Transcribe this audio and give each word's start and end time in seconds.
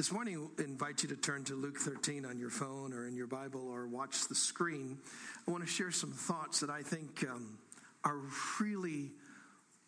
This 0.00 0.12
morning, 0.12 0.48
I 0.58 0.62
invite 0.62 1.02
you 1.02 1.10
to 1.10 1.16
turn 1.16 1.44
to 1.44 1.54
Luke 1.54 1.76
13 1.76 2.24
on 2.24 2.38
your 2.38 2.48
phone 2.48 2.94
or 2.94 3.06
in 3.06 3.14
your 3.14 3.26
Bible 3.26 3.68
or 3.68 3.86
watch 3.86 4.28
the 4.28 4.34
screen. 4.34 4.96
I 5.46 5.50
want 5.50 5.62
to 5.62 5.68
share 5.68 5.90
some 5.90 6.10
thoughts 6.10 6.60
that 6.60 6.70
I 6.70 6.80
think 6.80 7.22
um, 7.30 7.58
are 8.02 8.18
really, 8.58 9.10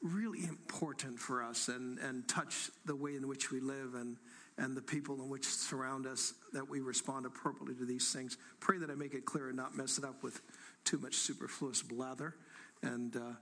really 0.03 0.45
important 0.45 1.19
for 1.19 1.43
us 1.43 1.69
and, 1.69 1.99
and 1.99 2.29
touch 2.29 2.69
the 2.85 2.95
way 2.95 3.17
in 3.17 3.27
which 3.27 3.51
we 3.51 3.61
live 3.61 3.95
and, 3.95 4.19
and 4.59 4.77
the 4.77 4.83
people 4.83 5.15
in 5.23 5.31
which 5.31 5.47
surround 5.47 6.07
us, 6.07 6.35
that 6.53 6.69
we 6.69 6.81
respond 6.81 7.25
appropriately 7.25 7.75
to 7.77 7.87
these 7.87 8.13
things. 8.13 8.37
Pray 8.61 8.77
that 8.77 8.91
I 8.91 8.95
make 8.95 9.15
it 9.15 9.25
clear 9.25 9.49
and 9.49 9.57
not 9.57 9.79
mess 9.79 9.97
it 9.97 10.05
up 10.05 10.23
with 10.23 10.43
too 10.85 10.99
much 10.99 11.15
superfluous 11.15 11.81
blather. 11.81 12.35
And 12.83 13.17
uh, 13.17 13.33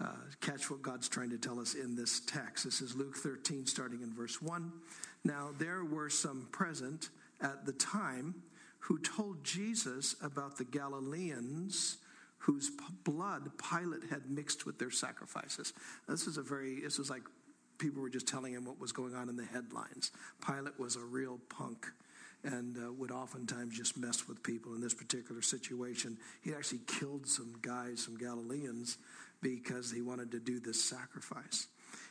uh, 0.00 0.06
catch 0.40 0.70
what 0.70 0.80
God's 0.80 1.08
trying 1.08 1.30
to 1.30 1.38
tell 1.38 1.60
us 1.60 1.74
in 1.74 1.94
this 1.94 2.20
text. 2.20 2.64
This 2.64 2.80
is 2.80 2.94
Luke 2.96 3.16
13, 3.16 3.66
starting 3.66 4.00
in 4.02 4.14
verse 4.14 4.40
1. 4.40 4.72
Now, 5.24 5.50
there 5.58 5.84
were 5.84 6.08
some 6.08 6.48
present 6.50 7.10
at 7.40 7.66
the 7.66 7.72
time 7.72 8.42
who 8.80 8.98
told 8.98 9.44
Jesus 9.44 10.16
about 10.22 10.56
the 10.56 10.64
Galileans 10.64 11.98
whose 12.38 12.70
blood 13.04 13.50
Pilate 13.58 14.04
had 14.10 14.30
mixed 14.30 14.64
with 14.64 14.78
their 14.78 14.90
sacrifices. 14.90 15.74
This 16.08 16.26
is 16.26 16.38
a 16.38 16.42
very, 16.42 16.80
this 16.80 16.98
was 16.98 17.10
like 17.10 17.22
people 17.78 18.00
were 18.00 18.08
just 18.08 18.26
telling 18.26 18.54
him 18.54 18.64
what 18.64 18.80
was 18.80 18.92
going 18.92 19.14
on 19.14 19.28
in 19.28 19.36
the 19.36 19.44
headlines. 19.44 20.10
Pilate 20.46 20.78
was 20.78 20.96
a 20.96 21.04
real 21.04 21.38
punk 21.50 21.86
and 22.42 22.78
uh, 22.78 22.92
would 22.92 23.10
oftentimes 23.10 23.76
just 23.76 23.98
mess 23.98 24.26
with 24.26 24.42
people. 24.42 24.74
In 24.74 24.80
this 24.80 24.94
particular 24.94 25.42
situation, 25.42 26.16
he 26.42 26.54
actually 26.54 26.80
killed 26.86 27.26
some 27.26 27.54
guys, 27.60 28.04
some 28.04 28.16
Galileans, 28.16 28.96
because 29.42 29.90
he 29.90 30.00
wanted 30.00 30.30
to 30.32 30.40
do 30.40 30.60
this 30.60 30.82
sacrifice. 30.82 31.66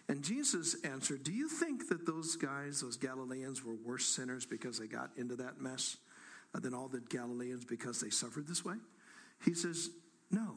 And 0.09 0.23
Jesus 0.23 0.75
answered, 0.83 1.23
Do 1.23 1.31
you 1.31 1.47
think 1.47 1.87
that 1.89 2.07
those 2.07 2.35
guys, 2.35 2.81
those 2.81 2.97
Galileans, 2.97 3.63
were 3.63 3.75
worse 3.75 4.07
sinners 4.07 4.43
because 4.43 4.79
they 4.79 4.87
got 4.87 5.11
into 5.17 5.35
that 5.35 5.61
mess 5.61 5.97
uh, 6.55 6.59
than 6.59 6.73
all 6.73 6.87
the 6.87 6.99
Galileans 6.99 7.63
because 7.63 8.01
they 8.01 8.09
suffered 8.09 8.47
this 8.47 8.65
way? 8.65 8.73
He 9.45 9.53
says, 9.53 9.91
No. 10.31 10.55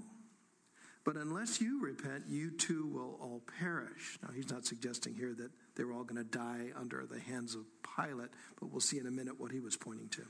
But 1.05 1.17
unless 1.17 1.61
you 1.61 1.83
repent, 1.83 2.25
you 2.29 2.51
too 2.53 2.87
will 2.87 3.19
all 3.21 3.43
perish. 3.61 4.19
Now, 4.23 4.31
he's 4.35 4.51
not 4.51 4.65
suggesting 4.65 5.15
here 5.15 5.35
that 5.35 5.51
they 5.75 5.85
were 5.85 5.93
all 5.93 6.05
going 6.05 6.25
to 6.25 6.39
die 6.39 6.69
under 6.77 7.05
the 7.05 7.21
hands 7.21 7.55
of 7.55 7.65
Pilate, 7.97 8.31
but 8.59 8.71
we'll 8.71 8.81
see 8.81 8.99
in 8.99 9.07
a 9.07 9.11
minute 9.11 9.39
what 9.39 9.51
he 9.51 9.61
was 9.61 9.77
pointing 9.77 10.09
to. 10.11 10.23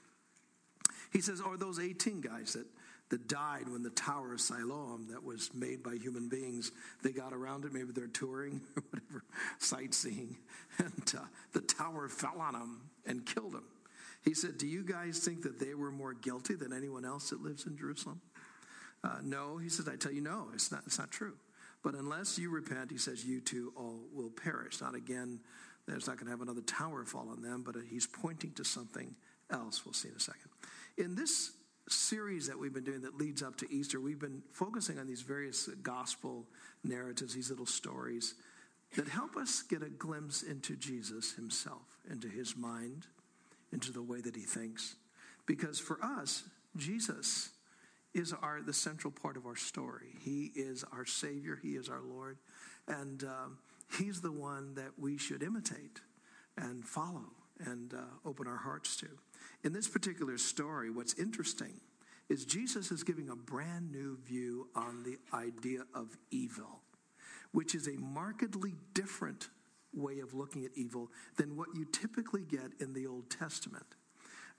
He 1.13 1.21
says, 1.21 1.41
Or 1.41 1.57
those 1.57 1.79
18 1.79 2.23
guys 2.23 2.55
that, 2.55 2.67
that 3.13 3.29
died 3.29 3.69
when 3.69 3.83
the 3.83 3.91
Tower 3.91 4.33
of 4.33 4.41
Siloam, 4.41 5.07
that 5.11 5.23
was 5.23 5.51
made 5.53 5.83
by 5.83 5.97
human 5.97 6.31
beings, 6.31 6.73
they 7.03 7.11
got 7.11 7.35
around 7.35 7.67
it. 7.67 7.73
Maybe 7.73 7.93
they're 7.93 8.07
touring 8.07 8.63
or 8.75 8.83
whatever, 8.91 9.25
sightseeing, 9.59 10.39
and 10.79 11.15
uh, 11.15 11.25
the 11.53 11.61
tower 11.61 12.09
fell 12.09 12.41
on 12.41 12.55
them 12.55 12.81
and 13.05 13.27
killed 13.27 13.53
them. 13.53 13.65
He 14.25 14.33
said, 14.33 14.57
Do 14.57 14.67
you 14.67 14.83
guys 14.83 15.19
think 15.19 15.43
that 15.43 15.61
they 15.61 15.75
were 15.75 15.91
more 15.91 16.15
guilty 16.15 16.55
than 16.55 16.73
anyone 16.73 17.05
else 17.05 17.29
that 17.31 17.43
lives 17.43 17.67
in 17.67 17.77
Jerusalem? 17.77 18.23
Uh, 19.05 19.19
no, 19.23 19.59
he 19.59 19.69
says, 19.69 19.89
I 19.89 19.97
tell 19.97 20.13
you, 20.13 20.23
no, 20.23 20.47
it's 20.55 20.73
not, 20.73 20.83
it's 20.87 20.99
not 20.99 21.11
true. 21.11 21.35
But 21.85 21.95
unless 21.95 22.39
you 22.39 22.49
repent, 22.49 22.91
he 22.91 22.97
says, 22.97 23.27
you 23.27 23.43
too 23.43 23.75
all 23.77 24.01
will 24.15 24.31
perish. 24.31 24.81
Not 24.81 24.95
again, 24.95 25.41
there's 25.87 26.07
not 26.07 26.17
going 26.17 26.27
to 26.27 26.31
have 26.31 26.41
another 26.41 26.63
tower 26.63 27.05
fall 27.05 27.29
on 27.29 27.43
them, 27.43 27.63
but 27.63 27.75
he's 27.91 28.07
pointing 28.07 28.53
to 28.53 28.65
something 28.65 29.15
else. 29.51 29.85
We'll 29.85 29.93
see 29.93 30.09
in 30.09 30.15
a 30.15 30.21
second. 30.21 30.49
In 30.97 31.15
this 31.15 31.51
series 31.89 32.47
that 32.47 32.59
we've 32.59 32.73
been 32.73 32.85
doing 32.85 33.03
that 33.03 33.17
leads 33.17 33.43
up 33.43 33.57
to 33.57 33.73
Easter, 33.73 34.01
we've 34.01 34.19
been 34.19 34.43
focusing 34.53 34.99
on 34.99 35.07
these 35.07 35.23
various 35.23 35.69
gospel 35.83 36.47
narratives, 36.85 37.35
these 37.35 37.51
little 37.51 37.67
stories 37.67 38.35
that 38.97 39.09
help 39.09 39.37
us 39.37 39.63
get 39.63 39.83
a 39.83 39.89
glimpse 39.89 40.43
into 40.43 40.77
Jesus 40.77 41.33
himself, 41.33 41.99
into 42.11 42.29
his 42.29 42.57
mind, 42.57 43.07
into 43.73 43.93
the 43.93 44.03
way 44.03 44.21
that 44.21 44.37
he 44.37 44.43
thinks. 44.43 44.97
Because 45.47 45.79
for 45.79 45.99
us, 46.03 46.45
Jesus 46.77 47.51
is 48.15 48.33
our 48.33 48.61
the 48.61 48.75
central 48.75 49.11
part 49.11 49.37
of 49.37 49.47
our 49.47 49.57
story. 49.57 50.15
He 50.21 50.53
is 50.55 50.85
our 50.93 51.07
Savior. 51.07 51.59
He 51.63 51.71
is 51.77 51.89
our 51.89 52.03
Lord, 52.03 52.37
and 52.87 53.25
um, 53.25 53.59
He's 53.99 54.21
the 54.21 54.33
one 54.33 54.75
that 54.75 54.99
we 54.99 55.19
should 55.19 55.43
imitate 55.43 56.01
and 56.57 56.85
follow 56.85 57.33
and 57.67 57.95
uh, 57.95 57.99
open 58.25 58.47
our 58.47 58.57
hearts 58.57 58.97
to. 58.99 59.09
In 59.65 59.73
this 59.73 59.89
particular 59.89 60.39
story, 60.39 60.91
what's 60.91 61.15
interesting 61.15 61.81
is 62.29 62.45
Jesus 62.45 62.91
is 62.91 63.03
giving 63.03 63.29
a 63.29 63.37
brand 63.37 63.93
new 63.93 64.19
view 64.25 64.69
on 64.75 65.03
the 65.03 65.19
idea 65.37 65.81
of 65.95 66.17
evil, 66.31 66.81
which 67.53 67.75
is 67.75 67.87
a 67.87 67.93
markedly 67.93 68.75
different 68.95 69.49
way 69.95 70.21
of 70.21 70.33
looking 70.33 70.65
at 70.65 70.71
evil 70.75 71.11
than 71.37 71.57
what 71.57 71.69
you 71.75 71.85
typically 71.85 72.43
get 72.43 72.73
in 72.81 72.95
the 72.95 73.07
Old 73.07 73.29
Testament. 73.29 73.87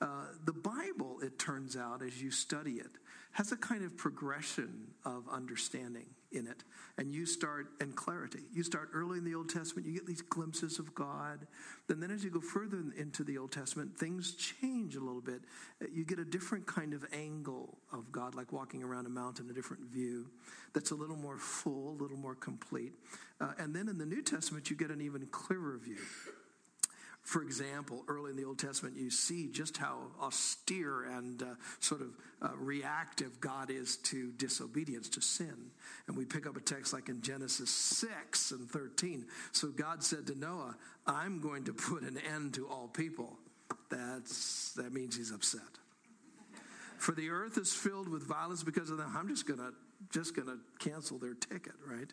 Uh, 0.01 0.25
the 0.45 0.53
Bible, 0.53 1.19
it 1.21 1.39
turns 1.39 1.75
out, 1.77 2.01
as 2.01 2.21
you 2.21 2.29
study 2.29 2.73
it, 2.73 2.91
has 3.31 3.51
a 3.51 3.57
kind 3.57 3.83
of 3.83 3.97
progression 3.97 4.87
of 5.05 5.23
understanding 5.31 6.07
in 6.33 6.47
it. 6.47 6.63
And 6.97 7.13
you 7.13 7.25
start, 7.25 7.67
and 7.79 7.95
clarity. 7.95 8.41
You 8.53 8.63
start 8.63 8.89
early 8.93 9.17
in 9.17 9.23
the 9.23 9.35
Old 9.35 9.49
Testament, 9.49 9.87
you 9.87 9.93
get 9.93 10.05
these 10.05 10.21
glimpses 10.21 10.79
of 10.79 10.93
God. 10.93 11.47
And 11.89 12.01
then 12.01 12.11
as 12.11 12.23
you 12.23 12.29
go 12.29 12.41
further 12.41 12.83
into 12.97 13.23
the 13.23 13.37
Old 13.37 13.51
Testament, 13.51 13.97
things 13.97 14.33
change 14.33 14.95
a 14.95 14.99
little 14.99 15.21
bit. 15.21 15.41
Uh, 15.81 15.87
you 15.91 16.05
get 16.05 16.19
a 16.19 16.25
different 16.25 16.65
kind 16.67 16.93
of 16.93 17.05
angle 17.13 17.77
of 17.91 18.11
God, 18.11 18.35
like 18.35 18.51
walking 18.51 18.83
around 18.83 19.05
a 19.05 19.09
mountain, 19.09 19.49
a 19.49 19.53
different 19.53 19.83
view 19.83 20.27
that's 20.73 20.91
a 20.91 20.95
little 20.95 21.17
more 21.17 21.37
full, 21.37 21.91
a 21.91 21.97
little 22.01 22.17
more 22.17 22.35
complete. 22.35 22.93
Uh, 23.39 23.51
and 23.57 23.75
then 23.75 23.87
in 23.87 23.97
the 23.97 24.05
New 24.05 24.21
Testament, 24.21 24.69
you 24.69 24.75
get 24.75 24.89
an 24.89 25.01
even 25.01 25.25
clearer 25.27 25.77
view. 25.77 25.97
For 27.23 27.41
example, 27.41 28.03
early 28.09 28.31
in 28.31 28.37
the 28.37 28.43
Old 28.43 28.59
Testament, 28.59 28.97
you 28.97 29.09
see 29.09 29.47
just 29.47 29.77
how 29.77 29.97
austere 30.21 31.03
and 31.03 31.41
uh, 31.41 31.45
sort 31.79 32.01
of 32.01 32.09
uh, 32.41 32.49
reactive 32.57 33.39
God 33.39 33.71
is 33.71 33.95
to 33.97 34.31
disobedience, 34.33 35.07
to 35.09 35.21
sin. 35.21 35.71
And 36.07 36.17
we 36.17 36.25
pick 36.25 36.45
up 36.45 36.57
a 36.57 36.59
text 36.59 36.91
like 36.91 37.07
in 37.07 37.21
Genesis 37.21 37.69
6 37.69 38.51
and 38.51 38.69
13. 38.69 39.25
So 39.53 39.69
God 39.69 40.03
said 40.03 40.27
to 40.27 40.37
Noah, 40.37 40.75
I'm 41.07 41.39
going 41.39 41.63
to 41.63 41.73
put 41.73 42.03
an 42.03 42.17
end 42.35 42.55
to 42.55 42.67
all 42.67 42.89
people. 42.89 43.37
That's, 43.89 44.73
that 44.73 44.91
means 44.91 45.15
he's 45.15 45.31
upset. 45.31 45.61
For 46.97 47.13
the 47.13 47.29
earth 47.29 47.57
is 47.57 47.73
filled 47.73 48.09
with 48.09 48.23
violence 48.23 48.63
because 48.63 48.89
of 48.89 48.97
them. 48.97 49.15
I'm 49.17 49.29
just 49.29 49.47
going 49.47 49.59
to 49.59 49.73
just 50.09 50.35
going 50.35 50.47
to 50.47 50.57
cancel 50.79 51.17
their 51.17 51.33
ticket, 51.33 51.73
right? 51.85 52.11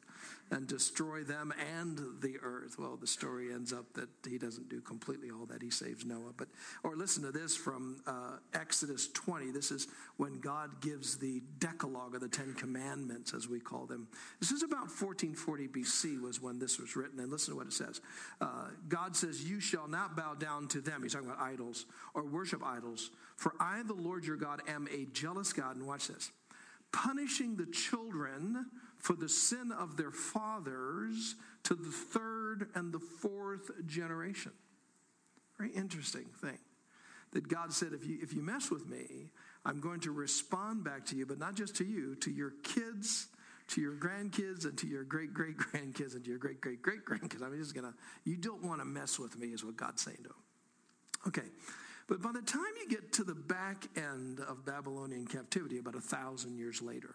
And 0.51 0.67
destroy 0.67 1.23
them 1.23 1.53
and 1.77 1.99
the 2.21 2.37
earth. 2.43 2.77
Well, 2.79 2.97
the 2.97 3.07
story 3.07 3.53
ends 3.53 3.73
up 3.73 3.93
that 3.95 4.09
he 4.29 4.39
doesn't 4.39 4.69
do 4.69 4.81
completely 4.81 5.31
all 5.31 5.47
that. 5.47 5.63
He 5.63 5.71
saves 5.71 6.05
Noah. 6.05 6.33
But 6.37 6.49
or 6.83 6.97
listen 6.97 7.23
to 7.25 7.33
this 7.33 7.57
from 7.57 8.03
uh, 8.07 8.37
Exodus 8.55 9.09
20. 9.09 9.51
This 9.51 9.71
is 9.71 9.89
when 10.17 10.41
God 10.41 10.81
gives 10.81 11.19
the 11.19 11.43
Decalogue 11.59 12.15
or 12.15 12.19
the 12.19 12.29
Ten 12.29 12.55
Commandments, 12.55 13.33
as 13.35 13.49
we 13.49 13.61
call 13.61 13.87
them. 13.87 14.09
This 14.41 14.51
is 14.51 14.63
about 14.63 14.89
1440 14.89 15.69
BC 15.69 16.21
was 16.21 16.41
when 16.41 16.59
this 16.59 16.79
was 16.79 16.97
written. 16.97 17.21
And 17.21 17.31
listen 17.31 17.55
to 17.55 17.59
what 17.59 17.67
it 17.67 17.73
says. 17.73 18.01
Uh, 18.41 18.69
God 18.89 19.15
says, 19.17 19.49
"You 19.49 19.61
shall 19.61 19.89
not 19.89 20.17
bow 20.17 20.35
down 20.35 20.69
to 20.69 20.81
them." 20.81 21.03
He's 21.03 21.13
talking 21.13 21.29
about 21.29 21.41
idols 21.41 21.87
or 22.15 22.25
worship 22.25 22.65
idols. 22.65 23.11
For 23.37 23.55
I, 23.59 23.83
the 23.83 23.95
Lord 23.95 24.25
your 24.25 24.37
God, 24.37 24.61
am 24.69 24.89
a 24.93 25.07
jealous 25.07 25.53
God. 25.53 25.77
And 25.77 25.87
watch 25.87 26.09
this 26.09 26.31
punishing 26.93 27.57
the 27.57 27.67
children 27.67 28.67
for 28.99 29.15
the 29.15 29.29
sin 29.29 29.73
of 29.73 29.97
their 29.97 30.11
fathers 30.11 31.35
to 31.65 31.75
the 31.75 31.91
third 31.91 32.69
and 32.75 32.93
the 32.93 32.99
fourth 32.99 33.71
generation. 33.87 34.53
Very 35.59 35.71
interesting 35.71 36.27
thing. 36.41 36.59
That 37.33 37.49
God 37.49 37.73
said, 37.73 37.93
if 37.93 38.05
you, 38.07 38.19
if 38.21 38.33
you 38.33 38.43
mess 38.43 38.71
with 38.71 38.89
me, 38.89 39.31
I'm 39.65 39.81
going 39.81 40.01
to 40.01 40.11
respond 40.11 40.83
back 40.85 41.07
to 41.07 41.17
you, 41.17 41.27
but 41.27 41.39
not 41.39 41.55
just 41.55 41.77
to 41.77 41.85
you, 41.85 42.17
to 42.17 42.31
your 42.31 42.53
kids, 42.65 43.29
to 43.69 43.81
your 43.81 43.95
grandkids, 43.95 44.65
and 44.65 44.77
to 44.79 44.89
your 44.89 45.05
great 45.05 45.33
great 45.33 45.57
grandkids, 45.57 46.15
and 46.15 46.25
to 46.25 46.31
your 46.31 46.39
great 46.39 46.61
great 46.61 46.83
great 46.83 47.05
grandkids. 47.05 47.43
I'm 47.43 47.57
just 47.57 47.75
going 47.75 47.87
to, 47.87 47.95
you 48.25 48.37
don't 48.37 48.65
want 48.65 48.81
to 48.81 48.85
mess 48.85 49.19
with 49.19 49.39
me, 49.39 49.49
is 49.49 49.65
what 49.65 49.77
God's 49.77 50.03
saying 50.03 50.17
to 50.17 50.23
them. 50.25 50.35
Okay, 51.29 51.49
but 52.11 52.21
by 52.21 52.33
the 52.33 52.43
time 52.43 52.61
you 52.77 52.89
get 52.89 53.13
to 53.13 53.23
the 53.23 53.37
back 53.37 53.87
end 53.97 54.41
of 54.41 54.67
Babylonian 54.67 55.29
captivity, 55.29 55.79
about 55.79 55.95
a 55.95 56.01
thousand 56.01 56.59
years 56.59 56.83
later, 56.83 57.15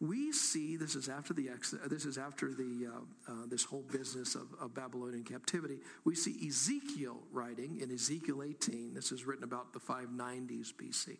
we 0.00 0.32
see 0.32 0.78
this 0.78 0.94
is 0.94 1.10
after 1.10 1.34
the 1.34 1.50
this 1.90 2.06
is 2.06 2.16
after 2.16 2.54
the 2.54 2.86
uh, 2.86 3.30
uh, 3.30 3.34
this 3.48 3.64
whole 3.64 3.82
business 3.92 4.34
of, 4.34 4.46
of, 4.58 4.72
Babylonian 4.72 5.24
captivity. 5.24 5.80
We 6.06 6.14
see 6.14 6.48
Ezekiel 6.48 7.18
writing 7.30 7.80
in 7.82 7.92
Ezekiel 7.92 8.42
18. 8.42 8.94
This 8.94 9.12
is 9.12 9.26
written 9.26 9.44
about 9.44 9.74
the 9.74 9.80
590s 9.80 10.72
BC. 10.72 11.18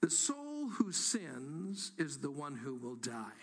The 0.00 0.10
soul 0.10 0.70
who 0.70 0.90
sins 0.90 1.92
is 1.98 2.18
the 2.18 2.32
one 2.32 2.56
who 2.56 2.74
will 2.74 2.96
die. 2.96 3.38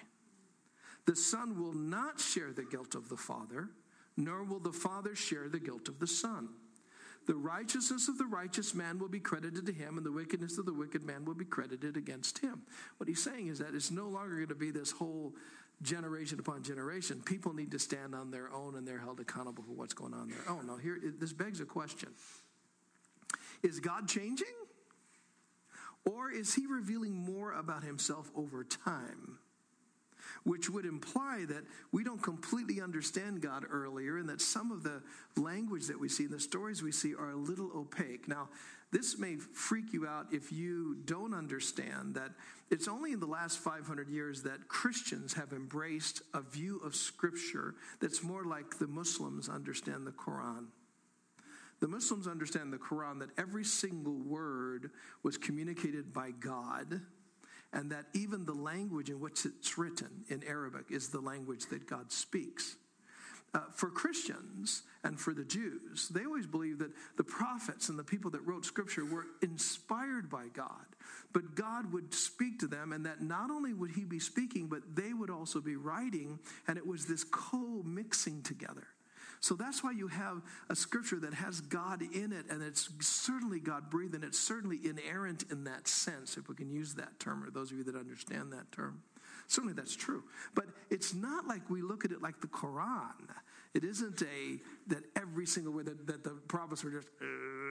The 1.05 1.15
son 1.15 1.57
will 1.57 1.73
not 1.73 2.19
share 2.19 2.51
the 2.51 2.65
guilt 2.65 2.93
of 2.93 3.07
the 3.07 3.15
father, 3.15 3.69
nor 4.17 4.43
will 4.43 4.59
the 4.59 4.73
father 4.73 5.15
share 5.15 5.47
the 5.47 5.59
guilt 5.59 5.87
of 5.87 5.99
the 5.99 6.07
son. 6.07 6.49
The 7.27 7.35
righteousness 7.35 8.07
of 8.07 8.17
the 8.17 8.25
righteous 8.25 8.73
man 8.73 8.99
will 8.99 9.09
be 9.09 9.19
credited 9.19 9.65
to 9.65 9.73
him, 9.73 9.97
and 9.97 10.05
the 10.05 10.11
wickedness 10.11 10.57
of 10.57 10.65
the 10.65 10.73
wicked 10.73 11.03
man 11.03 11.25
will 11.25 11.35
be 11.35 11.45
credited 11.45 11.97
against 11.97 12.39
him. 12.39 12.61
What 12.97 13.09
he's 13.09 13.21
saying 13.21 13.47
is 13.47 13.59
that 13.59 13.75
it's 13.75 13.91
no 13.91 14.07
longer 14.07 14.35
going 14.35 14.47
to 14.47 14.55
be 14.55 14.71
this 14.71 14.91
whole 14.91 15.33
generation 15.81 16.39
upon 16.39 16.63
generation. 16.63 17.21
People 17.25 17.53
need 17.53 17.71
to 17.71 17.79
stand 17.79 18.15
on 18.15 18.31
their 18.31 18.51
own, 18.53 18.75
and 18.75 18.87
they're 18.87 18.99
held 18.99 19.19
accountable 19.19 19.63
for 19.63 19.73
what's 19.73 19.93
going 19.93 20.13
on 20.13 20.21
on 20.21 20.29
their 20.29 20.49
own. 20.49 20.67
Now, 20.67 20.77
here, 20.77 20.97
this 21.19 21.33
begs 21.33 21.59
a 21.59 21.65
question 21.65 22.09
Is 23.61 23.81
God 23.81 24.07
changing? 24.07 24.47
Or 26.05 26.31
is 26.31 26.55
he 26.55 26.65
revealing 26.65 27.13
more 27.13 27.51
about 27.51 27.83
himself 27.83 28.31
over 28.33 28.63
time? 28.63 29.39
Which 30.47 30.69
would 30.69 30.85
imply 30.85 31.43
that 31.49 31.65
we 31.91 32.05
don't 32.05 32.23
completely 32.23 32.79
understand 32.79 33.41
God 33.41 33.65
earlier 33.69 34.17
and 34.17 34.29
that 34.29 34.39
some 34.39 34.71
of 34.71 34.81
the 34.81 35.03
language 35.35 35.87
that 35.87 35.99
we 35.99 36.07
see, 36.07 36.23
and 36.23 36.31
the 36.31 36.39
stories 36.39 36.81
we 36.81 36.93
see, 36.93 37.13
are 37.13 37.31
a 37.31 37.35
little 37.35 37.69
opaque. 37.75 38.29
Now, 38.29 38.47
this 38.93 39.19
may 39.19 39.35
freak 39.35 39.91
you 39.91 40.07
out 40.07 40.27
if 40.31 40.49
you 40.49 40.95
don't 41.03 41.33
understand 41.33 42.15
that 42.15 42.31
it's 42.71 42.87
only 42.87 43.11
in 43.11 43.19
the 43.19 43.25
last 43.25 43.59
500 43.59 44.07
years 44.07 44.43
that 44.43 44.69
Christians 44.69 45.33
have 45.33 45.51
embraced 45.51 46.21
a 46.33 46.39
view 46.39 46.79
of 46.79 46.95
Scripture 46.95 47.75
that's 47.99 48.23
more 48.23 48.45
like 48.45 48.79
the 48.79 48.87
Muslims 48.87 49.49
understand 49.49 50.07
the 50.07 50.11
Quran. 50.11 50.67
The 51.81 51.89
Muslims 51.89 52.25
understand 52.25 52.71
the 52.71 52.77
Quran 52.77 53.19
that 53.19 53.37
every 53.37 53.65
single 53.65 54.17
word 54.17 54.91
was 55.23 55.37
communicated 55.37 56.13
by 56.13 56.31
God, 56.31 57.01
and 57.73 57.91
that 57.91 58.05
even 58.13 58.45
the 58.45 58.53
language 58.53 59.09
in 59.09 59.19
which 59.19 59.45
it's 59.45 59.77
written 59.77 60.23
in 60.29 60.43
Arabic 60.43 60.85
is 60.89 61.09
the 61.09 61.19
language 61.19 61.65
that 61.67 61.87
God 61.87 62.11
speaks. 62.11 62.75
Uh, 63.53 63.61
for 63.73 63.89
Christians 63.89 64.83
and 65.03 65.19
for 65.19 65.33
the 65.33 65.43
Jews, 65.43 66.09
they 66.09 66.25
always 66.25 66.45
believed 66.45 66.79
that 66.79 66.91
the 67.15 67.23
prophets 67.23 67.87
and 67.87 67.97
the 67.97 68.03
people 68.03 68.29
that 68.31 68.45
wrote 68.45 68.65
scripture 68.65 69.05
were 69.05 69.25
inspired 69.41 70.29
by 70.29 70.47
God, 70.53 70.85
but 71.31 71.55
God 71.55 71.91
would 71.93 72.13
speak 72.13 72.59
to 72.59 72.67
them, 72.67 72.91
and 72.91 73.05
that 73.05 73.21
not 73.21 73.49
only 73.49 73.73
would 73.73 73.91
He 73.91 74.03
be 74.03 74.19
speaking, 74.19 74.67
but 74.67 74.95
they 74.95 75.13
would 75.13 75.29
also 75.29 75.61
be 75.61 75.77
writing, 75.77 76.39
and 76.67 76.77
it 76.77 76.85
was 76.85 77.05
this 77.05 77.23
co 77.23 77.81
mixing 77.85 78.43
together. 78.43 78.87
So 79.39 79.55
that's 79.55 79.83
why 79.83 79.91
you 79.91 80.07
have 80.07 80.41
a 80.69 80.75
scripture 80.75 81.19
that 81.19 81.33
has 81.33 81.61
God 81.61 82.01
in 82.01 82.33
it, 82.33 82.45
and 82.49 82.61
it's 82.63 82.89
certainly 82.99 83.59
God 83.59 83.89
breathed, 83.89 84.15
and 84.15 84.23
it's 84.23 84.39
certainly 84.39 84.79
inerrant 84.83 85.45
in 85.51 85.63
that 85.65 85.87
sense, 85.87 86.37
if 86.37 86.49
we 86.49 86.55
can 86.55 86.69
use 86.69 86.95
that 86.95 87.19
term, 87.19 87.43
or 87.43 87.49
those 87.49 87.71
of 87.71 87.77
you 87.77 87.83
that 87.85 87.95
understand 87.95 88.51
that 88.53 88.71
term. 88.71 89.01
Certainly 89.47 89.75
that's 89.75 89.95
true. 89.95 90.23
But 90.55 90.65
it's 90.89 91.13
not 91.13 91.47
like 91.47 91.69
we 91.69 91.81
look 91.81 92.03
at 92.03 92.11
it 92.11 92.21
like 92.21 92.41
the 92.41 92.47
Quran. 92.47 93.13
It 93.73 93.83
isn't 93.83 94.21
a 94.21 94.59
that 94.87 95.03
every 95.15 95.45
single 95.45 95.71
word 95.73 95.85
that, 95.85 96.07
that 96.07 96.23
the 96.23 96.31
prophets 96.47 96.83
were 96.83 96.89
just 96.89 97.07
uh, 97.21 97.25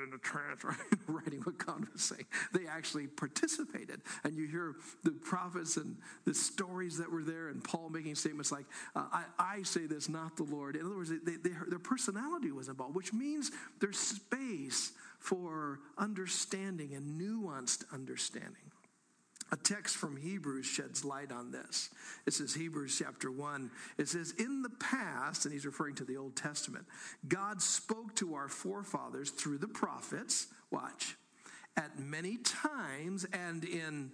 in 0.06 0.14
a 0.14 0.18
trance 0.18 0.64
writing 1.06 1.40
what 1.40 1.58
God 1.58 1.86
was 1.92 2.02
saying. 2.02 2.26
They 2.52 2.66
actually 2.66 3.06
participated. 3.06 4.02
And 4.24 4.36
you 4.36 4.46
hear 4.46 4.76
the 5.04 5.12
prophets 5.12 5.76
and 5.76 5.96
the 6.24 6.34
stories 6.34 6.98
that 6.98 7.10
were 7.10 7.22
there, 7.22 7.48
and 7.48 7.62
Paul 7.62 7.90
making 7.90 8.14
statements 8.14 8.52
like, 8.52 8.66
uh, 8.94 9.04
I, 9.12 9.24
I, 9.38 9.62
say 9.62 9.86
this, 9.86 10.08
not 10.08 10.36
the 10.36 10.44
Lord. 10.44 10.76
In 10.76 10.86
other 10.86 10.96
words, 10.96 11.10
they, 11.10 11.36
they, 11.36 11.54
their 11.68 11.78
personality 11.78 12.52
was 12.52 12.68
involved, 12.68 12.94
which 12.94 13.12
means 13.12 13.50
there's 13.80 13.98
space 13.98 14.92
for 15.18 15.80
understanding 15.98 16.94
and 16.94 17.20
nuanced 17.20 17.84
understanding. 17.92 18.70
A 19.52 19.56
text 19.56 19.96
from 19.96 20.16
Hebrews 20.16 20.66
sheds 20.66 21.04
light 21.04 21.30
on 21.30 21.52
this. 21.52 21.90
It 22.26 22.32
says, 22.32 22.54
Hebrews 22.54 22.96
chapter 22.98 23.30
1, 23.30 23.70
it 23.96 24.08
says, 24.08 24.34
In 24.38 24.62
the 24.62 24.70
past, 24.70 25.44
and 25.44 25.52
he's 25.52 25.64
referring 25.64 25.94
to 25.96 26.04
the 26.04 26.16
Old 26.16 26.34
Testament, 26.34 26.84
God 27.28 27.62
spoke 27.62 28.14
to 28.16 28.34
our 28.34 28.48
forefathers 28.48 29.30
through 29.30 29.58
the 29.58 29.68
prophets, 29.68 30.48
watch, 30.72 31.16
at 31.76 31.98
many 32.00 32.38
times 32.38 33.24
and 33.32 33.64
in 33.64 34.10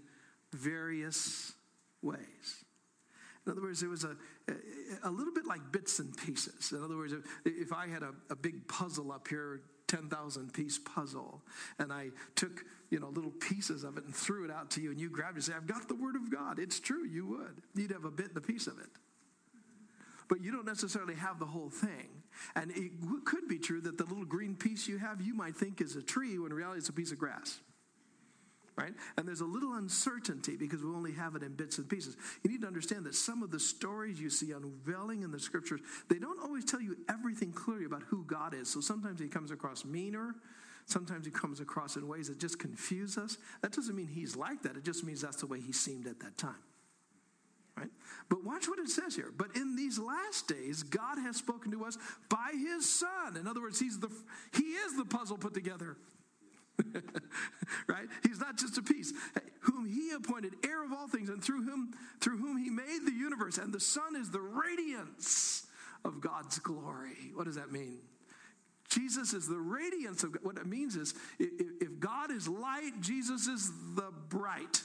various 0.53 1.53
ways. 2.03 2.65
In 3.47 3.53
other 3.53 3.63
words, 3.63 3.83
it 3.83 3.89
was 3.89 4.05
a, 4.05 4.17
a 5.03 5.11
little 5.11 5.33
bit 5.33 5.47
like 5.47 5.73
bits 5.73 5.99
and 5.99 6.17
pieces. 6.17 6.73
In 6.73 6.83
other 6.83 6.97
words, 6.97 7.15
if 7.45 7.73
I 7.73 7.89
had 7.89 8.03
a, 8.03 8.13
a 8.31 8.37
big 8.37 8.69
puzzle 8.69 9.11
up 9.11 9.27
here 9.29 9.63
10,000 9.93 10.55
piece 10.55 10.79
puzzle. 10.79 11.43
And 11.79 11.93
I 11.93 12.09
took, 12.35 12.65
you 12.91 12.99
know, 12.99 13.09
little 13.09 13.31
pieces 13.31 13.85
of 13.85 13.99
it 13.99 14.05
and 14.05 14.15
threw 14.15 14.45
it 14.47 14.51
out 14.51 14.71
to 14.71 14.81
you, 14.81 14.91
and 14.91 14.99
you 14.99 15.11
grabbed 15.11 15.33
it 15.33 15.35
and 15.37 15.45
say, 15.45 15.53
I've 15.55 15.67
got 15.67 15.87
the 15.87 15.95
word 15.95 16.17
of 16.17 16.33
God. 16.33 16.59
It's 16.59 16.81
true, 16.81 17.07
you 17.07 17.27
would. 17.27 17.63
You'd 17.75 17.93
have 17.93 18.07
a 18.07 18.11
bit 18.11 18.29
and 18.29 18.37
a 18.39 18.41
piece 18.41 18.67
of 18.67 18.79
it. 18.79 18.89
But 20.29 20.43
you 20.43 20.51
don't 20.51 20.65
necessarily 20.65 21.15
have 21.15 21.39
the 21.39 21.45
whole 21.47 21.69
thing. 21.69 22.09
And 22.57 22.71
it 22.71 22.93
could 23.27 23.49
be 23.49 23.59
true 23.59 23.83
that 23.83 23.99
the 23.99 24.05
little 24.05 24.25
green 24.25 24.57
piece 24.57 24.89
you 24.89 24.97
have, 24.97 25.21
you 25.21 25.35
might 25.35 25.57
think 25.57 25.83
is 25.83 25.95
a 25.95 26.03
tree, 26.03 26.39
when 26.39 26.53
in 26.53 26.57
reality 26.57 26.79
it's 26.79 26.89
a 26.89 26.95
piece 26.95 27.13
of 27.13 27.19
grass 27.19 27.61
right? 28.77 28.93
And 29.17 29.27
there's 29.27 29.41
a 29.41 29.47
little 29.47 29.75
uncertainty 29.75 30.57
because 30.57 30.83
we 30.83 30.89
only 30.89 31.13
have 31.13 31.35
it 31.35 31.43
in 31.43 31.55
bits 31.55 31.79
and 31.79 31.89
pieces. 31.89 32.17
You 32.43 32.51
need 32.51 32.63
to 32.63 32.67
understand 32.67 33.05
that 33.05 33.15
some 33.15 33.43
of 33.43 33.51
the 33.51 33.61
stories 33.61 34.21
you 34.21 34.31
see 34.31 34.53
unveiling 34.53 35.23
in 35.23 35.31
the 35.31 35.41
scriptures, 35.41 35.81
they 36.09 36.19
don't 36.19 36.41
always 36.41 36.65
tell 36.65 36.81
you 36.81 36.97
everything 37.09 37.53
clearly 37.53 37.85
about 37.85 38.03
who 38.05 38.25
God 38.25 38.55
is. 38.55 38.71
So 38.71 38.81
sometimes 38.81 39.21
he 39.21 39.29
comes 39.29 39.51
across 39.51 39.85
meaner, 39.85 40.35
sometimes 40.87 41.27
he 41.27 41.33
comes 41.33 41.61
across 41.61 41.97
in 41.97 42.09
ways 42.09 42.29
that 42.29 42.41
just 42.41 42.59
confuse 42.59 43.19
us. 43.19 43.37
That 43.61 43.73
doesn't 43.73 43.95
mean 43.95 44.09
he's 44.09 44.37
like 44.37 44.63
that, 44.63 44.77
it 44.77 44.85
just 44.85 45.05
means 45.05 45.21
that's 45.21 45.37
the 45.37 45.47
way 45.47 45.61
he 45.61 45.73
seemed 45.73 46.07
at 46.07 46.21
that 46.21 46.39
time. 46.39 46.55
Right? 47.77 47.91
But 48.29 48.45
watch 48.45 48.69
what 48.69 48.79
it 48.79 48.89
says 48.89 49.17
here. 49.17 49.33
But 49.35 49.57
in 49.57 49.77
these 49.77 49.99
last 49.99 50.47
days, 50.47 50.83
God 50.83 51.19
has 51.19 51.37
spoken 51.37 51.73
to 51.73 51.85
us 51.87 51.97
by 52.29 52.51
his 52.53 52.89
son. 52.89 53.39
In 53.39 53.47
other 53.47 53.63
words, 53.63 53.81
he's 53.81 53.99
the 53.99 54.11
he 54.55 54.63
is 54.63 54.97
the 54.97 55.07
puzzle 55.07 55.39
put 55.39 55.55
together. 55.55 55.97
right? 57.89 58.07
He's 58.23 58.41
not 58.41 58.57
just 58.57 58.79
a 58.79 58.83
piece. 58.83 59.13
Whom 59.61 59.87
he 59.87 60.11
appointed 60.11 60.55
heir 60.65 60.85
of 60.85 60.93
all 60.93 61.09
things, 61.09 61.29
and 61.29 61.43
through 61.43 61.65
whom 61.65 61.93
through 62.21 62.39
whom 62.39 62.57
he 62.57 62.71
made 62.71 63.01
the 63.05 63.13
universe. 63.13 63.59
And 63.59 63.73
the 63.73 63.81
Son 63.81 64.17
is 64.17 64.31
the 64.31 64.41
radiance 64.41 65.67
of 66.05 66.21
God's 66.21 66.59
glory. 66.59 67.33
What 67.35 67.45
does 67.45 67.57
that 67.57 67.73
mean? 67.73 67.99
Jesus 68.89 69.33
is 69.33 69.49
the 69.49 69.59
radiance 69.59 70.23
of 70.23 70.33
God. 70.33 70.45
What 70.45 70.57
it 70.59 70.67
means 70.67 70.97
is 70.97 71.15
if 71.39 71.99
God 71.99 72.31
is 72.31 72.47
light, 72.49 72.93
Jesus 73.01 73.47
is 73.47 73.71
the 73.95 74.13
bright. 74.29 74.83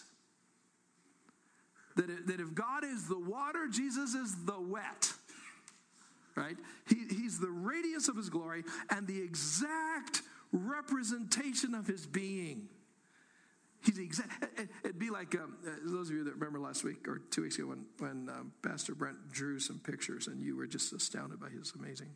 That, 1.96 2.28
that 2.28 2.40
if 2.40 2.54
God 2.54 2.84
is 2.84 3.08
the 3.08 3.20
water, 3.20 3.68
Jesus 3.68 4.14
is 4.14 4.46
the 4.46 4.60
wet. 4.60 5.12
Right? 6.36 6.56
He, 6.88 6.96
he's 7.10 7.40
the 7.40 7.50
radiance 7.50 8.08
of 8.08 8.16
his 8.16 8.30
glory 8.30 8.64
and 8.92 9.08
the 9.08 9.20
exact 9.20 10.22
representation 10.52 11.74
of 11.76 11.88
his 11.88 12.06
being. 12.06 12.70
He's 13.84 14.00
exact. 14.00 14.60
It'd 14.84 15.00
be 15.00 15.10
like 15.10 15.36
um, 15.36 15.58
uh, 15.66 15.72
those 15.84 16.10
of 16.10 16.16
you 16.16 16.24
that 16.26 16.34
remember 16.34 16.60
last 16.60 16.84
week 16.84 17.08
or 17.08 17.22
two 17.32 17.44
weeks 17.44 17.58
ago 17.58 17.68
when 17.68 17.86
when 18.00 18.30
um, 18.30 18.52
Pastor 18.64 18.96
Brent 18.96 19.32
drew 19.32 19.60
some 19.60 19.80
pictures 19.80 20.28
and 20.28 20.42
you 20.42 20.56
were 20.56 20.68
just 20.68 20.94
astounded 20.94 21.40
by 21.40 21.50
his 21.50 21.74
amazing 21.78 22.10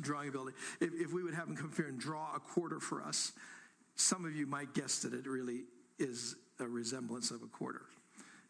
drawing 0.00 0.28
ability. 0.28 0.56
If, 0.80 0.90
if 0.94 1.12
we 1.12 1.22
would 1.22 1.34
have 1.34 1.48
him 1.48 1.56
come 1.56 1.72
here 1.76 1.86
and 1.86 1.98
draw 1.98 2.34
a 2.34 2.40
quarter 2.40 2.80
for 2.80 3.02
us, 3.02 3.32
some 3.96 4.24
of 4.24 4.34
you 4.34 4.46
might 4.46 4.72
guess 4.72 5.00
that 5.00 5.12
it 5.12 5.26
really 5.26 5.64
is 5.98 6.36
a 6.58 6.66
resemblance 6.66 7.30
of 7.30 7.42
a 7.42 7.46
quarter. 7.46 7.82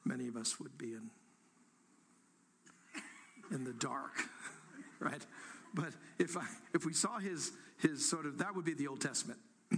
Many 0.04 0.28
of 0.28 0.36
us 0.36 0.60
would 0.60 0.76
be 0.78 0.92
in 0.92 1.10
in 3.50 3.64
the 3.64 3.72
dark, 3.74 4.12
right? 4.98 5.24
But 5.74 5.92
if 6.18 6.36
I 6.36 6.44
if 6.74 6.84
we 6.84 6.92
saw 6.92 7.18
his 7.18 7.52
his 7.82 8.08
sort 8.08 8.26
of, 8.26 8.38
that 8.38 8.54
would 8.54 8.64
be 8.64 8.74
the 8.74 8.86
Old 8.86 9.00
Testament. 9.00 9.40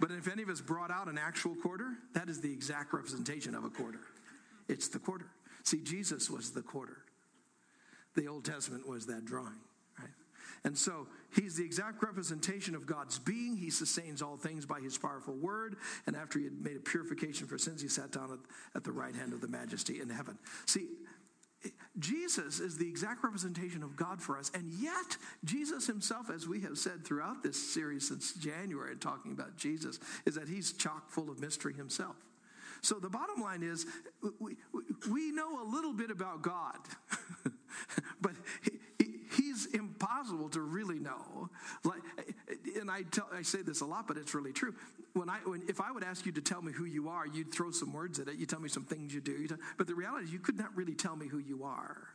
but 0.00 0.10
if 0.10 0.28
any 0.28 0.42
of 0.42 0.48
us 0.48 0.60
brought 0.60 0.90
out 0.90 1.08
an 1.08 1.18
actual 1.18 1.54
quarter, 1.54 1.92
that 2.14 2.28
is 2.28 2.40
the 2.40 2.52
exact 2.52 2.92
representation 2.92 3.54
of 3.54 3.64
a 3.64 3.70
quarter. 3.70 4.00
It's 4.68 4.88
the 4.88 4.98
quarter. 4.98 5.26
See, 5.62 5.80
Jesus 5.80 6.28
was 6.28 6.50
the 6.50 6.62
quarter. 6.62 6.98
The 8.16 8.26
Old 8.26 8.44
Testament 8.44 8.88
was 8.88 9.06
that 9.06 9.24
drawing, 9.24 9.60
right? 10.00 10.10
And 10.64 10.76
so 10.76 11.06
he's 11.34 11.56
the 11.56 11.64
exact 11.64 12.02
representation 12.02 12.74
of 12.74 12.86
God's 12.86 13.20
being. 13.20 13.56
He 13.56 13.70
sustains 13.70 14.20
all 14.20 14.36
things 14.36 14.66
by 14.66 14.80
his 14.80 14.98
powerful 14.98 15.34
word. 15.34 15.76
And 16.06 16.16
after 16.16 16.38
he 16.38 16.46
had 16.46 16.60
made 16.60 16.76
a 16.76 16.80
purification 16.80 17.46
for 17.46 17.58
sins, 17.58 17.82
he 17.82 17.88
sat 17.88 18.10
down 18.10 18.32
at, 18.32 18.38
at 18.74 18.84
the 18.84 18.92
right 18.92 19.14
hand 19.14 19.32
of 19.32 19.40
the 19.40 19.48
majesty 19.48 20.00
in 20.00 20.08
heaven. 20.08 20.38
See, 20.64 20.88
Jesus 21.98 22.60
is 22.60 22.76
the 22.76 22.88
exact 22.88 23.22
representation 23.24 23.82
of 23.82 23.96
God 23.96 24.20
for 24.20 24.38
us. 24.38 24.50
And 24.54 24.72
yet, 24.72 25.16
Jesus 25.44 25.86
himself, 25.86 26.30
as 26.30 26.46
we 26.46 26.60
have 26.60 26.78
said 26.78 27.04
throughout 27.04 27.42
this 27.42 27.56
series 27.74 28.08
since 28.08 28.34
January, 28.34 28.96
talking 28.96 29.32
about 29.32 29.56
Jesus, 29.56 29.98
is 30.24 30.34
that 30.34 30.48
he's 30.48 30.72
chock 30.72 31.10
full 31.10 31.30
of 31.30 31.40
mystery 31.40 31.74
himself. 31.74 32.16
So 32.82 32.98
the 32.98 33.08
bottom 33.08 33.40
line 33.40 33.62
is 33.62 33.86
we, 34.38 34.56
we 35.10 35.32
know 35.32 35.62
a 35.62 35.66
little 35.66 35.92
bit 35.92 36.10
about 36.10 36.42
God, 36.42 36.76
but 38.20 38.32
he's 39.36 39.66
impossible 39.66 40.48
to 40.50 40.60
really 40.60 40.98
know. 40.98 41.50
Like, 41.84 42.02
and 42.78 42.90
I 42.90 43.02
tell, 43.02 43.28
I 43.34 43.42
say 43.42 43.62
this 43.62 43.80
a 43.80 43.86
lot, 43.86 44.06
but 44.06 44.16
it's 44.16 44.34
really 44.34 44.52
true. 44.52 44.74
When 45.16 45.30
I, 45.30 45.38
when, 45.44 45.62
if 45.66 45.80
I 45.80 45.90
would 45.92 46.04
ask 46.04 46.26
you 46.26 46.32
to 46.32 46.42
tell 46.42 46.60
me 46.60 46.72
who 46.72 46.84
you 46.84 47.08
are, 47.08 47.26
you'd 47.26 47.50
throw 47.50 47.70
some 47.70 47.92
words 47.92 48.18
at 48.18 48.28
it. 48.28 48.36
You 48.36 48.44
tell 48.44 48.60
me 48.60 48.68
some 48.68 48.84
things 48.84 49.14
you 49.14 49.22
do. 49.22 49.48
Tell, 49.48 49.56
but 49.78 49.86
the 49.86 49.94
reality 49.94 50.26
is, 50.26 50.32
you 50.32 50.38
could 50.38 50.58
not 50.58 50.76
really 50.76 50.94
tell 50.94 51.16
me 51.16 51.26
who 51.26 51.38
you 51.38 51.64
are 51.64 52.08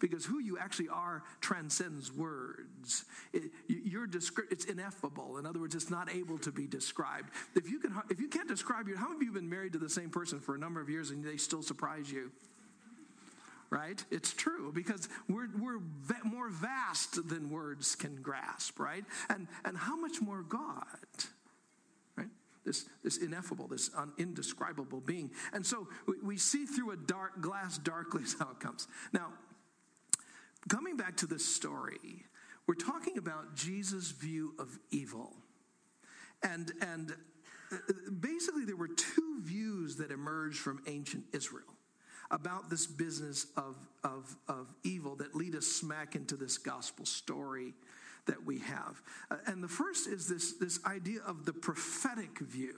because 0.00 0.24
who 0.24 0.40
you 0.40 0.58
actually 0.58 0.88
are 0.88 1.22
transcends 1.40 2.10
words. 2.10 3.04
It, 3.32 3.50
descri- 3.68 4.50
it's 4.50 4.64
ineffable. 4.64 5.36
In 5.36 5.46
other 5.46 5.58
words, 5.58 5.74
it's 5.74 5.90
not 5.90 6.10
able 6.10 6.38
to 6.38 6.50
be 6.50 6.66
described. 6.66 7.30
If 7.54 7.70
you 7.70 7.78
can, 7.78 7.94
if 8.10 8.20
you 8.20 8.28
can't 8.28 8.48
describe 8.48 8.88
you, 8.88 8.96
how 8.96 9.08
many 9.08 9.16
of 9.16 9.22
you 9.22 9.28
have 9.28 9.34
been 9.34 9.50
married 9.50 9.72
to 9.74 9.78
the 9.78 9.90
same 9.90 10.08
person 10.08 10.40
for 10.40 10.54
a 10.54 10.58
number 10.58 10.80
of 10.80 10.88
years 10.88 11.10
and 11.10 11.22
they 11.24 11.36
still 11.36 11.62
surprise 11.62 12.10
you? 12.10 12.30
right? 13.68 14.04
It's 14.12 14.32
true 14.32 14.70
because 14.72 15.08
we're, 15.28 15.48
we're 15.58 15.80
more 16.24 16.48
vast 16.48 17.28
than 17.28 17.50
words 17.50 17.96
can 17.96 18.22
grasp, 18.22 18.78
right? 18.78 19.04
And, 19.28 19.48
and 19.64 19.76
how 19.76 19.96
much 19.96 20.20
more 20.20 20.42
God? 20.42 20.86
This, 22.66 22.84
this 23.04 23.16
ineffable, 23.18 23.68
this 23.68 23.90
un, 23.96 24.12
indescribable 24.18 25.00
being. 25.00 25.30
And 25.52 25.64
so 25.64 25.88
we, 26.06 26.14
we 26.22 26.36
see 26.36 26.66
through 26.66 26.90
a 26.90 26.96
dark 26.96 27.40
glass 27.40 27.78
darkly 27.78 28.24
how 28.38 28.50
it 28.50 28.60
comes. 28.60 28.88
Now, 29.12 29.28
coming 30.68 30.96
back 30.96 31.16
to 31.18 31.26
this 31.26 31.46
story, 31.46 32.26
we're 32.66 32.74
talking 32.74 33.18
about 33.18 33.54
Jesus' 33.54 34.10
view 34.10 34.54
of 34.58 34.78
evil. 34.90 35.36
And, 36.42 36.72
and 36.82 37.12
uh, 37.72 37.76
basically, 38.20 38.64
there 38.64 38.76
were 38.76 38.88
two 38.88 39.40
views 39.42 39.96
that 39.96 40.10
emerged 40.10 40.58
from 40.58 40.82
ancient 40.86 41.24
Israel 41.32 41.62
about 42.30 42.68
this 42.68 42.86
business 42.86 43.46
of, 43.56 43.76
of, 44.02 44.36
of 44.48 44.74
evil 44.82 45.14
that 45.16 45.36
lead 45.36 45.54
us 45.54 45.66
smack 45.66 46.16
into 46.16 46.36
this 46.36 46.58
gospel 46.58 47.06
story 47.06 47.74
that 48.26 48.44
we 48.44 48.58
have. 48.60 49.00
Uh, 49.30 49.36
and 49.46 49.62
the 49.62 49.68
first 49.68 50.06
is 50.06 50.28
this, 50.28 50.54
this 50.54 50.78
idea 50.84 51.20
of 51.26 51.44
the 51.44 51.52
prophetic 51.52 52.38
view. 52.40 52.76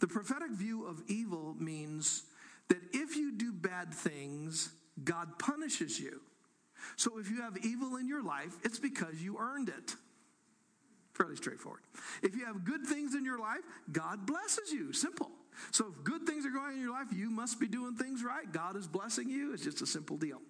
The 0.00 0.06
prophetic 0.06 0.50
view 0.50 0.86
of 0.86 1.02
evil 1.06 1.54
means 1.58 2.24
that 2.68 2.80
if 2.92 3.16
you 3.16 3.32
do 3.32 3.52
bad 3.52 3.92
things, 3.92 4.70
God 5.02 5.38
punishes 5.38 5.98
you. 5.98 6.20
So 6.96 7.18
if 7.18 7.30
you 7.30 7.40
have 7.42 7.56
evil 7.64 7.96
in 7.96 8.08
your 8.08 8.22
life, 8.22 8.54
it's 8.62 8.78
because 8.78 9.22
you 9.22 9.38
earned 9.38 9.68
it. 9.68 9.94
Fairly 11.14 11.36
straightforward. 11.36 11.82
If 12.22 12.34
you 12.34 12.44
have 12.44 12.64
good 12.64 12.84
things 12.86 13.14
in 13.14 13.24
your 13.24 13.38
life, 13.38 13.60
God 13.92 14.26
blesses 14.26 14.72
you. 14.72 14.92
Simple. 14.92 15.30
So 15.70 15.86
if 15.96 16.04
good 16.04 16.26
things 16.26 16.44
are 16.44 16.50
going 16.50 16.74
in 16.74 16.80
your 16.80 16.90
life, 16.90 17.06
you 17.14 17.30
must 17.30 17.60
be 17.60 17.68
doing 17.68 17.94
things 17.94 18.24
right. 18.24 18.50
God 18.52 18.76
is 18.76 18.88
blessing 18.88 19.30
you. 19.30 19.54
It's 19.54 19.62
just 19.62 19.80
a 19.80 19.86
simple 19.86 20.16
deal. 20.16 20.40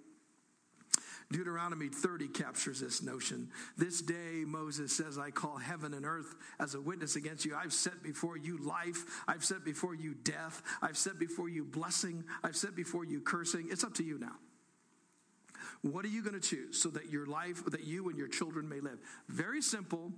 Deuteronomy 1.30 1.88
30 1.88 2.28
captures 2.28 2.80
this 2.80 3.02
notion. 3.02 3.48
This 3.76 4.00
day, 4.00 4.44
Moses 4.46 4.94
says, 4.94 5.18
I 5.18 5.30
call 5.30 5.56
heaven 5.56 5.94
and 5.94 6.04
earth 6.04 6.34
as 6.60 6.74
a 6.74 6.80
witness 6.80 7.16
against 7.16 7.44
you. 7.44 7.56
I've 7.56 7.72
set 7.72 8.02
before 8.02 8.36
you 8.36 8.58
life. 8.58 9.22
I've 9.26 9.44
set 9.44 9.64
before 9.64 9.94
you 9.94 10.14
death. 10.14 10.62
I've 10.82 10.96
set 10.96 11.18
before 11.18 11.48
you 11.48 11.64
blessing. 11.64 12.24
I've 12.42 12.56
set 12.56 12.76
before 12.76 13.04
you 13.04 13.20
cursing. 13.20 13.68
It's 13.70 13.84
up 13.84 13.94
to 13.94 14.04
you 14.04 14.18
now. 14.18 14.36
What 15.82 16.04
are 16.04 16.08
you 16.08 16.22
going 16.22 16.40
to 16.40 16.40
choose 16.40 16.80
so 16.80 16.88
that 16.90 17.10
your 17.10 17.26
life, 17.26 17.64
that 17.66 17.84
you 17.84 18.08
and 18.08 18.18
your 18.18 18.28
children 18.28 18.68
may 18.68 18.80
live? 18.80 18.98
Very 19.28 19.62
simple 19.62 20.12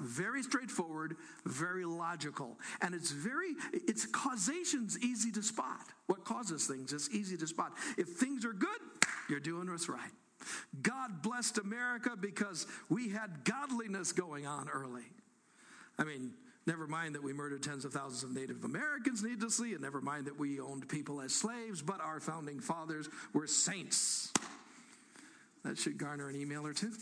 very 0.00 0.42
straightforward, 0.42 1.16
very 1.44 1.84
logical. 1.84 2.58
And 2.80 2.94
it's 2.94 3.12
very, 3.12 3.54
its 3.72 4.06
causation's 4.06 4.98
easy 4.98 5.30
to 5.32 5.42
spot. 5.42 5.86
What 6.06 6.24
causes 6.24 6.66
things 6.66 6.92
is 6.92 7.08
easy 7.10 7.36
to 7.36 7.46
spot. 7.46 7.72
If 7.96 8.08
things 8.08 8.44
are 8.44 8.52
good, 8.52 8.80
you're 9.28 9.40
doing 9.40 9.70
what's 9.70 9.88
right. 9.88 10.10
God 10.82 11.22
blessed 11.22 11.58
America 11.58 12.10
because 12.18 12.66
we 12.88 13.10
had 13.10 13.44
godliness 13.44 14.12
going 14.12 14.46
on 14.46 14.68
early. 14.68 15.04
I 15.98 16.04
mean, 16.04 16.32
never 16.66 16.86
mind 16.86 17.14
that 17.14 17.22
we 17.22 17.32
murdered 17.32 17.62
tens 17.62 17.84
of 17.84 17.92
thousands 17.92 18.24
of 18.24 18.34
Native 18.34 18.64
Americans 18.64 19.22
needlessly, 19.22 19.72
and 19.72 19.80
never 19.80 20.00
mind 20.00 20.26
that 20.26 20.38
we 20.38 20.60
owned 20.60 20.88
people 20.88 21.20
as 21.20 21.34
slaves, 21.34 21.82
but 21.82 22.00
our 22.00 22.20
founding 22.20 22.60
fathers 22.60 23.08
were 23.32 23.46
saints. 23.46 24.32
That 25.64 25.78
should 25.78 25.96
garner 25.96 26.28
an 26.28 26.36
email 26.36 26.66
or 26.66 26.74
two. 26.74 26.92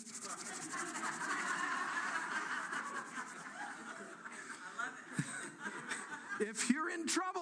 if 6.41 6.71
you're 6.71 6.91
in 6.91 7.07
trouble, 7.07 7.42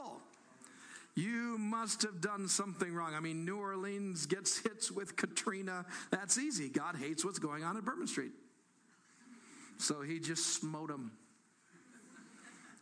you 1.15 1.57
must 1.59 2.03
have 2.03 2.21
done 2.21 2.49
something 2.49 2.95
wrong. 2.95 3.15
I 3.15 3.21
mean, 3.21 3.45
New 3.45 3.59
Orleans 3.59 4.27
gets 4.27 4.59
hits 4.59 4.91
with 4.91 5.17
Katrina. 5.17 5.85
That's 6.11 6.39
easy. 6.39 6.69
God 6.69 6.97
hates 6.97 7.25
what's 7.25 7.39
going 7.39 7.65
on 7.65 7.77
at 7.77 7.85
Bourbon 7.85 8.07
Street. 8.07 8.33
So 9.79 10.03
he 10.03 10.21
just 10.21 10.61
smote 10.61 10.89
them. 10.89 11.13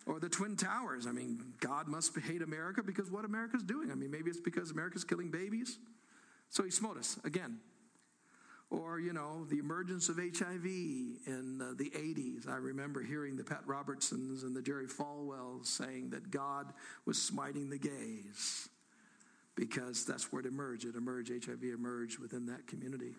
Or 0.07 0.21
the 0.21 0.29
Twin 0.29 0.57
Towers. 0.57 1.07
I 1.07 1.13
mean, 1.13 1.53
God 1.61 1.87
must 1.87 2.19
hate 2.19 2.43
America 2.43 2.83
because 2.83 3.11
what 3.11 3.25
America's 3.25 3.63
doing. 3.63 3.91
I 3.91 3.95
mean, 3.95 4.11
maybe 4.11 4.31
it's 4.31 4.41
because 4.41 4.71
America's 4.71 5.05
killing 5.05 5.31
babies. 5.31 5.79
So 6.51 6.63
he 6.63 6.71
smote 6.71 6.97
us 6.97 7.19
again 7.25 7.59
or 8.71 9.01
you 9.01 9.13
know 9.13 9.45
the 9.49 9.59
emergence 9.59 10.09
of 10.09 10.17
hiv 10.17 10.65
in 10.65 11.61
uh, 11.63 11.73
the 11.77 11.91
80s 11.91 12.49
i 12.49 12.57
remember 12.57 13.03
hearing 13.03 13.37
the 13.37 13.45
pat 13.45 13.63
robertsons 13.67 14.43
and 14.43 14.55
the 14.55 14.63
jerry 14.63 14.87
falwells 14.87 15.67
saying 15.67 16.11
that 16.11 16.31
god 16.31 16.73
was 17.07 17.21
smiting 17.21 17.71
the 17.71 17.79
gays 17.79 18.69
because 19.59 20.05
that's 20.05 20.33
where 20.33 20.41
it 20.41 20.47
emerged. 20.47 20.85
It 20.85 20.95
emerged 20.95 21.45
hiv 21.45 21.63
emerged 21.63 22.21
within 22.21 22.47
that 22.47 22.67
community. 22.67 23.15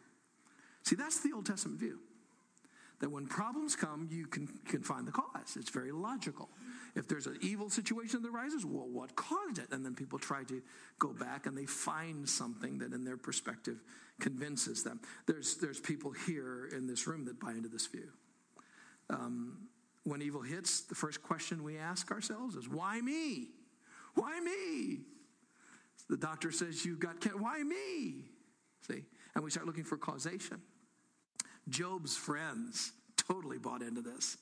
See 0.83 0.95
that's 0.95 1.19
the 1.19 1.33
old 1.33 1.45
testament 1.45 1.79
view 1.79 1.99
that 2.99 3.09
when 3.09 3.27
problems 3.27 3.75
come 3.75 4.07
you 4.11 4.27
can, 4.27 4.47
can 4.67 4.81
find 4.81 5.07
the 5.07 5.11
cause 5.11 5.55
it's 5.55 5.69
very 5.69 5.91
logical 5.91 6.49
if 6.95 7.07
there's 7.07 7.27
an 7.27 7.37
evil 7.41 7.69
situation 7.69 8.21
that 8.21 8.29
arises, 8.29 8.65
well, 8.65 8.87
what 8.87 9.15
caused 9.15 9.59
it? 9.59 9.67
And 9.71 9.85
then 9.85 9.95
people 9.95 10.19
try 10.19 10.43
to 10.45 10.61
go 10.97 11.13
back 11.13 11.45
and 11.45 11.57
they 11.57 11.65
find 11.65 12.27
something 12.27 12.79
that, 12.79 12.93
in 12.93 13.03
their 13.03 13.17
perspective, 13.17 13.81
convinces 14.19 14.83
them. 14.83 14.99
There's, 15.25 15.57
there's 15.57 15.79
people 15.79 16.11
here 16.11 16.69
in 16.75 16.87
this 16.87 17.07
room 17.07 17.25
that 17.25 17.39
buy 17.39 17.51
into 17.51 17.69
this 17.69 17.87
view. 17.87 18.09
Um, 19.09 19.67
when 20.03 20.21
evil 20.21 20.41
hits, 20.41 20.81
the 20.81 20.95
first 20.95 21.21
question 21.21 21.63
we 21.63 21.77
ask 21.77 22.11
ourselves 22.11 22.55
is, 22.55 22.67
Why 22.67 22.99
me? 23.01 23.49
Why 24.15 24.39
me? 24.39 24.99
The 26.09 26.17
doctor 26.17 26.51
says, 26.51 26.85
You've 26.85 26.99
got 26.99 27.21
cancer. 27.21 27.37
Why 27.37 27.61
me? 27.61 28.25
See? 28.87 29.03
And 29.35 29.43
we 29.43 29.51
start 29.51 29.67
looking 29.67 29.83
for 29.83 29.97
causation. 29.97 30.61
Job's 31.67 32.15
friends 32.15 32.93
totally 33.17 33.57
bought 33.57 33.81
into 33.81 34.01
this. 34.01 34.37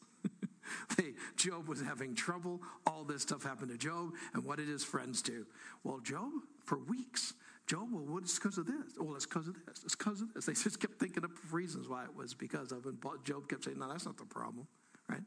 they, 0.98 1.14
Job 1.36 1.68
was 1.68 1.82
having 1.82 2.16
trouble. 2.16 2.62
All 2.86 3.04
this 3.04 3.22
stuff 3.22 3.44
happened 3.44 3.72
to 3.72 3.78
Job. 3.78 4.12
And 4.34 4.44
what 4.44 4.58
did 4.58 4.68
his 4.68 4.84
friends 4.84 5.22
do? 5.22 5.46
Well, 5.84 6.00
Job, 6.00 6.32
for 6.66 6.78
weeks, 6.78 7.34
Job, 7.68 7.90
well, 7.92 8.06
what 8.06 8.24
is 8.24 8.36
because 8.36 8.58
of 8.58 8.66
this? 8.66 8.94
Well, 8.98 9.16
it's 9.16 9.26
because 9.26 9.48
of 9.48 9.56
this. 9.66 9.84
It's 9.84 9.96
because 9.96 10.22
of 10.22 10.34
this. 10.34 10.46
They 10.46 10.54
just 10.54 10.80
kept 10.80 11.00
thinking 11.00 11.26
up 11.26 11.32
reasons 11.52 11.90
why 11.90 12.04
it 12.06 12.16
was 12.16 12.34
because 12.34 12.72
of. 12.72 12.86
And 12.86 12.98
Job 13.26 13.50
kept 13.50 13.66
saying, 13.66 13.78
no, 13.78 13.90
that's 13.90 14.06
not 14.06 14.18
the 14.18 14.26
problem, 14.26 14.68
right? 15.10 15.24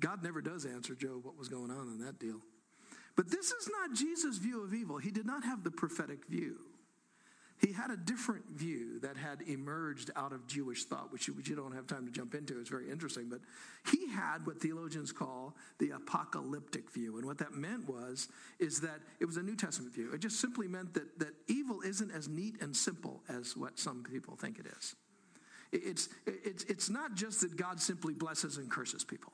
God 0.00 0.24
never 0.24 0.40
does 0.40 0.66
answer 0.66 0.94
Job 0.94 1.24
what 1.24 1.38
was 1.38 1.48
going 1.48 1.70
on 1.70 1.88
in 1.88 2.04
that 2.04 2.18
deal. 2.18 2.40
But 3.14 3.30
this 3.30 3.52
is 3.52 3.68
not 3.68 3.96
Jesus' 3.96 4.38
view 4.38 4.64
of 4.64 4.74
evil. 4.74 4.98
He 4.98 5.10
did 5.10 5.26
not 5.26 5.44
have 5.44 5.62
the 5.62 5.70
prophetic 5.70 6.26
view. 6.26 6.58
He 7.64 7.72
had 7.72 7.92
a 7.92 7.96
different 7.96 8.50
view 8.50 8.98
that 9.02 9.16
had 9.16 9.42
emerged 9.42 10.10
out 10.16 10.32
of 10.32 10.48
Jewish 10.48 10.84
thought, 10.84 11.12
which 11.12 11.28
you, 11.28 11.34
which 11.34 11.48
you, 11.48 11.54
don't 11.54 11.72
have 11.72 11.86
time 11.86 12.04
to 12.06 12.10
jump 12.10 12.34
into. 12.34 12.58
It's 12.58 12.68
very 12.68 12.90
interesting. 12.90 13.28
But 13.28 13.38
he 13.88 14.08
had 14.08 14.44
what 14.44 14.60
theologians 14.60 15.12
call 15.12 15.54
the 15.78 15.90
apocalyptic 15.90 16.90
view. 16.90 17.18
And 17.18 17.24
what 17.24 17.38
that 17.38 17.54
meant 17.54 17.88
was, 17.88 18.26
is 18.58 18.80
that 18.80 18.98
it 19.20 19.26
was 19.26 19.36
a 19.36 19.42
New 19.42 19.54
Testament 19.54 19.94
view. 19.94 20.10
It 20.12 20.18
just 20.18 20.40
simply 20.40 20.66
meant 20.66 20.92
that, 20.94 21.20
that 21.20 21.34
evil 21.46 21.82
isn't 21.82 22.10
as 22.10 22.28
neat 22.28 22.60
and 22.60 22.76
simple 22.76 23.22
as 23.28 23.56
what 23.56 23.78
some 23.78 24.02
people 24.02 24.34
think 24.34 24.58
it 24.58 24.66
is. 24.66 24.96
It's, 25.70 26.08
it's, 26.26 26.64
it's 26.64 26.90
not 26.90 27.14
just 27.14 27.42
that 27.42 27.56
God 27.56 27.80
simply 27.80 28.12
blesses 28.12 28.56
and 28.56 28.68
curses 28.68 29.04
people. 29.04 29.32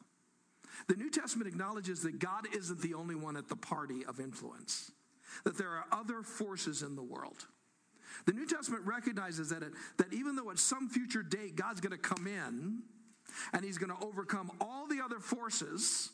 The 0.87 0.97
New 0.97 1.11
Testament 1.11 1.49
acknowledges 1.49 2.03
that 2.03 2.19
God 2.19 2.47
isn't 2.55 2.83
the 2.83 2.93
only 2.93 3.15
one 3.15 3.39
at 3.39 3.49
the 3.49 3.57
party 3.57 4.05
of 4.05 4.21
influence, 4.21 4.93
that 5.45 5.57
there 5.57 5.71
are 5.71 5.87
other 5.91 6.23
forces 6.23 6.83
in 6.83 6.95
the 6.95 7.03
world 7.03 7.47
the 8.27 8.33
New 8.33 8.47
Testament 8.47 8.85
recognizes 8.85 9.51
that, 9.51 9.63
it, 9.63 9.73
that 9.99 10.13
even 10.13 10.37
though 10.37 10.51
at 10.51 10.59
some 10.59 10.89
future 10.89 11.23
date 11.23 11.57
God's 11.57 11.81
going 11.81 11.93
to 11.93 11.99
come 11.99 12.27
in 12.27 12.83
and 13.53 13.65
he's 13.65 13.79
going 13.79 13.95
to 13.95 14.05
overcome 14.05 14.51
all 14.61 14.87
the 14.87 15.01
other 15.05 15.21
forces 15.21 16.11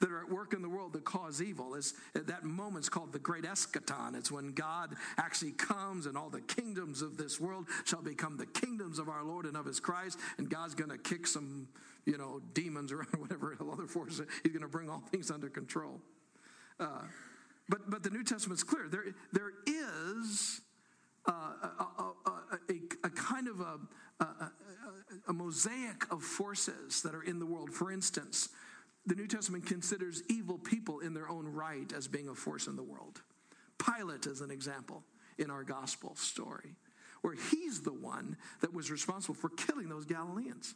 that 0.00 0.12
are 0.12 0.20
at 0.20 0.30
work 0.30 0.52
in 0.52 0.62
the 0.62 0.68
world 0.68 0.92
that 0.92 1.04
cause 1.04 1.42
evil 1.42 1.74
is 1.74 1.92
that 2.14 2.44
moment's 2.44 2.88
called 2.88 3.12
the 3.12 3.18
great 3.18 3.42
eschaton. 3.42 4.14
It's 4.16 4.30
when 4.30 4.52
god 4.52 4.94
actually 5.16 5.52
comes 5.52 6.06
and 6.06 6.16
all 6.16 6.30
the 6.30 6.40
kingdoms 6.40 7.02
of 7.02 7.16
this 7.16 7.40
world 7.40 7.66
shall 7.84 8.02
become 8.02 8.36
the 8.36 8.46
kingdoms 8.46 9.00
of 9.00 9.08
our 9.08 9.24
lord 9.24 9.44
and 9.44 9.56
of 9.56 9.66
his 9.66 9.80
christ 9.80 10.20
and 10.38 10.48
god's 10.48 10.76
going 10.76 10.90
to 10.90 10.98
kick 10.98 11.26
some 11.26 11.66
you 12.08 12.16
know 12.16 12.40
demons 12.54 12.90
or 12.92 13.06
whatever 13.18 13.56
other 13.72 13.86
forces. 13.86 14.26
He's 14.42 14.52
going 14.52 14.62
to 14.62 14.68
bring 14.68 14.88
all 14.88 15.02
things 15.10 15.30
under 15.30 15.48
control. 15.48 16.00
Uh, 16.80 17.02
but 17.68 17.90
but 17.90 18.02
the 18.02 18.10
new 18.10 18.24
testament's 18.24 18.64
clear. 18.64 18.88
There 18.88 19.04
there 19.32 19.52
is 19.66 20.60
uh, 21.28 21.32
a, 21.78 22.32
a, 22.72 22.78
a, 23.04 23.10
kind 23.10 23.48
of 23.48 23.60
a, 23.60 23.78
a 25.28 25.32
mosaic 25.32 26.10
of 26.10 26.22
forces 26.22 27.02
that 27.02 27.14
are 27.14 27.22
in 27.22 27.38
the 27.38 27.46
world. 27.46 27.70
For 27.70 27.92
instance, 27.92 28.48
the 29.06 29.14
New 29.14 29.26
Testament 29.26 29.66
considers 29.66 30.22
evil 30.28 30.58
people 30.58 31.00
in 31.00 31.14
their 31.14 31.28
own 31.28 31.46
right 31.46 31.92
as 31.92 32.08
being 32.08 32.28
a 32.28 32.34
force 32.34 32.66
in 32.66 32.76
the 32.76 32.82
world. 32.82 33.22
Pilate 33.78 34.26
is 34.26 34.40
an 34.40 34.50
example 34.50 35.04
in 35.38 35.50
our 35.50 35.64
gospel 35.64 36.14
story, 36.16 36.74
where 37.22 37.34
he's 37.34 37.82
the 37.82 37.92
one 37.92 38.36
that 38.60 38.74
was 38.74 38.90
responsible 38.90 39.34
for 39.34 39.50
killing 39.50 39.88
those 39.88 40.04
Galileans. 40.04 40.74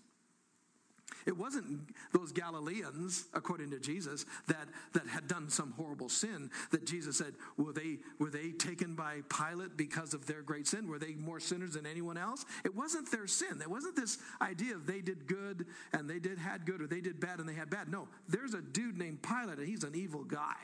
It 1.27 1.37
wasn't 1.37 1.95
those 2.13 2.33
Galileans, 2.33 3.27
according 3.35 3.71
to 3.71 3.79
Jesus, 3.79 4.25
that, 4.49 4.69
that 4.93 5.07
had 5.07 5.29
done 5.29 5.49
some 5.49 5.73
horrible 5.73 6.09
sin 6.09 6.51
that 6.71 6.87
Jesus 6.87 7.19
said, 7.19 7.35
were 7.57 7.73
they, 7.73 7.99
were 8.19 8.31
they 8.31 8.51
taken 8.51 8.95
by 8.95 9.23
Pilate 9.29 9.77
because 9.77 10.15
of 10.15 10.27
their 10.27 10.43
great 10.43 10.67
sin? 10.67 10.89
Were 10.89 10.99
they 10.99 11.15
more 11.15 11.41
sinners 11.41 11.75
than 11.75 11.87
anyone 11.87 12.17
else? 12.17 12.45
It 12.65 12.75
wasn't 12.75 13.11
their 13.11 13.27
sin. 13.27 13.61
It 13.61 13.71
wasn't 13.71 13.97
this 13.97 14.19
idea 14.41 14.75
of 14.75 14.87
they 14.87 15.01
did 15.01 15.27
good 15.27 15.67
and 15.93 16.09
they 16.09 16.19
did 16.19 16.39
had 16.39 16.67
good 16.67 16.81
or 16.81 16.87
they 16.87 17.01
did 17.01 17.21
bad 17.21 17.39
and 17.39 17.49
they 17.49 17.55
had 17.55 17.71
bad. 17.71 17.89
No, 17.89 18.09
there's 18.29 18.55
a 18.55 18.61
dude 18.61 18.99
named 18.99 19.23
Pilate 19.23 19.59
and 19.59 19.67
he's 19.67 19.85
an 19.85 19.95
evil 19.95 20.25
guy. 20.25 20.57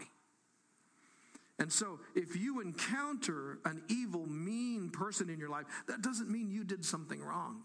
And 1.60 1.72
so, 1.72 1.98
if 2.14 2.36
you 2.36 2.60
encounter 2.60 3.58
an 3.64 3.82
evil, 3.88 4.26
mean 4.26 4.90
person 4.90 5.28
in 5.28 5.40
your 5.40 5.48
life, 5.48 5.66
that 5.88 6.02
doesn't 6.02 6.30
mean 6.30 6.52
you 6.52 6.62
did 6.62 6.84
something 6.84 7.20
wrong 7.20 7.64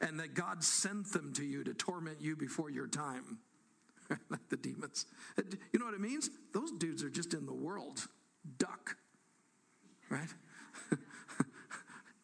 and 0.00 0.20
that 0.20 0.34
God 0.34 0.62
sent 0.62 1.12
them 1.12 1.32
to 1.34 1.44
you 1.44 1.64
to 1.64 1.74
torment 1.74 2.20
you 2.20 2.36
before 2.36 2.70
your 2.70 2.86
time. 2.86 3.38
like 4.30 4.48
the 4.50 4.56
demons. 4.56 5.06
You 5.72 5.78
know 5.78 5.86
what 5.86 5.94
it 5.94 6.00
means? 6.00 6.30
Those 6.52 6.70
dudes 6.72 7.02
are 7.02 7.10
just 7.10 7.34
in 7.34 7.46
the 7.46 7.54
world. 7.54 8.06
Duck. 8.58 8.96
Right? 10.10 10.28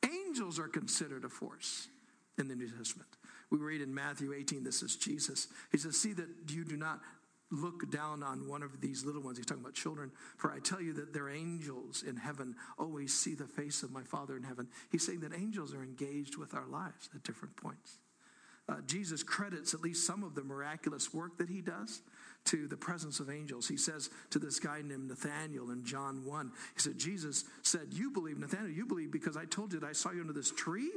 Angels 0.05 0.59
are 0.59 0.69
considered 0.69 1.25
a 1.25 1.29
force 1.29 1.89
in 2.39 2.49
the 2.49 2.55
New 2.55 2.69
Testament. 2.69 3.09
We 3.51 3.59
read 3.59 3.81
in 3.81 3.95
Matthew 3.95 4.33
18, 4.33 4.63
this 4.63 4.83
is 4.83 4.97
Jesus. 4.97 5.49
He 5.73 5.79
says, 5.79 5.97
See 5.97 6.13
that 6.13 6.29
you 6.49 6.65
do 6.65 6.77
not 6.77 7.01
look 7.51 7.91
down 7.91 8.23
on 8.23 8.49
one 8.49 8.63
of 8.63 8.81
these 8.81 9.05
little 9.05 9.23
ones. 9.23 9.37
He's 9.37 9.47
talking 9.47 9.63
about 9.63 9.75
children. 9.75 10.11
For 10.37 10.53
I 10.53 10.61
tell 10.61 10.81
you 10.81 10.93
that 10.95 11.13
their 11.13 11.29
angels 11.29 12.03
in 12.07 12.17
heaven 12.17 12.55
always 12.79 13.13
see 13.13 13.35
the 13.35 13.47
face 13.47 13.83
of 13.83 13.91
my 13.91 14.03
Father 14.03 14.37
in 14.37 14.43
heaven. 14.43 14.69
He's 14.91 15.05
saying 15.05 15.21
that 15.21 15.35
angels 15.35 15.75
are 15.75 15.83
engaged 15.83 16.37
with 16.37 16.55
our 16.55 16.67
lives 16.67 17.09
at 17.15 17.23
different 17.25 17.57
points. 17.57 17.99
Uh, 18.69 18.77
Jesus 18.87 19.23
credits 19.23 19.75
at 19.75 19.81
least 19.81 20.07
some 20.07 20.23
of 20.23 20.35
the 20.35 20.45
miraculous 20.45 21.13
work 21.13 21.39
that 21.39 21.49
he 21.49 21.61
does 21.61 22.03
to 22.47 22.67
the 22.67 22.77
presence 22.77 23.21
of 23.21 23.31
angels. 23.31 23.69
He 23.69 23.77
says 23.77 24.11
to 24.31 24.39
this 24.39 24.59
guy 24.59 24.83
named 24.83 25.09
Nathaniel 25.09 25.71
in 25.71 25.85
John 25.85 26.25
1, 26.25 26.53
he 26.75 26.81
said, 26.81 26.99
Jesus 26.99 27.45
said, 27.63 27.89
You 27.93 28.11
believe, 28.11 28.39
Nathaniel, 28.39 28.71
you 28.71 28.87
believe 28.87 29.13
because 29.13 29.37
I 29.37 29.45
told 29.45 29.73
you 29.73 29.81
that 29.81 29.87
I 29.87 29.93
saw 29.93 30.11
you 30.11 30.21
under 30.21 30.33
this 30.33 30.51
tree, 30.51 30.91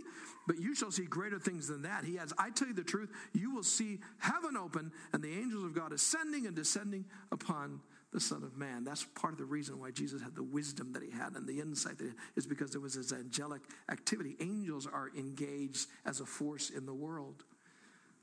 but 0.47 0.59
you 0.59 0.73
shall 0.73 0.91
see 0.91 1.05
greater 1.05 1.39
things 1.39 1.67
than 1.67 1.83
that. 1.83 2.05
He 2.05 2.17
adds, 2.17 2.33
I 2.37 2.49
tell 2.49 2.67
you 2.67 2.73
the 2.73 2.83
truth, 2.83 3.09
you 3.33 3.53
will 3.53 3.63
see 3.63 3.99
heaven 4.19 4.57
open 4.57 4.91
and 5.11 5.23
the 5.23 5.33
angels 5.33 5.63
of 5.63 5.73
God 5.73 5.91
ascending 5.91 6.47
and 6.47 6.55
descending 6.55 7.05
upon 7.31 7.81
the 8.13 8.19
Son 8.19 8.43
of 8.43 8.55
Man. 8.57 8.83
That's 8.83 9.03
part 9.03 9.33
of 9.33 9.39
the 9.39 9.45
reason 9.45 9.79
why 9.79 9.91
Jesus 9.91 10.21
had 10.21 10.35
the 10.35 10.43
wisdom 10.43 10.93
that 10.93 11.03
he 11.03 11.09
had 11.09 11.33
and 11.33 11.47
the 11.47 11.59
insight 11.59 11.97
that 11.97 12.13
is 12.35 12.45
because 12.45 12.71
there 12.71 12.79
was 12.79 12.93
his 12.93 13.11
angelic 13.11 13.61
activity. 13.89 14.35
Angels 14.39 14.87
are 14.87 15.09
engaged 15.17 15.87
as 16.05 16.19
a 16.19 16.25
force 16.25 16.69
in 16.69 16.85
the 16.85 16.93
world. 16.93 17.43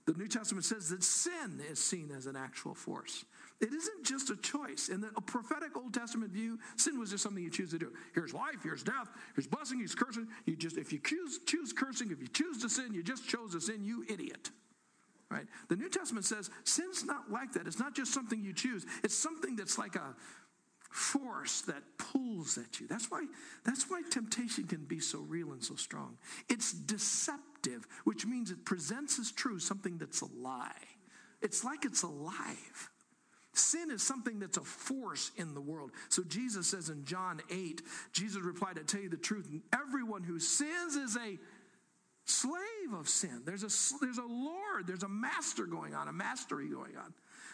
The 0.07 0.15
New 0.15 0.29
Testament 0.29 0.65
says 0.65 0.89
that 0.89 1.05
sin 1.05 1.61
is 1.71 1.79
seen 1.79 2.11
as 2.17 2.27
an 2.27 2.37
actual 2.37 2.75
force. 2.75 3.25
It 3.61 3.73
isn't 3.73 4.05
just 4.05 4.31
a 4.31 4.37
choice. 4.37 4.89
In 4.89 5.01
the 5.01 5.09
prophetic 5.27 5.77
Old 5.77 5.93
Testament 5.93 6.33
view, 6.33 6.59
sin 6.77 6.99
was 6.99 7.11
just 7.11 7.23
something 7.23 7.43
you 7.43 7.51
choose 7.51 7.71
to 7.71 7.79
do. 7.79 7.93
Here's 8.15 8.33
life, 8.33 8.63
here's 8.63 8.83
death, 8.83 9.09
here's 9.35 9.47
blessing, 9.47 9.79
here's 9.79 9.95
cursing. 9.95 10.27
You 10.47 10.57
just, 10.57 10.79
if 10.79 10.93
you 10.93 10.99
choose, 10.99 11.41
choose 11.47 11.73
cursing, 11.73 12.11
if 12.11 12.21
you 12.21 12.29
choose 12.29 12.63
to 12.63 12.71
sin, 12.71 12.95
you 12.95 13.03
just 13.03 13.29
chose 13.29 13.53
to 13.53 13.61
sin, 13.61 13.85
you 13.85 14.05
idiot. 14.09 14.51
Right? 15.31 15.47
The 15.69 15.77
New 15.77 15.89
Testament 15.89 16.25
says 16.25 16.51
sin's 16.65 17.05
not 17.05 17.31
like 17.31 17.53
that. 17.53 17.67
It's 17.67 17.79
not 17.79 17.95
just 17.95 18.13
something 18.13 18.43
you 18.43 18.53
choose. 18.53 18.85
It's 19.05 19.15
something 19.15 19.55
that's 19.55 19.79
like 19.79 19.95
a 19.95 20.17
force 20.91 21.63
that 21.63 21.83
pulls 21.99 22.59
at 22.59 22.81
you. 22.81 22.87
That's 22.89 23.11
why, 23.11 23.25
that's 23.65 23.89
why 23.89 24.03
temptation 24.11 24.65
can 24.65 24.85
be 24.85 24.99
so 24.99 25.21
real 25.21 25.53
and 25.53 25.63
so 25.63 25.77
strong. 25.77 26.19
It's 26.49 26.73
deceptive, 26.73 27.87
which 28.05 28.27
means 28.27 28.51
it 28.51 28.65
presents 28.65 29.19
as 29.19 29.31
true 29.31 29.61
something 29.61 29.99
that's 29.99 30.21
a 30.21 30.27
lie. 30.27 30.73
It's 31.41 31.65
like 31.65 31.85
it's 31.85 32.03
alive. 32.03 32.91
Sin 33.53 33.91
is 33.91 34.03
something 34.03 34.39
that's 34.39 34.59
a 34.59 34.63
force 34.63 35.31
in 35.37 35.55
the 35.55 35.61
world. 35.61 35.91
So 36.09 36.23
Jesus 36.25 36.69
says 36.69 36.89
in 36.89 37.05
John 37.05 37.41
8, 37.51 37.83
Jesus 38.13 38.43
replied, 38.43 38.79
I 38.79 38.83
tell 38.83 39.01
you 39.01 39.09
the 39.09 39.17
truth, 39.17 39.49
everyone 39.73 40.23
who 40.23 40.39
sins 40.39 40.97
is 40.97 41.17
a 41.17 41.39
slave 42.25 42.93
of 42.95 43.09
sin. 43.09 43.43
There's 43.45 43.63
a, 43.63 43.71
there's 44.01 44.19
a 44.19 44.23
Lord, 44.23 44.87
there's 44.87 45.03
a 45.03 45.09
master 45.09 45.67
going 45.67 45.95
on, 45.95 46.09
a 46.09 46.13
mastery 46.13 46.69
going 46.69 46.97
on. 46.97 47.13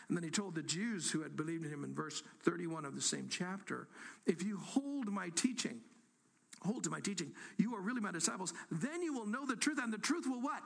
And 0.09 0.17
then 0.17 0.23
he 0.23 0.31
told 0.31 0.55
the 0.55 0.63
Jews 0.63 1.11
who 1.11 1.23
had 1.23 1.37
believed 1.37 1.65
in 1.65 1.71
him 1.71 1.85
in 1.85 1.95
verse 1.95 2.23
31 2.45 2.85
of 2.85 2.95
the 2.95 3.01
same 3.01 3.29
chapter 3.29 3.89
if 4.25 4.43
you 4.43 4.59
hold 4.59 5.11
my 5.11 5.31
teaching, 5.31 5.81
hold 6.63 6.85
to 6.85 6.91
my 6.91 7.01
teaching, 7.01 7.33
you 7.59 7.75
are 7.75 7.81
really 7.81 8.01
my 8.01 8.13
disciples, 8.13 8.53
then 8.71 9.03
you 9.03 9.13
will 9.13 9.27
know 9.27 9.47
the 9.47 9.57
truth, 9.57 9.79
and 9.83 9.93
the 9.93 9.99
truth 9.99 10.27
will 10.27 10.41
what? 10.41 10.63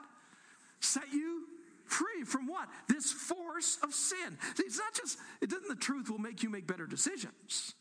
Set 0.81 1.11
you 1.12 1.44
free 1.85 2.24
from 2.24 2.46
what? 2.46 2.68
This 2.88 3.12
force 3.12 3.79
of 3.83 3.94
sin. 3.94 4.38
It's 4.59 4.79
not 4.79 4.94
just, 4.94 5.18
it 5.40 5.50
doesn't 5.50 5.68
the 5.68 5.74
truth 5.74 6.11
will 6.11 6.18
make 6.18 6.42
you 6.42 6.50
make 6.50 6.66
better 6.66 6.87
decisions. 6.87 7.74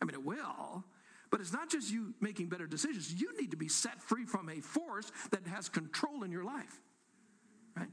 I 0.00 0.04
mean, 0.04 0.14
it 0.14 0.24
will. 0.24 0.84
But 1.30 1.40
it's 1.40 1.52
not 1.52 1.70
just 1.70 1.90
you 1.90 2.12
making 2.20 2.48
better 2.48 2.66
decisions. 2.66 3.12
You 3.12 3.34
need 3.40 3.52
to 3.52 3.56
be 3.56 3.68
set 3.68 4.02
free 4.02 4.26
from 4.26 4.50
a 4.50 4.60
force 4.60 5.10
that 5.30 5.46
has 5.46 5.70
control 5.70 6.24
in 6.24 6.30
your 6.30 6.44
life. 6.44 6.80
Right? 7.74 7.88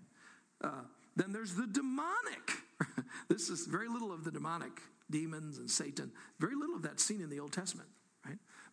Uh, 0.62 0.82
then 1.20 1.34
there's 1.34 1.54
the 1.56 1.68
demonic. 1.68 2.52
this 3.28 3.50
is 3.50 3.68
very 3.68 3.90
little 3.90 4.12
of 4.12 4.24
the 4.24 4.32
demonic, 4.32 4.82
demons 5.12 5.58
and 5.58 5.70
Satan. 5.70 6.12
Very 6.40 6.56
little 6.56 6.76
of 6.76 6.82
that 6.84 7.00
seen 7.00 7.22
in 7.22 7.30
the 7.30 7.40
Old 7.40 7.52
Testament? 7.52 7.90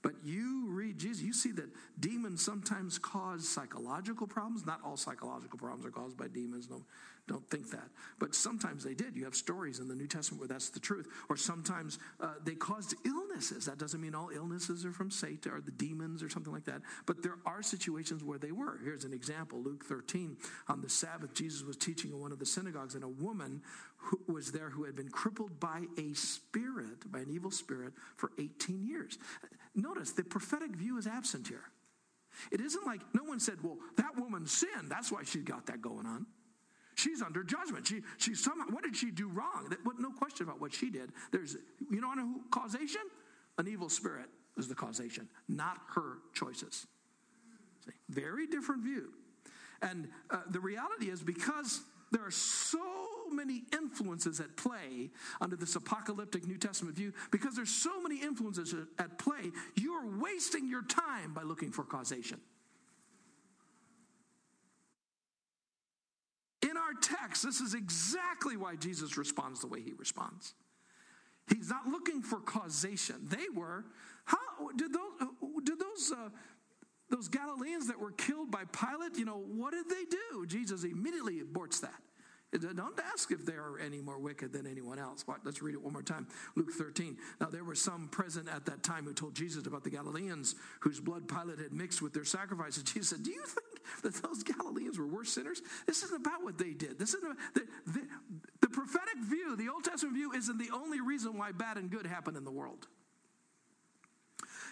But 0.02 0.12
you 0.24 0.66
read 0.68 0.98
Jesus, 0.98 1.22
you 1.22 1.32
see 1.32 1.52
that 1.52 1.68
demons 1.98 2.44
sometimes 2.44 2.98
cause 2.98 3.48
psychological 3.48 4.26
problems. 4.26 4.66
Not 4.66 4.80
all 4.84 4.96
psychological 4.96 5.58
problems 5.58 5.84
are 5.84 5.90
caused 5.90 6.16
by 6.16 6.28
demons. 6.28 6.68
No, 6.70 6.82
don't 7.28 7.48
think 7.50 7.70
that. 7.70 7.88
But 8.20 8.34
sometimes 8.34 8.84
they 8.84 8.94
did. 8.94 9.16
You 9.16 9.24
have 9.24 9.34
stories 9.34 9.80
in 9.80 9.88
the 9.88 9.94
New 9.94 10.06
Testament 10.06 10.40
where 10.40 10.48
that's 10.48 10.70
the 10.70 10.78
truth. 10.78 11.08
Or 11.28 11.36
sometimes 11.36 11.98
uh, 12.20 12.34
they 12.44 12.54
caused 12.54 12.94
illnesses. 13.04 13.66
That 13.66 13.78
doesn't 13.78 14.00
mean 14.00 14.14
all 14.14 14.30
illnesses 14.30 14.84
are 14.84 14.92
from 14.92 15.10
Satan 15.10 15.52
or 15.52 15.60
the 15.60 15.72
demons 15.72 16.22
or 16.22 16.28
something 16.28 16.52
like 16.52 16.64
that. 16.66 16.82
But 17.04 17.22
there 17.22 17.38
are 17.44 17.62
situations 17.62 18.22
where 18.22 18.38
they 18.38 18.52
were. 18.52 18.78
Here's 18.84 19.04
an 19.04 19.12
example 19.12 19.60
Luke 19.60 19.84
13. 19.84 20.36
On 20.68 20.80
the 20.80 20.88
Sabbath, 20.88 21.34
Jesus 21.34 21.62
was 21.64 21.76
teaching 21.76 22.12
in 22.12 22.20
one 22.20 22.30
of 22.30 22.38
the 22.38 22.46
synagogues, 22.46 22.94
and 22.94 23.02
a 23.02 23.08
woman 23.08 23.60
who 23.96 24.20
was 24.32 24.52
there 24.52 24.70
who 24.70 24.84
had 24.84 24.94
been 24.94 25.08
crippled 25.08 25.58
by 25.58 25.84
a 25.98 26.12
spirit, 26.14 27.10
by 27.10 27.20
an 27.20 27.30
evil 27.30 27.50
spirit, 27.50 27.92
for 28.16 28.30
18 28.38 28.84
years. 28.84 29.18
Notice 29.74 30.12
the 30.12 30.24
prophetic 30.24 30.70
view 30.76 30.98
is 30.98 31.06
absent 31.06 31.48
here. 31.48 31.64
It 32.52 32.60
isn't 32.60 32.86
like 32.86 33.00
no 33.14 33.24
one 33.24 33.40
said, 33.40 33.56
well, 33.62 33.78
that 33.96 34.16
woman 34.16 34.46
sinned. 34.46 34.90
That's 34.90 35.10
why 35.10 35.24
she 35.24 35.40
got 35.40 35.66
that 35.66 35.80
going 35.80 36.06
on. 36.06 36.26
She's 36.94 37.20
under 37.20 37.42
judgment. 37.42 37.86
She, 37.86 38.00
she 38.16 38.34
somehow, 38.34 38.66
what 38.70 38.82
did 38.82 38.96
she 38.96 39.10
do 39.10 39.28
wrong? 39.28 39.68
That, 39.70 39.78
no 39.98 40.10
question 40.10 40.46
about 40.46 40.60
what 40.60 40.72
she 40.72 40.90
did. 40.90 41.12
There's, 41.30 41.56
you 41.90 42.00
know, 42.00 42.10
who, 42.12 42.42
causation? 42.50 43.02
An 43.58 43.68
evil 43.68 43.88
spirit 43.88 44.26
is 44.56 44.68
the 44.68 44.74
causation, 44.74 45.28
not 45.48 45.78
her 45.94 46.18
choices. 46.34 46.86
See, 47.84 47.92
very 48.08 48.46
different 48.46 48.82
view. 48.82 49.12
And 49.82 50.08
uh, 50.30 50.38
the 50.48 50.60
reality 50.60 51.10
is 51.10 51.22
because 51.22 51.80
there 52.12 52.24
are 52.24 52.30
so 52.30 52.78
many 53.32 53.64
influences 53.72 54.40
at 54.40 54.56
play 54.56 55.10
under 55.40 55.56
this 55.56 55.76
apocalyptic 55.76 56.46
New 56.46 56.58
Testament 56.58 56.96
view, 56.96 57.12
because 57.30 57.56
there's 57.56 57.70
so 57.70 58.00
many 58.00 58.22
influences 58.22 58.74
at 58.98 59.18
play, 59.18 59.50
you 59.74 59.92
are 59.92 60.06
wasting 60.20 60.68
your 60.68 60.82
time 60.82 61.34
by 61.34 61.42
looking 61.42 61.72
for 61.72 61.82
causation. 61.82 62.40
In 66.62 66.76
our 66.76 66.94
text, 67.00 67.42
this 67.42 67.60
is 67.60 67.74
exactly 67.74 68.56
why 68.56 68.76
Jesus 68.76 69.16
responds 69.16 69.60
the 69.60 69.66
way 69.66 69.80
he 69.80 69.92
responds. 69.92 70.54
He's 71.48 71.70
not 71.70 71.86
looking 71.86 72.22
for 72.22 72.40
causation. 72.40 73.16
They 73.28 73.46
were. 73.54 73.84
How 74.24 74.38
did 74.76 74.92
those? 74.92 75.28
Did 75.62 75.78
those? 75.78 76.12
Uh, 76.12 76.30
those 77.10 77.28
Galileans 77.28 77.86
that 77.86 77.98
were 78.00 78.12
killed 78.12 78.50
by 78.50 78.64
Pilate, 78.72 79.16
you 79.16 79.24
know, 79.24 79.38
what 79.38 79.72
did 79.72 79.88
they 79.88 80.04
do? 80.10 80.46
Jesus 80.46 80.84
immediately 80.84 81.40
aborts 81.40 81.80
that. 81.80 82.00
Uh, 82.54 82.72
don't 82.72 82.98
ask 83.12 83.30
if 83.32 83.44
they 83.44 83.54
are 83.54 83.78
any 83.78 84.00
more 84.00 84.18
wicked 84.18 84.52
than 84.52 84.66
anyone 84.66 84.98
else. 84.98 85.24
Let's 85.44 85.62
read 85.62 85.74
it 85.74 85.82
one 85.82 85.92
more 85.92 86.02
time. 86.02 86.26
Luke 86.54 86.70
13. 86.72 87.16
Now, 87.40 87.48
there 87.48 87.64
were 87.64 87.74
some 87.74 88.08
present 88.08 88.48
at 88.48 88.64
that 88.66 88.82
time 88.82 89.04
who 89.04 89.12
told 89.12 89.34
Jesus 89.34 89.66
about 89.66 89.84
the 89.84 89.90
Galileans 89.90 90.54
whose 90.80 91.00
blood 91.00 91.28
Pilate 91.28 91.58
had 91.58 91.72
mixed 91.72 92.02
with 92.02 92.12
their 92.12 92.24
sacrifices. 92.24 92.82
Jesus 92.94 93.10
said, 93.10 93.22
Do 93.22 93.30
you 93.30 93.44
think 93.44 94.02
that 94.02 94.22
those 94.22 94.42
Galileans 94.42 94.98
were 94.98 95.06
worse 95.06 95.32
sinners? 95.32 95.60
This 95.86 96.02
isn't 96.04 96.20
about 96.20 96.44
what 96.44 96.58
they 96.58 96.72
did. 96.72 96.98
This 96.98 97.14
isn't 97.14 97.36
the, 97.54 97.66
the, 97.86 98.02
the 98.60 98.68
prophetic 98.68 99.18
view, 99.22 99.56
the 99.56 99.68
Old 99.68 99.84
Testament 99.84 100.16
view, 100.16 100.32
isn't 100.32 100.58
the 100.58 100.70
only 100.72 101.00
reason 101.00 101.36
why 101.36 101.52
bad 101.52 101.76
and 101.76 101.90
good 101.90 102.06
happen 102.06 102.36
in 102.36 102.44
the 102.44 102.50
world. 102.50 102.86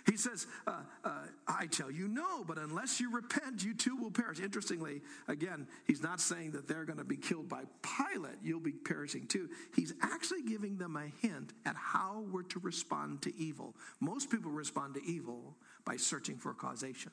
He 0.06 0.18
says, 0.18 0.46
uh, 0.66 0.80
uh, 1.02 1.10
I 1.48 1.66
tell 1.66 1.90
you 1.90 2.08
no, 2.08 2.44
but 2.44 2.58
unless 2.58 3.00
you 3.00 3.10
repent, 3.10 3.64
you 3.64 3.72
too 3.72 3.96
will 3.96 4.10
perish. 4.10 4.38
Interestingly, 4.38 5.00
again, 5.28 5.66
he's 5.86 6.02
not 6.02 6.20
saying 6.20 6.50
that 6.52 6.68
they're 6.68 6.84
going 6.84 6.98
to 6.98 7.04
be 7.04 7.16
killed 7.16 7.48
by 7.48 7.62
Pilate. 7.82 8.36
You'll 8.42 8.60
be 8.60 8.72
perishing 8.72 9.26
too. 9.26 9.48
He's 9.74 9.94
actually 10.02 10.42
giving 10.42 10.76
them 10.76 10.96
a 10.96 11.06
hint 11.26 11.54
at 11.64 11.74
how 11.74 12.24
we're 12.30 12.42
to 12.42 12.58
respond 12.58 13.22
to 13.22 13.34
evil. 13.36 13.74
Most 14.00 14.30
people 14.30 14.50
respond 14.50 14.94
to 14.94 15.04
evil 15.04 15.56
by 15.86 15.96
searching 15.96 16.36
for 16.36 16.52
causation. 16.52 17.12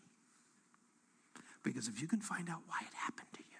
Because 1.64 1.88
if 1.88 2.02
you 2.02 2.08
can 2.08 2.20
find 2.20 2.50
out 2.50 2.60
why 2.68 2.80
it 2.82 2.94
happened 2.94 3.28
to 3.34 3.40
you, 3.40 3.52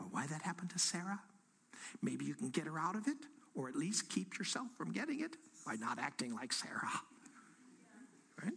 or 0.00 0.06
why 0.10 0.26
that 0.26 0.42
happened 0.42 0.70
to 0.70 0.78
Sarah. 0.78 1.20
Maybe 2.02 2.24
you 2.24 2.34
can 2.34 2.50
get 2.50 2.66
her 2.66 2.78
out 2.78 2.96
of 2.96 3.06
it, 3.06 3.16
or 3.54 3.68
at 3.68 3.76
least 3.76 4.08
keep 4.08 4.38
yourself 4.38 4.68
from 4.76 4.92
getting 4.92 5.20
it 5.20 5.36
by 5.64 5.74
not 5.74 5.98
acting 5.98 6.34
like 6.34 6.52
Sarah. 6.52 6.88
Right? 8.44 8.52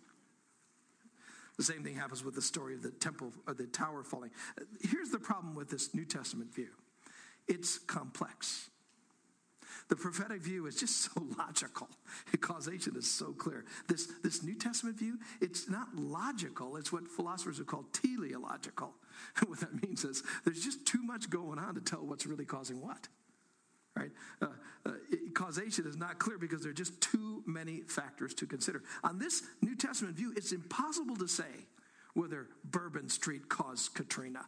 The 1.60 1.66
same 1.66 1.84
thing 1.84 1.96
happens 1.96 2.24
with 2.24 2.36
the 2.36 2.42
story 2.42 2.74
of 2.74 2.82
the 2.82 2.92
temple 2.92 3.34
or 3.46 3.54
the 3.54 3.66
tower 3.66 4.02
falling. 4.02 4.32
Here's 4.80 5.10
the 5.10 5.20
problem 5.20 5.56
with 5.56 5.70
this 5.70 5.94
New 5.94 6.06
Testament 6.06 6.56
view 6.56 6.70
it's 7.50 7.78
complex. 7.80 8.70
The 9.90 9.98
prophetic 9.98 10.42
view 10.42 10.68
is 10.68 10.78
just 10.78 11.02
so 11.14 11.22
logical. 11.38 11.90
Causation 12.40 12.96
is 12.96 13.12
so 13.12 13.34
clear. 13.34 13.66
This, 13.90 14.08
this 14.24 14.42
New 14.42 14.56
Testament 14.56 14.98
view, 14.98 15.18
it's 15.42 15.70
not 15.70 15.94
logical. 15.98 16.78
It's 16.78 16.94
what 16.94 17.10
philosophers 17.10 17.58
have 17.58 17.68
called 17.68 17.92
teleological. 17.92 18.94
what 19.46 19.60
that 19.60 19.84
means 19.84 20.06
is 20.06 20.24
there's 20.46 20.64
just 20.64 20.86
too 20.86 21.04
much 21.04 21.30
going 21.30 21.60
on 21.60 21.76
to 21.76 21.82
tell 21.82 22.06
what's 22.06 22.26
really 22.26 22.46
causing 22.46 22.80
what. 22.80 23.10
Right? 24.00 24.12
Uh, 24.42 24.48
uh, 24.86 24.92
causation 25.34 25.86
is 25.86 25.98
not 25.98 26.20
clear 26.20 26.38
because 26.38 26.62
there 26.62 26.72
are 26.72 26.74
just 26.74 27.00
too 27.02 27.44
many 27.46 27.82
factors 27.82 28.34
to 28.36 28.46
consider. 28.46 28.84
On 29.04 29.20
this 29.20 29.44
New 29.62 29.76
Testament 29.76 30.16
view, 30.16 30.34
it's 30.38 30.54
impossible 30.54 31.18
to 31.18 31.28
say 31.28 31.68
whether 32.14 32.48
Bourbon 32.64 33.10
Street 33.10 33.50
caused 33.50 33.94
Katrina. 33.94 34.46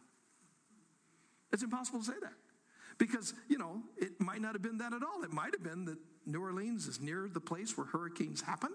It's 1.52 1.62
impossible 1.62 2.00
to 2.00 2.06
say 2.06 2.18
that. 2.22 2.32
Because, 2.98 3.34
you 3.48 3.58
know, 3.58 3.82
it 3.98 4.20
might 4.20 4.40
not 4.40 4.54
have 4.54 4.62
been 4.62 4.78
that 4.78 4.94
at 4.94 5.02
all. 5.02 5.22
It 5.22 5.32
might 5.32 5.52
have 5.52 5.62
been 5.62 5.84
that 5.86 5.98
New 6.24 6.40
Orleans 6.40 6.86
is 6.86 7.00
near 7.00 7.28
the 7.30 7.40
place 7.40 7.76
where 7.76 7.86
hurricanes 7.86 8.40
happen. 8.40 8.70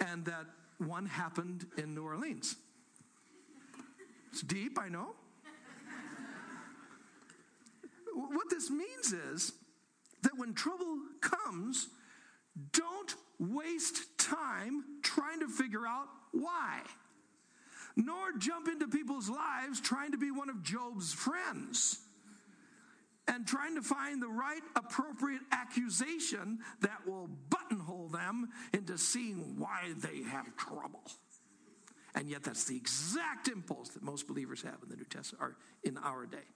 and 0.00 0.24
that 0.24 0.46
one 0.78 1.06
happened 1.06 1.66
in 1.76 1.94
New 1.94 2.04
Orleans. 2.04 2.56
It's 4.32 4.42
deep, 4.42 4.78
I 4.80 4.88
know. 4.88 5.14
What 8.14 8.50
this 8.50 8.70
means 8.70 9.12
is 9.12 9.52
that 10.22 10.32
when 10.36 10.54
trouble 10.54 10.98
comes, 11.20 11.88
don't 12.72 13.14
waste 13.38 14.18
time 14.18 14.84
trying 15.02 15.40
to 15.40 15.48
figure 15.48 15.86
out 15.86 16.06
why 16.32 16.80
nor 17.96 18.32
jump 18.38 18.68
into 18.68 18.88
people's 18.88 19.28
lives 19.28 19.80
trying 19.80 20.12
to 20.12 20.18
be 20.18 20.30
one 20.30 20.50
of 20.50 20.62
Job's 20.62 21.12
friends 21.12 22.00
and 23.28 23.46
trying 23.46 23.74
to 23.76 23.82
find 23.82 24.20
the 24.20 24.28
right 24.28 24.62
appropriate 24.76 25.40
accusation 25.52 26.58
that 26.80 27.06
will 27.06 27.28
buttonhole 27.48 28.08
them 28.08 28.48
into 28.72 28.98
seeing 28.98 29.58
why 29.58 29.92
they 29.98 30.22
have 30.22 30.54
trouble. 30.56 31.02
And 32.14 32.28
yet 32.28 32.44
that's 32.44 32.64
the 32.64 32.76
exact 32.76 33.48
impulse 33.48 33.88
that 33.90 34.02
most 34.02 34.28
believers 34.28 34.62
have 34.62 34.76
in 34.82 34.88
the 34.88 34.96
New 34.96 35.04
Testament 35.04 35.42
or 35.42 35.56
in 35.82 35.96
our 35.98 36.26
day. 36.26 36.46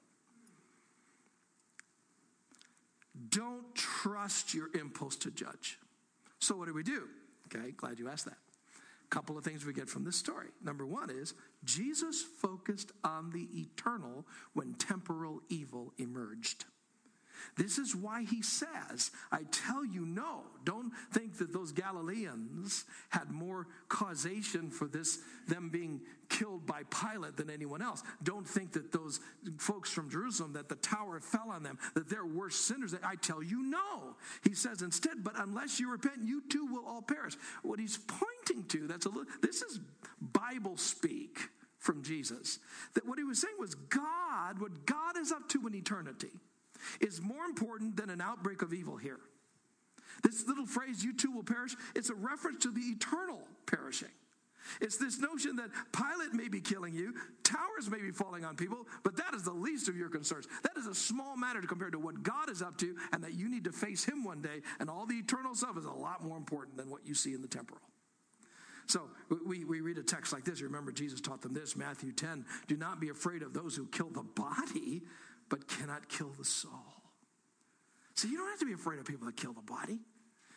Don't 3.30 3.74
trust 3.74 4.54
your 4.54 4.68
impulse 4.74 5.16
to 5.16 5.30
judge. 5.30 5.78
So 6.38 6.56
what 6.56 6.68
do 6.68 6.74
we 6.74 6.82
do? 6.82 7.08
Okay, 7.46 7.72
glad 7.72 7.98
you 7.98 8.08
asked 8.08 8.26
that 8.26 8.36
A 9.04 9.08
couple 9.08 9.36
of 9.38 9.44
things 9.44 9.64
we 9.64 9.72
get 9.72 9.88
from 9.88 10.04
this 10.04 10.16
story. 10.16 10.48
Number 10.62 10.86
one 10.86 11.10
is 11.10 11.34
Jesus 11.64 12.22
focused 12.22 12.92
on 13.02 13.30
the 13.30 13.48
eternal 13.58 14.26
when 14.52 14.74
temporal 14.74 15.40
evil 15.48 15.92
emerged. 15.98 16.66
This 17.56 17.78
is 17.78 17.94
why 17.94 18.24
he 18.24 18.42
says, 18.42 19.10
I 19.32 19.42
tell 19.50 19.84
you 19.84 20.06
no. 20.06 20.42
Don't 20.64 20.92
think 21.12 21.38
that 21.38 21.52
those 21.52 21.72
Galileans 21.72 22.84
had 23.08 23.30
more 23.30 23.66
causation 23.88 24.70
for 24.70 24.86
this, 24.86 25.18
them 25.46 25.70
being 25.70 26.00
killed 26.28 26.66
by 26.66 26.82
Pilate 26.90 27.36
than 27.36 27.50
anyone 27.50 27.82
else. 27.82 28.02
Don't 28.22 28.46
think 28.46 28.72
that 28.72 28.92
those 28.92 29.20
folks 29.58 29.90
from 29.90 30.10
Jerusalem, 30.10 30.52
that 30.52 30.68
the 30.68 30.76
tower 30.76 31.20
fell 31.20 31.50
on 31.50 31.62
them, 31.62 31.78
that 31.94 32.08
they're 32.08 32.26
worse 32.26 32.56
sinners. 32.56 32.94
I 33.02 33.16
tell 33.16 33.42
you 33.42 33.62
no. 33.62 34.16
He 34.44 34.54
says 34.54 34.82
instead, 34.82 35.24
but 35.24 35.34
unless 35.36 35.80
you 35.80 35.90
repent, 35.90 36.18
you 36.24 36.42
too 36.48 36.66
will 36.66 36.86
all 36.86 37.02
perish. 37.02 37.34
What 37.62 37.78
he's 37.78 37.98
pointing 37.98 38.64
to, 38.68 38.86
that's 38.86 39.06
a 39.06 39.08
little, 39.08 39.30
this 39.40 39.62
is 39.62 39.80
Bible 40.20 40.76
speak 40.76 41.38
from 41.78 42.02
Jesus. 42.02 42.58
That 42.94 43.06
what 43.06 43.18
he 43.18 43.24
was 43.24 43.40
saying 43.40 43.54
was 43.58 43.74
God, 43.74 44.60
what 44.60 44.84
God 44.86 45.16
is 45.18 45.32
up 45.32 45.48
to 45.50 45.66
in 45.66 45.74
eternity 45.74 46.30
is 47.00 47.20
more 47.20 47.44
important 47.44 47.96
than 47.96 48.10
an 48.10 48.20
outbreak 48.20 48.62
of 48.62 48.72
evil 48.72 48.96
here. 48.96 49.20
This 50.22 50.46
little 50.46 50.66
phrase, 50.66 51.04
you 51.04 51.14
too 51.14 51.30
will 51.30 51.44
perish, 51.44 51.76
it's 51.94 52.10
a 52.10 52.14
reference 52.14 52.62
to 52.64 52.70
the 52.70 52.80
eternal 52.80 53.40
perishing. 53.66 54.08
It's 54.80 54.96
this 54.96 55.18
notion 55.18 55.56
that 55.56 55.70
Pilate 55.92 56.34
may 56.34 56.48
be 56.48 56.60
killing 56.60 56.94
you, 56.94 57.14
towers 57.42 57.88
may 57.90 58.00
be 58.00 58.10
falling 58.10 58.44
on 58.44 58.56
people, 58.56 58.86
but 59.02 59.16
that 59.16 59.34
is 59.34 59.42
the 59.42 59.52
least 59.52 59.88
of 59.88 59.96
your 59.96 60.08
concerns. 60.08 60.46
That 60.62 60.76
is 60.76 60.86
a 60.86 60.94
small 60.94 61.36
matter 61.36 61.62
compared 61.62 61.92
to 61.92 61.98
what 61.98 62.22
God 62.22 62.50
is 62.50 62.60
up 62.60 62.76
to, 62.78 62.96
and 63.12 63.22
that 63.24 63.34
you 63.34 63.48
need 63.48 63.64
to 63.64 63.72
face 63.72 64.04
Him 64.04 64.24
one 64.24 64.42
day, 64.42 64.60
and 64.80 64.90
all 64.90 65.06
the 65.06 65.14
eternal 65.14 65.54
stuff 65.54 65.78
is 65.78 65.84
a 65.84 65.90
lot 65.90 66.22
more 66.22 66.36
important 66.36 66.76
than 66.76 66.90
what 66.90 67.06
you 67.06 67.14
see 67.14 67.34
in 67.34 67.42
the 67.42 67.48
temporal. 67.48 67.80
So 68.86 69.02
we, 69.46 69.64
we 69.64 69.80
read 69.80 69.98
a 69.98 70.02
text 70.02 70.32
like 70.32 70.44
this. 70.44 70.62
Remember, 70.62 70.90
Jesus 70.90 71.20
taught 71.20 71.42
them 71.42 71.52
this 71.52 71.76
Matthew 71.76 72.10
10 72.10 72.46
Do 72.66 72.76
not 72.76 73.00
be 73.00 73.10
afraid 73.10 73.42
of 73.42 73.52
those 73.52 73.76
who 73.76 73.86
kill 73.86 74.08
the 74.08 74.22
body, 74.22 75.02
but 75.48 75.68
cannot 75.68 76.08
kill 76.08 76.30
the 76.38 76.44
soul. 76.44 76.98
So 78.14 78.28
you 78.28 78.36
don't 78.36 78.48
have 78.48 78.58
to 78.60 78.66
be 78.66 78.72
afraid 78.72 78.98
of 78.98 79.06
people 79.06 79.26
that 79.26 79.36
kill 79.36 79.52
the 79.52 79.62
body 79.62 80.00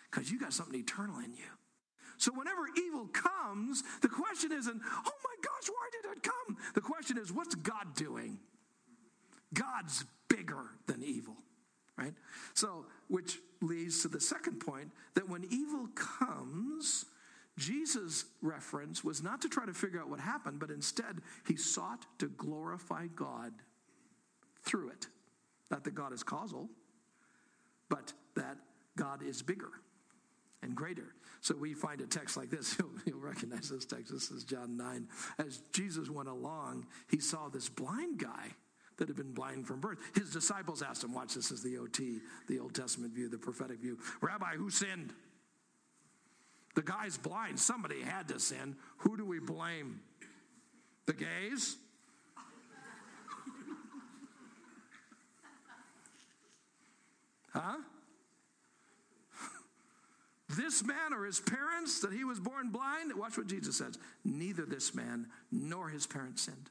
because 0.09 0.31
you 0.31 0.39
got 0.39 0.53
something 0.53 0.79
eternal 0.79 1.19
in 1.19 1.33
you. 1.33 1.51
So 2.17 2.31
whenever 2.31 2.61
evil 2.77 3.07
comes, 3.07 3.83
the 4.01 4.07
question 4.07 4.51
isn't, 4.51 4.81
oh 4.83 5.11
my 5.23 5.35
gosh, 5.41 5.69
why 5.69 5.89
did 5.91 6.11
it 6.11 6.23
come? 6.23 6.57
The 6.75 6.81
question 6.81 7.17
is, 7.17 7.31
what's 7.31 7.55
God 7.55 7.95
doing? 7.95 8.39
God's 9.53 10.05
bigger 10.27 10.71
than 10.87 11.03
evil, 11.03 11.35
right? 11.97 12.13
So, 12.53 12.85
which 13.07 13.39
leads 13.61 14.01
to 14.03 14.07
the 14.07 14.21
second 14.21 14.59
point 14.59 14.91
that 15.15 15.27
when 15.27 15.43
evil 15.49 15.87
comes, 15.95 17.05
Jesus' 17.57 18.25
reference 18.41 19.03
was 19.03 19.21
not 19.21 19.41
to 19.41 19.49
try 19.49 19.65
to 19.65 19.73
figure 19.73 19.99
out 19.99 20.09
what 20.09 20.19
happened, 20.19 20.59
but 20.59 20.69
instead 20.69 21.21
he 21.47 21.55
sought 21.55 22.05
to 22.19 22.27
glorify 22.27 23.07
God 23.07 23.51
through 24.71 24.89
it. 24.89 25.07
Not 25.69 25.83
that 25.83 25.93
God 25.93 26.13
is 26.13 26.23
causal, 26.23 26.69
but 27.89 28.13
that 28.35 28.57
God 28.97 29.21
is 29.21 29.41
bigger 29.41 29.69
and 30.63 30.75
greater. 30.75 31.13
So 31.41 31.55
we 31.55 31.73
find 31.73 31.99
a 32.01 32.07
text 32.07 32.37
like 32.37 32.49
this. 32.49 32.75
You'll, 32.79 32.91
you'll, 33.05 33.19
recognize 33.19 33.69
this 33.69 33.85
text. 33.85 34.13
This 34.13 34.31
is 34.31 34.43
John 34.43 34.77
9. 34.77 35.07
As 35.39 35.61
Jesus 35.73 36.09
went 36.09 36.29
along, 36.29 36.85
he 37.09 37.19
saw 37.19 37.49
this 37.49 37.67
blind 37.67 38.19
guy 38.19 38.55
that 38.97 39.07
had 39.07 39.17
been 39.17 39.33
blind 39.33 39.67
from 39.67 39.81
birth. 39.81 39.97
His 40.13 40.31
disciples 40.31 40.81
asked 40.81 41.03
him, 41.03 41.13
watch 41.13 41.33
this 41.33 41.51
is 41.51 41.63
the 41.63 41.77
OT, 41.77 42.19
the 42.47 42.59
Old 42.59 42.75
Testament 42.75 43.13
view, 43.13 43.27
the 43.27 43.37
prophetic 43.37 43.79
view. 43.79 43.97
Rabbi, 44.21 44.53
who 44.55 44.69
sinned? 44.69 45.13
The 46.75 46.83
guy's 46.83 47.17
blind. 47.17 47.59
Somebody 47.59 48.01
had 48.01 48.27
to 48.29 48.39
sin. 48.39 48.75
Who 48.97 49.17
do 49.17 49.25
we 49.25 49.39
blame? 49.39 50.01
The 51.07 51.13
gays? 51.13 51.75
Huh? 57.51 57.77
This 60.57 60.83
man 60.83 61.13
or 61.13 61.23
his 61.23 61.39
parents 61.39 62.01
that 62.01 62.11
he 62.11 62.25
was 62.25 62.37
born 62.37 62.71
blind? 62.71 63.13
Watch 63.15 63.37
what 63.37 63.47
Jesus 63.47 63.77
says. 63.77 63.97
Neither 64.25 64.65
this 64.65 64.93
man 64.93 65.27
nor 65.49 65.87
his 65.87 66.05
parents 66.05 66.41
sinned. 66.41 66.69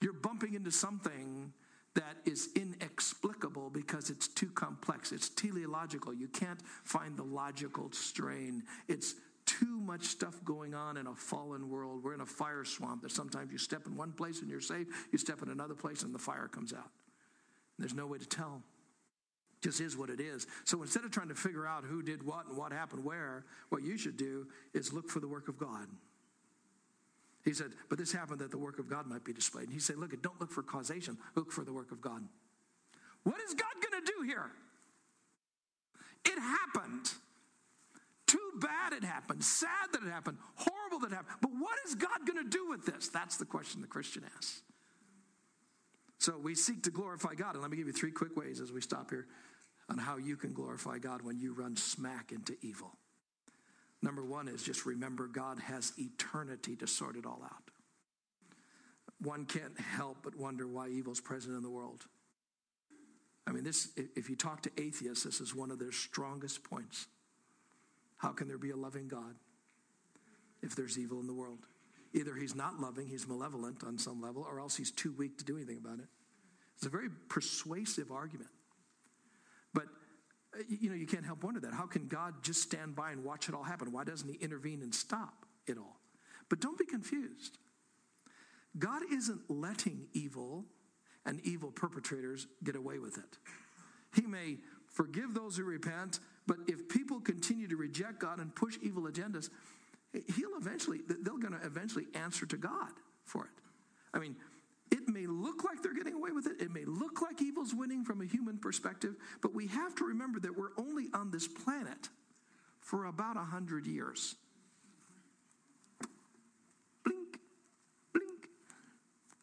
You're 0.00 0.14
bumping 0.14 0.54
into 0.54 0.72
something 0.72 1.52
that 1.94 2.16
is 2.24 2.48
inexplicable 2.56 3.70
because 3.70 4.10
it's 4.10 4.26
too 4.26 4.48
complex. 4.48 5.12
It's 5.12 5.28
teleological. 5.28 6.12
You 6.12 6.28
can't 6.28 6.60
find 6.82 7.16
the 7.16 7.22
logical 7.22 7.92
strain. 7.92 8.64
It's 8.88 9.14
too 9.46 9.80
much 9.80 10.04
stuff 10.04 10.42
going 10.44 10.74
on 10.74 10.96
in 10.96 11.06
a 11.06 11.14
fallen 11.14 11.68
world. 11.68 12.02
We're 12.02 12.14
in 12.14 12.20
a 12.20 12.26
fire 12.26 12.64
swamp 12.64 13.02
that 13.02 13.12
sometimes 13.12 13.52
you 13.52 13.58
step 13.58 13.86
in 13.86 13.96
one 13.96 14.12
place 14.12 14.40
and 14.40 14.50
you're 14.50 14.60
safe, 14.60 14.88
you 15.12 15.18
step 15.18 15.42
in 15.42 15.50
another 15.50 15.74
place 15.74 16.02
and 16.02 16.14
the 16.14 16.18
fire 16.18 16.48
comes 16.48 16.72
out. 16.72 16.90
There's 17.78 17.94
no 17.94 18.06
way 18.06 18.18
to 18.18 18.26
tell 18.26 18.62
just 19.64 19.80
is 19.80 19.96
what 19.96 20.10
it 20.10 20.20
is. 20.20 20.46
So 20.64 20.82
instead 20.82 21.04
of 21.04 21.10
trying 21.10 21.28
to 21.28 21.34
figure 21.34 21.66
out 21.66 21.84
who 21.84 22.02
did 22.02 22.22
what 22.22 22.46
and 22.46 22.56
what 22.56 22.70
happened 22.70 23.02
where, 23.02 23.46
what 23.70 23.82
you 23.82 23.96
should 23.96 24.18
do 24.18 24.46
is 24.74 24.92
look 24.92 25.08
for 25.08 25.20
the 25.20 25.26
work 25.26 25.48
of 25.48 25.58
God. 25.58 25.88
He 27.44 27.54
said, 27.54 27.72
but 27.88 27.98
this 27.98 28.12
happened 28.12 28.40
that 28.40 28.50
the 28.50 28.58
work 28.58 28.78
of 28.78 28.88
God 28.88 29.06
might 29.06 29.24
be 29.24 29.32
displayed. 29.32 29.64
And 29.64 29.72
he 29.72 29.80
said, 29.80 29.96
look, 29.96 30.20
don't 30.22 30.38
look 30.38 30.52
for 30.52 30.62
causation, 30.62 31.16
look 31.34 31.50
for 31.50 31.64
the 31.64 31.72
work 31.72 31.92
of 31.92 32.02
God. 32.02 32.22
What 33.22 33.36
is 33.46 33.54
God 33.54 33.72
going 33.80 34.04
to 34.04 34.12
do 34.12 34.22
here? 34.26 34.50
It 36.26 36.38
happened. 36.38 37.10
Too 38.26 38.50
bad 38.60 38.92
it 38.92 39.04
happened. 39.04 39.42
Sad 39.42 39.92
that 39.92 40.02
it 40.02 40.10
happened. 40.10 40.36
Horrible 40.56 40.98
that 41.00 41.12
it 41.12 41.14
happened. 41.14 41.36
But 41.40 41.52
what 41.58 41.76
is 41.86 41.94
God 41.94 42.26
going 42.26 42.42
to 42.42 42.50
do 42.50 42.68
with 42.68 42.84
this? 42.84 43.08
That's 43.08 43.38
the 43.38 43.46
question 43.46 43.80
the 43.80 43.86
Christian 43.86 44.24
asks. 44.36 44.62
So 46.18 46.38
we 46.38 46.54
seek 46.54 46.82
to 46.84 46.90
glorify 46.90 47.34
God. 47.34 47.54
And 47.54 47.62
let 47.62 47.70
me 47.70 47.76
give 47.76 47.86
you 47.86 47.92
three 47.92 48.10
quick 48.10 48.36
ways 48.36 48.60
as 48.60 48.72
we 48.72 48.82
stop 48.82 49.10
here 49.10 49.26
on 49.88 49.98
how 49.98 50.16
you 50.16 50.36
can 50.36 50.52
glorify 50.52 50.98
God 50.98 51.22
when 51.22 51.38
you 51.38 51.52
run 51.52 51.76
smack 51.76 52.32
into 52.32 52.56
evil. 52.62 52.96
Number 54.02 54.24
one 54.24 54.48
is 54.48 54.62
just 54.62 54.86
remember 54.86 55.26
God 55.26 55.58
has 55.60 55.92
eternity 55.98 56.76
to 56.76 56.86
sort 56.86 57.16
it 57.16 57.26
all 57.26 57.42
out. 57.44 57.70
one 59.20 59.46
can't 59.46 59.78
help 59.78 60.18
but 60.22 60.36
wonder 60.36 60.66
why 60.66 60.88
evil's 60.88 61.20
present 61.20 61.56
in 61.56 61.62
the 61.62 61.70
world. 61.70 62.04
I 63.46 63.52
mean, 63.52 63.64
this, 63.64 63.88
if 64.16 64.30
you 64.30 64.36
talk 64.36 64.62
to 64.62 64.70
atheists, 64.78 65.24
this 65.24 65.40
is 65.40 65.54
one 65.54 65.70
of 65.70 65.78
their 65.78 65.92
strongest 65.92 66.64
points. 66.64 67.06
How 68.16 68.30
can 68.30 68.48
there 68.48 68.58
be 68.58 68.70
a 68.70 68.76
loving 68.76 69.08
God 69.08 69.34
if 70.62 70.74
there's 70.74 70.98
evil 70.98 71.20
in 71.20 71.26
the 71.26 71.34
world? 71.34 71.66
Either 72.14 72.34
he's 72.34 72.54
not 72.54 72.80
loving, 72.80 73.06
he's 73.06 73.26
malevolent 73.26 73.84
on 73.84 73.98
some 73.98 74.20
level, 74.20 74.46
or 74.48 74.60
else 74.60 74.76
he's 74.76 74.90
too 74.90 75.12
weak 75.12 75.36
to 75.38 75.44
do 75.44 75.56
anything 75.56 75.78
about 75.78 75.98
it. 75.98 76.06
It's 76.76 76.86
a 76.86 76.90
very 76.90 77.08
persuasive 77.28 78.10
argument. 78.10 78.50
Uh, 80.54 80.62
you 80.68 80.88
know, 80.88 80.94
you 80.94 81.06
can't 81.06 81.24
help 81.24 81.42
wonder 81.42 81.60
that. 81.60 81.72
How 81.72 81.86
can 81.86 82.06
God 82.06 82.34
just 82.42 82.62
stand 82.62 82.94
by 82.94 83.10
and 83.10 83.24
watch 83.24 83.48
it 83.48 83.54
all 83.54 83.62
happen? 83.62 83.92
Why 83.92 84.04
doesn't 84.04 84.28
he 84.28 84.36
intervene 84.36 84.82
and 84.82 84.94
stop 84.94 85.46
it 85.66 85.78
all? 85.78 86.00
But 86.48 86.60
don't 86.60 86.78
be 86.78 86.84
confused. 86.84 87.58
God 88.78 89.02
isn't 89.10 89.40
letting 89.48 90.06
evil 90.12 90.64
and 91.26 91.40
evil 91.44 91.70
perpetrators 91.70 92.46
get 92.62 92.76
away 92.76 92.98
with 92.98 93.18
it. 93.18 93.38
He 94.14 94.22
may 94.26 94.58
forgive 94.86 95.34
those 95.34 95.56
who 95.56 95.64
repent, 95.64 96.20
but 96.46 96.58
if 96.66 96.88
people 96.88 97.20
continue 97.20 97.68
to 97.68 97.76
reject 97.76 98.20
God 98.20 98.38
and 98.38 98.54
push 98.54 98.76
evil 98.82 99.04
agendas, 99.04 99.48
he'll 100.12 100.56
eventually, 100.58 101.00
they're 101.06 101.38
going 101.38 101.58
to 101.58 101.66
eventually 101.66 102.06
answer 102.14 102.46
to 102.46 102.56
God 102.56 102.90
for 103.24 103.44
it. 103.44 103.50
I 104.12 104.18
mean, 104.18 104.36
it 104.90 105.08
may 105.08 105.26
look 105.26 105.64
like 105.64 105.82
they're 105.82 105.94
getting 105.94 106.14
away 106.14 106.30
with 106.30 106.46
it. 106.46 106.60
It 106.60 106.70
may 106.70 106.84
look 106.84 107.20
like 107.22 107.40
evil's 107.42 107.74
winning 107.74 108.04
from 108.04 108.20
a 108.20 108.26
human 108.26 108.58
perspective, 108.58 109.16
but 109.42 109.54
we 109.54 109.66
have 109.68 109.94
to 109.96 110.04
remember 110.04 110.40
that 110.40 110.56
we're 110.56 110.72
only 110.76 111.08
on 111.12 111.30
this 111.30 111.48
planet 111.48 112.08
for 112.80 113.06
about 113.06 113.36
a 113.36 113.44
hundred 113.44 113.86
years. 113.86 114.36
Blink, 117.04 117.40
blink, 118.12 118.48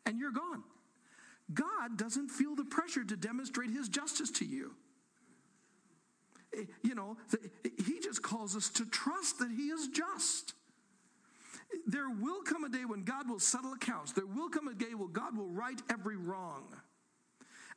and 0.06 0.19
you're 0.19 0.32
gone. 0.32 0.63
God 1.54 1.97
doesn't 1.97 2.30
feel 2.30 2.56
the 2.56 2.65
pressure 2.65 3.04
to 3.04 3.17
demonstrate 3.17 3.71
his 3.71 3.89
justice 3.89 4.32
to 4.32 4.45
you. 4.45 4.71
Eh, 6.58 6.63
you 6.84 6.95
know, 6.95 7.17
he 7.84 7.99
just 7.99 8.21
calls 8.21 8.56
us 8.56 8.69
to 8.69 8.86
trust 8.86 9.39
that 9.39 9.51
he 9.51 9.63
is 9.63 9.88
just. 9.88 10.54
There 11.88 12.10
will 12.10 12.42
come 12.44 12.64
a 12.64 12.70
day 12.70 12.86
when 12.86 13.04
God 13.04 13.30
will 13.30 13.40
settle 13.40 13.74
accounts. 13.74 14.12
There 14.12 14.26
will 14.26 14.50
come 14.50 14.68
a 14.68 14.74
day 14.74 14.94
when 14.96 15.12
God 15.12 15.38
will 15.38 15.50
right 15.50 15.80
every 15.90 16.18
wrong. 16.18 16.64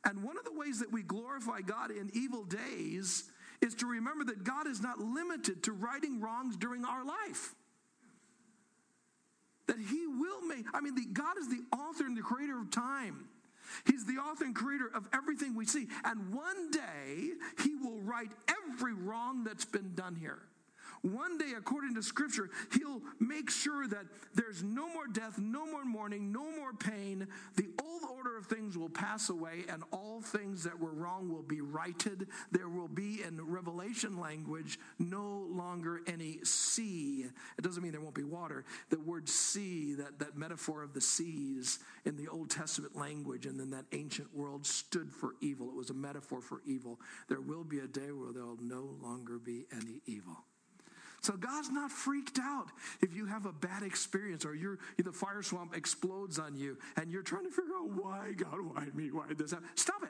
And 0.03 0.23
one 0.23 0.37
of 0.37 0.45
the 0.45 0.53
ways 0.53 0.79
that 0.79 0.91
we 0.91 1.01
glorify 1.01 1.61
God 1.61 1.91
in 1.91 2.11
evil 2.13 2.43
days 2.43 3.23
is 3.61 3.73
to 3.75 3.87
remember 3.87 4.25
that 4.25 4.43
God 4.43 4.67
is 4.67 4.81
not 4.81 4.99
limited 4.99 5.63
to 5.63 5.71
righting 5.71 6.21
wrongs 6.21 6.55
during 6.57 6.85
our 6.85 7.03
life. 7.03 7.55
That 9.67 9.79
He 9.79 10.05
will 10.05 10.41
make, 10.41 10.65
I 10.73 10.81
mean, 10.81 10.95
the, 10.95 11.05
God 11.11 11.37
is 11.39 11.49
the 11.49 11.63
author 11.75 12.05
and 12.05 12.15
the 12.15 12.21
creator 12.21 12.59
of 12.59 12.69
time. 12.69 13.29
He's 13.85 14.05
the 14.05 14.17
author 14.17 14.45
and 14.45 14.55
creator 14.55 14.91
of 14.93 15.07
everything 15.11 15.55
we 15.55 15.65
see. 15.65 15.87
And 16.03 16.33
one 16.33 16.69
day, 16.69 17.31
He 17.63 17.75
will 17.75 17.99
right 18.01 18.29
every 18.47 18.93
wrong 18.93 19.43
that's 19.43 19.65
been 19.65 19.95
done 19.95 20.15
here. 20.15 20.39
One 21.05 21.37
day, 21.37 21.53
according 21.55 21.93
to 21.95 22.01
Scripture, 22.01 22.49
He'll 22.73 22.99
make 23.19 23.51
sure 23.51 23.87
that 23.87 24.05
there's 24.33 24.63
no 24.63 24.91
more 24.91 25.05
death, 25.05 25.37
no 25.37 25.63
more 25.67 25.85
mourning, 25.85 26.31
no 26.31 26.49
more 26.49 26.73
pain. 26.73 27.27
The 27.57 27.67
old 27.79 28.01
order 28.09 28.35
of 28.37 28.47
things 28.47 28.75
will 28.75 28.89
pass 28.89 29.29
away, 29.29 29.65
and 29.69 29.83
all 29.91 30.21
things 30.21 30.63
that 30.63 30.79
were 30.79 30.93
wrong 30.93 31.29
will 31.29 31.43
be 31.43 31.61
righted. 31.61 32.27
There 32.51 32.69
will 32.69 32.87
be, 32.87 33.21
in 33.21 33.39
Revelation 33.39 34.19
language, 34.19 34.79
no 34.97 35.45
longer 35.51 36.01
any 36.07 36.39
sea. 36.43 37.27
It 37.55 37.61
doesn't 37.61 37.83
mean 37.83 37.91
there 37.91 38.01
won't 38.01 38.15
be 38.15 38.23
water. 38.23 38.65
The 38.89 38.99
word 38.99 39.29
sea, 39.29 39.93
that, 39.93 40.17
that 40.17 40.35
metaphor 40.35 40.81
of 40.81 40.95
the 40.95 41.01
seas 41.01 41.77
in 42.05 42.17
the 42.17 42.27
Old 42.29 42.49
Testament 42.49 42.95
language 42.95 43.45
and 43.45 43.59
then 43.59 43.69
that 43.69 43.85
ancient 43.91 44.35
world, 44.35 44.65
stood 44.65 45.11
for 45.11 45.35
evil. 45.39 45.69
It 45.69 45.75
was 45.75 45.91
a 45.91 45.93
metaphor 45.93 46.41
for 46.41 46.61
evil. 46.65 46.99
There 47.29 47.41
will 47.41 47.63
be 47.63 47.77
a 47.77 47.87
day 47.87 48.11
where 48.11 48.33
there 48.33 48.45
will 48.45 48.57
no 48.59 48.95
longer 49.03 49.37
be 49.37 49.67
any 49.71 50.01
evil. 50.07 50.45
So 51.25 51.33
God's 51.33 51.71
not 51.71 51.89
freaked 51.89 52.37
out 52.37 52.67
if 53.01 53.15
you 53.15 53.25
have 53.25 53.47
a 53.47 53.51
bad 53.51 53.81
experience 53.81 54.45
or 54.45 54.53
you're, 54.53 54.77
the 55.03 55.11
fire 55.11 55.41
swamp 55.41 55.75
explodes 55.75 56.37
on 56.37 56.55
you 56.55 56.77
and 56.97 57.11
you're 57.11 57.23
trying 57.23 57.45
to 57.45 57.49
figure 57.49 57.73
out 57.75 57.89
why, 57.89 58.33
God, 58.37 58.59
why 58.61 58.85
me? 58.93 59.09
Why 59.09 59.23
this 59.35 59.49
happen? 59.49 59.67
Stop 59.73 60.03
it. 60.03 60.09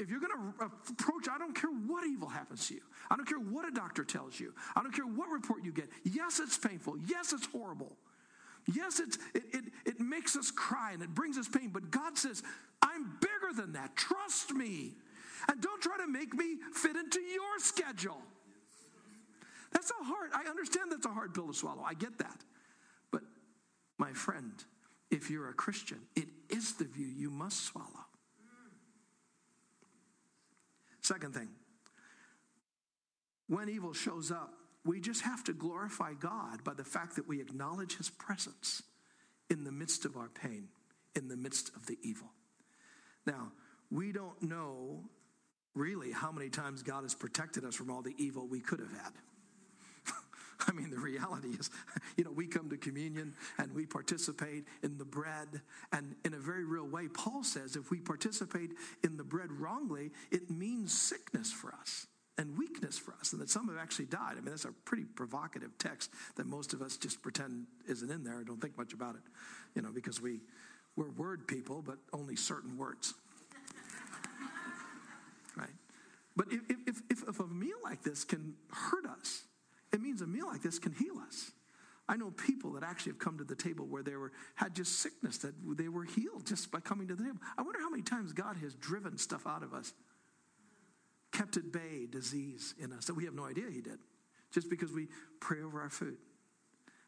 If 0.00 0.08
you're 0.08 0.20
going 0.20 0.32
to 0.32 0.64
approach, 0.64 1.28
I 1.30 1.36
don't 1.36 1.52
care 1.54 1.68
what 1.68 2.06
evil 2.06 2.28
happens 2.28 2.66
to 2.68 2.76
you. 2.76 2.80
I 3.10 3.16
don't 3.16 3.26
care 3.26 3.38
what 3.38 3.68
a 3.68 3.70
doctor 3.70 4.04
tells 4.04 4.40
you. 4.40 4.54
I 4.74 4.82
don't 4.82 4.92
care 4.92 5.04
what 5.04 5.28
report 5.28 5.62
you 5.62 5.72
get. 5.72 5.90
Yes, 6.04 6.40
it's 6.42 6.56
painful. 6.56 6.96
Yes, 7.06 7.34
it's 7.34 7.44
horrible. 7.44 7.92
Yes, 8.74 9.00
it's, 9.00 9.18
it, 9.34 9.42
it, 9.52 9.64
it 9.84 10.00
makes 10.00 10.34
us 10.34 10.50
cry 10.50 10.92
and 10.92 11.02
it 11.02 11.14
brings 11.14 11.36
us 11.36 11.46
pain. 11.46 11.68
But 11.68 11.90
God 11.90 12.16
says, 12.16 12.42
I'm 12.80 13.18
bigger 13.20 13.52
than 13.54 13.74
that. 13.74 13.96
Trust 13.96 14.52
me. 14.52 14.94
And 15.50 15.60
don't 15.60 15.82
try 15.82 15.98
to 15.98 16.06
make 16.06 16.32
me 16.32 16.56
fit 16.72 16.96
into 16.96 17.20
your 17.20 17.58
schedule. 17.58 18.22
That's 19.74 19.90
a 19.90 20.04
hard, 20.04 20.30
I 20.32 20.48
understand 20.48 20.90
that's 20.90 21.04
a 21.04 21.10
hard 21.10 21.34
pill 21.34 21.48
to 21.48 21.52
swallow. 21.52 21.82
I 21.84 21.92
get 21.92 22.16
that. 22.18 22.40
But 23.10 23.22
my 23.98 24.12
friend, 24.12 24.52
if 25.10 25.28
you're 25.28 25.50
a 25.50 25.54
Christian, 25.54 25.98
it 26.16 26.28
is 26.48 26.74
the 26.74 26.84
view 26.84 27.06
you 27.06 27.30
must 27.30 27.64
swallow. 27.64 27.88
Second 31.02 31.34
thing, 31.34 31.48
when 33.48 33.68
evil 33.68 33.92
shows 33.92 34.30
up, 34.30 34.54
we 34.86 35.00
just 35.00 35.22
have 35.22 35.44
to 35.44 35.52
glorify 35.52 36.14
God 36.14 36.64
by 36.64 36.72
the 36.72 36.84
fact 36.84 37.16
that 37.16 37.28
we 37.28 37.40
acknowledge 37.40 37.98
his 37.98 38.08
presence 38.08 38.82
in 39.50 39.64
the 39.64 39.72
midst 39.72 40.06
of 40.06 40.16
our 40.16 40.28
pain, 40.28 40.68
in 41.14 41.28
the 41.28 41.36
midst 41.36 41.74
of 41.76 41.86
the 41.86 41.98
evil. 42.02 42.28
Now, 43.26 43.52
we 43.90 44.12
don't 44.12 44.42
know 44.42 45.04
really 45.74 46.10
how 46.10 46.32
many 46.32 46.48
times 46.48 46.82
God 46.82 47.02
has 47.02 47.14
protected 47.14 47.64
us 47.64 47.74
from 47.74 47.90
all 47.90 48.00
the 48.02 48.14
evil 48.16 48.46
we 48.46 48.60
could 48.60 48.80
have 48.80 48.92
had. 48.92 49.12
I 50.68 50.72
mean, 50.72 50.90
the 50.90 50.98
reality 50.98 51.48
is, 51.48 51.70
you 52.16 52.24
know, 52.24 52.32
we 52.32 52.46
come 52.46 52.70
to 52.70 52.76
communion 52.76 53.34
and 53.58 53.74
we 53.74 53.86
participate 53.86 54.64
in 54.82 54.98
the 54.98 55.04
bread. 55.04 55.60
And 55.92 56.16
in 56.24 56.34
a 56.34 56.38
very 56.38 56.64
real 56.64 56.86
way, 56.86 57.08
Paul 57.08 57.44
says 57.44 57.76
if 57.76 57.90
we 57.90 57.98
participate 57.98 58.72
in 59.02 59.16
the 59.16 59.24
bread 59.24 59.52
wrongly, 59.52 60.10
it 60.30 60.50
means 60.50 60.92
sickness 60.92 61.52
for 61.52 61.74
us 61.74 62.06
and 62.36 62.58
weakness 62.58 62.98
for 62.98 63.14
us, 63.20 63.32
and 63.32 63.40
that 63.40 63.48
some 63.48 63.68
have 63.68 63.78
actually 63.78 64.06
died. 64.06 64.32
I 64.32 64.34
mean, 64.36 64.46
that's 64.46 64.64
a 64.64 64.72
pretty 64.84 65.04
provocative 65.04 65.78
text 65.78 66.10
that 66.36 66.46
most 66.46 66.72
of 66.72 66.82
us 66.82 66.96
just 66.96 67.22
pretend 67.22 67.66
isn't 67.88 68.10
in 68.10 68.24
there, 68.24 68.38
and 68.38 68.46
don't 68.46 68.60
think 68.60 68.76
much 68.76 68.92
about 68.92 69.14
it, 69.14 69.22
you 69.76 69.82
know, 69.82 69.90
because 69.92 70.20
we, 70.20 70.40
we're 70.96 71.10
word 71.10 71.46
people, 71.46 71.80
but 71.80 71.98
only 72.12 72.34
certain 72.34 72.76
words. 72.76 73.14
right? 75.56 75.68
But 76.34 76.46
if, 76.50 76.62
if, 76.88 77.02
if, 77.08 77.28
if 77.28 77.38
a 77.38 77.46
meal 77.46 77.76
like 77.84 78.02
this 78.02 78.24
can 78.24 78.54
hurt 78.70 79.06
us, 79.06 79.44
it 79.94 80.02
means 80.02 80.20
a 80.20 80.26
meal 80.26 80.48
like 80.48 80.62
this 80.62 80.78
can 80.78 80.92
heal 80.92 81.18
us. 81.26 81.52
I 82.08 82.16
know 82.16 82.30
people 82.32 82.72
that 82.72 82.82
actually 82.82 83.12
have 83.12 83.18
come 83.18 83.38
to 83.38 83.44
the 83.44 83.54
table 83.54 83.86
where 83.86 84.02
they 84.02 84.16
were 84.16 84.32
had 84.56 84.74
just 84.74 84.98
sickness 84.98 85.38
that 85.38 85.54
they 85.76 85.88
were 85.88 86.04
healed 86.04 86.46
just 86.46 86.70
by 86.70 86.80
coming 86.80 87.08
to 87.08 87.14
the 87.14 87.24
table. 87.24 87.38
I 87.56 87.62
wonder 87.62 87.80
how 87.80 87.88
many 87.88 88.02
times 88.02 88.32
God 88.32 88.56
has 88.58 88.74
driven 88.74 89.16
stuff 89.16 89.46
out 89.46 89.62
of 89.62 89.72
us, 89.72 89.94
kept 91.32 91.56
at 91.56 91.72
bay 91.72 92.06
disease 92.10 92.74
in 92.78 92.92
us 92.92 93.06
that 93.06 93.14
we 93.14 93.24
have 93.24 93.34
no 93.34 93.44
idea 93.44 93.70
He 93.70 93.80
did, 93.80 94.00
just 94.52 94.68
because 94.68 94.92
we 94.92 95.08
pray 95.40 95.62
over 95.62 95.80
our 95.80 95.90
food 95.90 96.18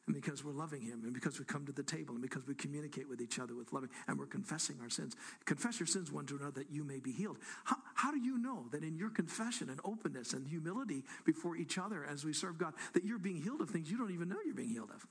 and 0.07 0.15
because 0.15 0.45
we're 0.45 0.53
loving 0.53 0.81
him 0.81 1.03
and 1.05 1.13
because 1.13 1.39
we 1.39 1.45
come 1.45 1.67
to 1.67 1.73
the 1.73 1.83
table 1.83 2.15
and 2.15 2.23
because 2.23 2.47
we 2.47 2.55
communicate 2.55 3.09
with 3.09 3.21
each 3.21 3.39
other 3.39 3.55
with 3.55 3.73
loving 3.73 3.91
and 4.07 4.19
we're 4.19 4.27
confessing 4.27 4.77
our 4.81 4.91
sins. 4.91 5.17
Confess 5.45 5.81
your 5.81 5.87
sins 5.87 6.13
one 6.13 6.27
to 6.27 6.37
another 6.37 6.53
that 6.53 6.71
you 6.71 6.85
may 6.85 7.01
be 7.01 7.13
healed. 7.13 7.39
How, 7.65 7.77
how 7.95 8.11
do 8.13 8.19
you 8.19 8.39
know 8.39 8.67
that 8.71 8.85
in 8.85 8.97
your 8.97 9.11
confession 9.11 9.69
and 9.69 9.81
openness 9.85 10.33
and 10.33 10.47
humility 10.47 11.03
before 11.25 11.57
each 11.57 11.79
other 11.79 12.05
as 12.05 12.25
we 12.25 12.33
serve 12.33 12.59
god 12.59 12.75
that 12.95 13.05
you're 13.05 13.19
being 13.19 13.43
healed 13.43 13.61
of 13.61 13.71
things 13.71 13.91
you 13.91 13.99
don't 13.99 14.13
even 14.13 14.29
know 14.29 14.37
you're 14.45 14.55
being 14.55 14.71
healed 14.71 14.91
of 14.95 15.07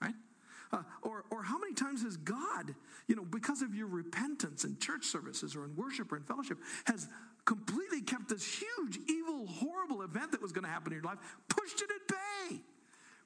right? 0.00 0.14
Uh, 0.72 0.82
or, 1.02 1.24
or 1.30 1.42
how 1.42 1.58
many 1.58 1.74
times 1.74 2.02
has 2.02 2.16
God, 2.16 2.74
you 3.08 3.16
know, 3.16 3.24
because 3.24 3.60
of 3.60 3.74
your 3.74 3.88
repentance 3.88 4.64
in 4.64 4.78
church 4.78 5.04
services 5.04 5.56
or 5.56 5.64
in 5.64 5.74
worship 5.74 6.12
or 6.12 6.16
in 6.16 6.22
fellowship, 6.22 6.58
has 6.84 7.08
completely 7.44 8.02
kept 8.02 8.28
this 8.28 8.44
huge, 8.44 8.98
evil, 9.08 9.46
horrible 9.46 10.02
event 10.02 10.30
that 10.30 10.40
was 10.40 10.52
going 10.52 10.64
to 10.64 10.70
happen 10.70 10.92
in 10.92 10.98
your 10.98 11.04
life, 11.04 11.18
pushed 11.48 11.82
it 11.82 11.90
at 11.90 12.08
bay? 12.08 12.60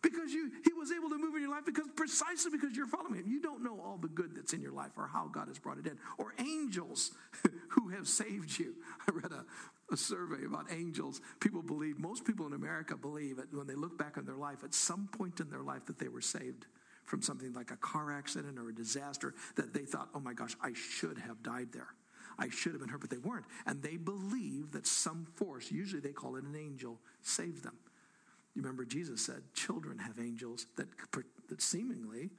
Because 0.05 0.33
you 0.33 0.53
he 0.63 0.73
was 0.75 0.93
able 0.93 1.09
to 1.09 1.19
move 1.19 1.35
in 1.35 1.41
your 1.41 1.51
life 1.51 1.65
because 1.65 1.87
precisely 1.97 2.51
because 2.53 2.77
you're 2.77 2.87
following 2.87 3.17
him. 3.17 3.25
You 3.27 3.41
don't 3.41 3.65
know 3.65 3.81
all 3.83 3.99
the 4.01 4.09
good 4.09 4.37
that's 4.37 4.53
in 4.53 4.61
your 4.61 4.73
life 4.73 4.93
or 4.97 5.09
how 5.09 5.27
god 5.27 5.49
has 5.49 5.59
brought 5.59 5.79
it 5.79 5.87
in. 5.87 5.99
Or 6.19 6.35
angels 6.39 7.13
who 7.71 7.89
have 7.89 8.07
saved 8.07 8.57
you. 8.59 8.75
I 9.09 9.13
read 9.13 9.33
a, 9.33 9.45
a 9.93 9.97
survey 9.97 10.45
about 10.45 10.67
angels. 10.71 11.21
People 11.41 11.63
believe 11.63 11.99
most 11.99 12.25
people 12.25 12.47
in 12.47 12.53
america 12.53 12.97
believe 12.97 13.39
that 13.39 13.53
when 13.53 13.67
they 13.67 13.75
look 13.75 13.99
back 13.99 14.19
on 14.19 14.27
their 14.27 14.37
life 14.37 14.63
at 14.63 14.75
some 14.75 15.09
point 15.09 15.41
in 15.41 15.51
their 15.51 15.63
life 15.63 15.87
that 15.87 15.99
they 15.99 16.09
were 16.09 16.21
saved 16.21 16.67
from 17.07 17.23
something 17.23 17.53
like 17.53 17.71
a 17.71 17.77
car 17.77 18.13
accident 18.13 18.59
or 18.59 18.69
a 18.69 18.75
disaster 18.75 19.35
that 19.57 19.73
they 19.75 19.85
thought 19.85 20.09
oh 20.15 20.21
my 20.21 20.35
gosh 20.35 20.57
i 20.63 20.73
should 20.75 21.19
have 21.19 21.43
died 21.43 21.69
there. 21.73 21.89
I 22.37 22.49
should 22.49 22.73
have 22.73 22.81
been 22.81 22.89
hurt, 22.89 23.01
but 23.01 23.11
they 23.11 23.19
weren't. 23.19 23.45
And 23.67 23.81
they 23.81 23.97
believe 23.97 24.73
that 24.73 24.89
some 24.89 25.27
force, 25.37 25.71
usually 25.71 26.01
they 26.01 26.11
call 26.11 26.35
it 26.35 26.43
an 26.43 26.57
angel, 26.57 26.99
saved 27.23 27.63
them. 27.63 27.77
You 28.55 28.63
remember 28.63 28.85
Jesus 28.85 29.25
said, 29.25 29.43
children 29.55 29.99
have 29.99 30.19
angels 30.19 30.67
that, 30.77 30.87
that 31.49 31.61
seemingly 31.61 32.31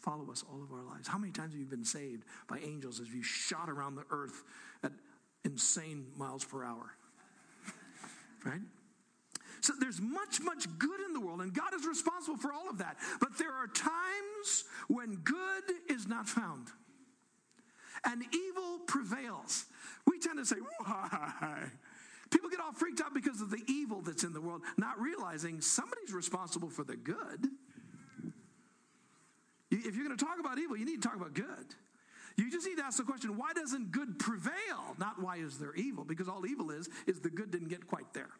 follow 0.00 0.30
us 0.30 0.44
all 0.50 0.62
of 0.62 0.72
our 0.72 0.82
lives. 0.82 1.08
How 1.08 1.18
many 1.18 1.32
times 1.32 1.52
have 1.52 1.60
you 1.60 1.66
been 1.66 1.84
saved 1.84 2.24
by 2.48 2.58
angels 2.58 3.00
as 3.00 3.12
you 3.12 3.22
shot 3.22 3.68
around 3.68 3.96
the 3.96 4.04
earth 4.10 4.42
at 4.82 4.92
insane 5.44 6.06
miles 6.16 6.44
per 6.44 6.64
hour? 6.64 6.94
right? 8.44 8.60
So 9.60 9.72
there's 9.78 10.00
much, 10.00 10.40
much 10.40 10.66
good 10.78 11.00
in 11.06 11.12
the 11.12 11.20
world, 11.20 11.40
and 11.40 11.52
God 11.52 11.74
is 11.74 11.84
responsible 11.84 12.38
for 12.38 12.52
all 12.52 12.70
of 12.70 12.78
that. 12.78 12.96
But 13.20 13.36
there 13.38 13.52
are 13.52 13.66
times 13.66 14.64
when 14.86 15.16
good 15.16 15.64
is 15.90 16.06
not 16.06 16.28
found 16.28 16.68
and 18.04 18.22
evil 18.32 18.78
prevails. 18.86 19.66
We 20.06 20.18
tend 20.18 20.38
to 20.38 20.44
say, 20.44 20.56
why? 20.78 21.70
People 22.30 22.50
get 22.50 22.60
all 22.60 22.72
freaked 22.72 23.00
out 23.00 23.14
because 23.14 23.40
of 23.40 23.50
the 23.50 23.62
evil 23.66 24.02
that's 24.02 24.24
in 24.24 24.32
the 24.32 24.40
world, 24.40 24.62
not 24.76 25.00
realizing 25.00 25.60
somebody's 25.60 26.12
responsible 26.12 26.68
for 26.68 26.84
the 26.84 26.96
good. 26.96 27.48
If 29.70 29.94
you're 29.96 30.04
going 30.04 30.16
to 30.16 30.24
talk 30.24 30.38
about 30.40 30.58
evil, 30.58 30.76
you 30.76 30.84
need 30.84 31.02
to 31.02 31.08
talk 31.08 31.16
about 31.16 31.34
good. 31.34 31.74
You 32.36 32.50
just 32.50 32.66
need 32.66 32.78
to 32.78 32.84
ask 32.84 32.98
the 32.98 33.04
question 33.04 33.36
why 33.36 33.52
doesn't 33.52 33.90
good 33.90 34.18
prevail? 34.18 34.94
Not 34.98 35.20
why 35.20 35.38
is 35.38 35.58
there 35.58 35.74
evil? 35.74 36.04
Because 36.04 36.28
all 36.28 36.46
evil 36.46 36.70
is, 36.70 36.88
is 37.06 37.20
the 37.20 37.30
good 37.30 37.50
didn't 37.50 37.68
get 37.68 37.86
quite 37.86 38.12
there. 38.14 38.30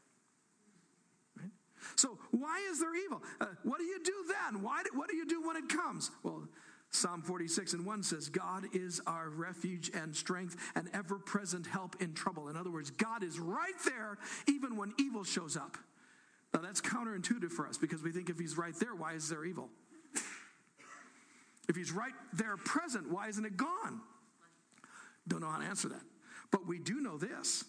Right? 1.36 1.50
So, 1.96 2.18
why 2.30 2.64
is 2.70 2.78
there 2.78 2.94
evil? 2.94 3.22
Uh, 3.40 3.46
what 3.64 3.78
do 3.78 3.84
you 3.84 3.98
do 4.02 4.14
then? 4.28 4.62
Why 4.62 4.84
what 4.94 5.08
do 5.08 5.16
you 5.16 5.26
do 5.26 5.44
when 5.46 5.56
it 5.56 5.68
comes? 5.68 6.12
Well, 6.22 6.48
Psalm 6.90 7.22
46 7.22 7.74
and 7.74 7.84
1 7.84 8.02
says, 8.02 8.28
God 8.28 8.64
is 8.72 9.00
our 9.06 9.28
refuge 9.28 9.90
and 9.94 10.16
strength 10.16 10.56
and 10.74 10.88
ever 10.94 11.18
present 11.18 11.66
help 11.66 11.96
in 12.00 12.14
trouble. 12.14 12.48
In 12.48 12.56
other 12.56 12.70
words, 12.70 12.90
God 12.90 13.22
is 13.22 13.38
right 13.38 13.74
there 13.84 14.18
even 14.46 14.76
when 14.76 14.94
evil 14.98 15.22
shows 15.22 15.56
up. 15.56 15.76
Now, 16.54 16.60
that's 16.60 16.80
counterintuitive 16.80 17.52
for 17.52 17.68
us 17.68 17.76
because 17.76 18.02
we 18.02 18.10
think 18.10 18.30
if 18.30 18.38
He's 18.38 18.56
right 18.56 18.74
there, 18.80 18.94
why 18.94 19.12
is 19.12 19.28
there 19.28 19.44
evil? 19.44 19.68
If 21.68 21.76
He's 21.76 21.92
right 21.92 22.14
there 22.32 22.56
present, 22.56 23.10
why 23.10 23.28
isn't 23.28 23.44
it 23.44 23.58
gone? 23.58 24.00
Don't 25.28 25.42
know 25.42 25.50
how 25.50 25.58
to 25.58 25.66
answer 25.66 25.90
that. 25.90 26.00
But 26.50 26.66
we 26.66 26.78
do 26.78 27.00
know 27.00 27.18
this 27.18 27.64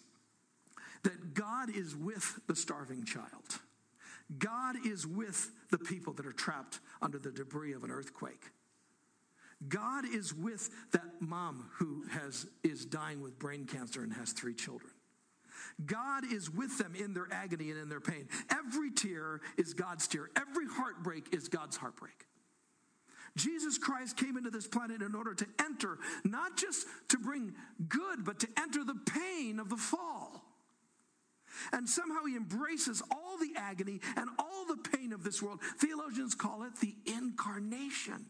that 1.02 1.34
God 1.34 1.70
is 1.74 1.96
with 1.96 2.40
the 2.46 2.54
starving 2.56 3.04
child. 3.04 3.60
God 4.38 4.76
is 4.86 5.06
with 5.06 5.50
the 5.70 5.78
people 5.78 6.12
that 6.14 6.26
are 6.26 6.32
trapped 6.32 6.80
under 7.02 7.18
the 7.18 7.30
debris 7.30 7.72
of 7.72 7.84
an 7.84 7.90
earthquake. 7.90 8.50
God 9.68 10.04
is 10.06 10.34
with 10.34 10.70
that 10.92 11.20
mom 11.20 11.68
who 11.74 12.04
has, 12.10 12.46
is 12.62 12.86
dying 12.86 13.20
with 13.20 13.38
brain 13.38 13.66
cancer 13.66 14.02
and 14.02 14.12
has 14.14 14.32
three 14.32 14.54
children. 14.54 14.90
God 15.84 16.24
is 16.30 16.50
with 16.50 16.78
them 16.78 16.94
in 16.94 17.14
their 17.14 17.28
agony 17.30 17.70
and 17.70 17.78
in 17.78 17.88
their 17.88 18.00
pain. 18.00 18.28
Every 18.50 18.90
tear 18.90 19.40
is 19.58 19.74
God's 19.74 20.08
tear. 20.08 20.30
Every 20.36 20.66
heartbreak 20.66 21.34
is 21.34 21.48
God's 21.48 21.76
heartbreak. 21.76 22.26
Jesus 23.36 23.78
Christ 23.78 24.16
came 24.16 24.36
into 24.36 24.50
this 24.50 24.66
planet 24.66 25.02
in 25.02 25.14
order 25.14 25.34
to 25.34 25.46
enter, 25.60 25.98
not 26.24 26.56
just 26.56 26.86
to 27.08 27.18
bring 27.18 27.54
good, 27.88 28.24
but 28.24 28.40
to 28.40 28.48
enter 28.58 28.82
the 28.82 28.98
pain 29.06 29.60
of 29.60 29.68
the 29.68 29.76
fall. 29.76 30.44
And 31.72 31.88
somehow 31.88 32.24
he 32.24 32.36
embraces 32.36 33.02
all 33.10 33.36
the 33.38 33.52
agony 33.56 34.00
and 34.16 34.28
all 34.38 34.66
the 34.66 34.76
pain 34.76 35.12
of 35.12 35.22
this 35.22 35.42
world. 35.42 35.60
Theologians 35.78 36.34
call 36.34 36.62
it 36.64 36.76
the 36.80 36.94
incarnation 37.06 38.26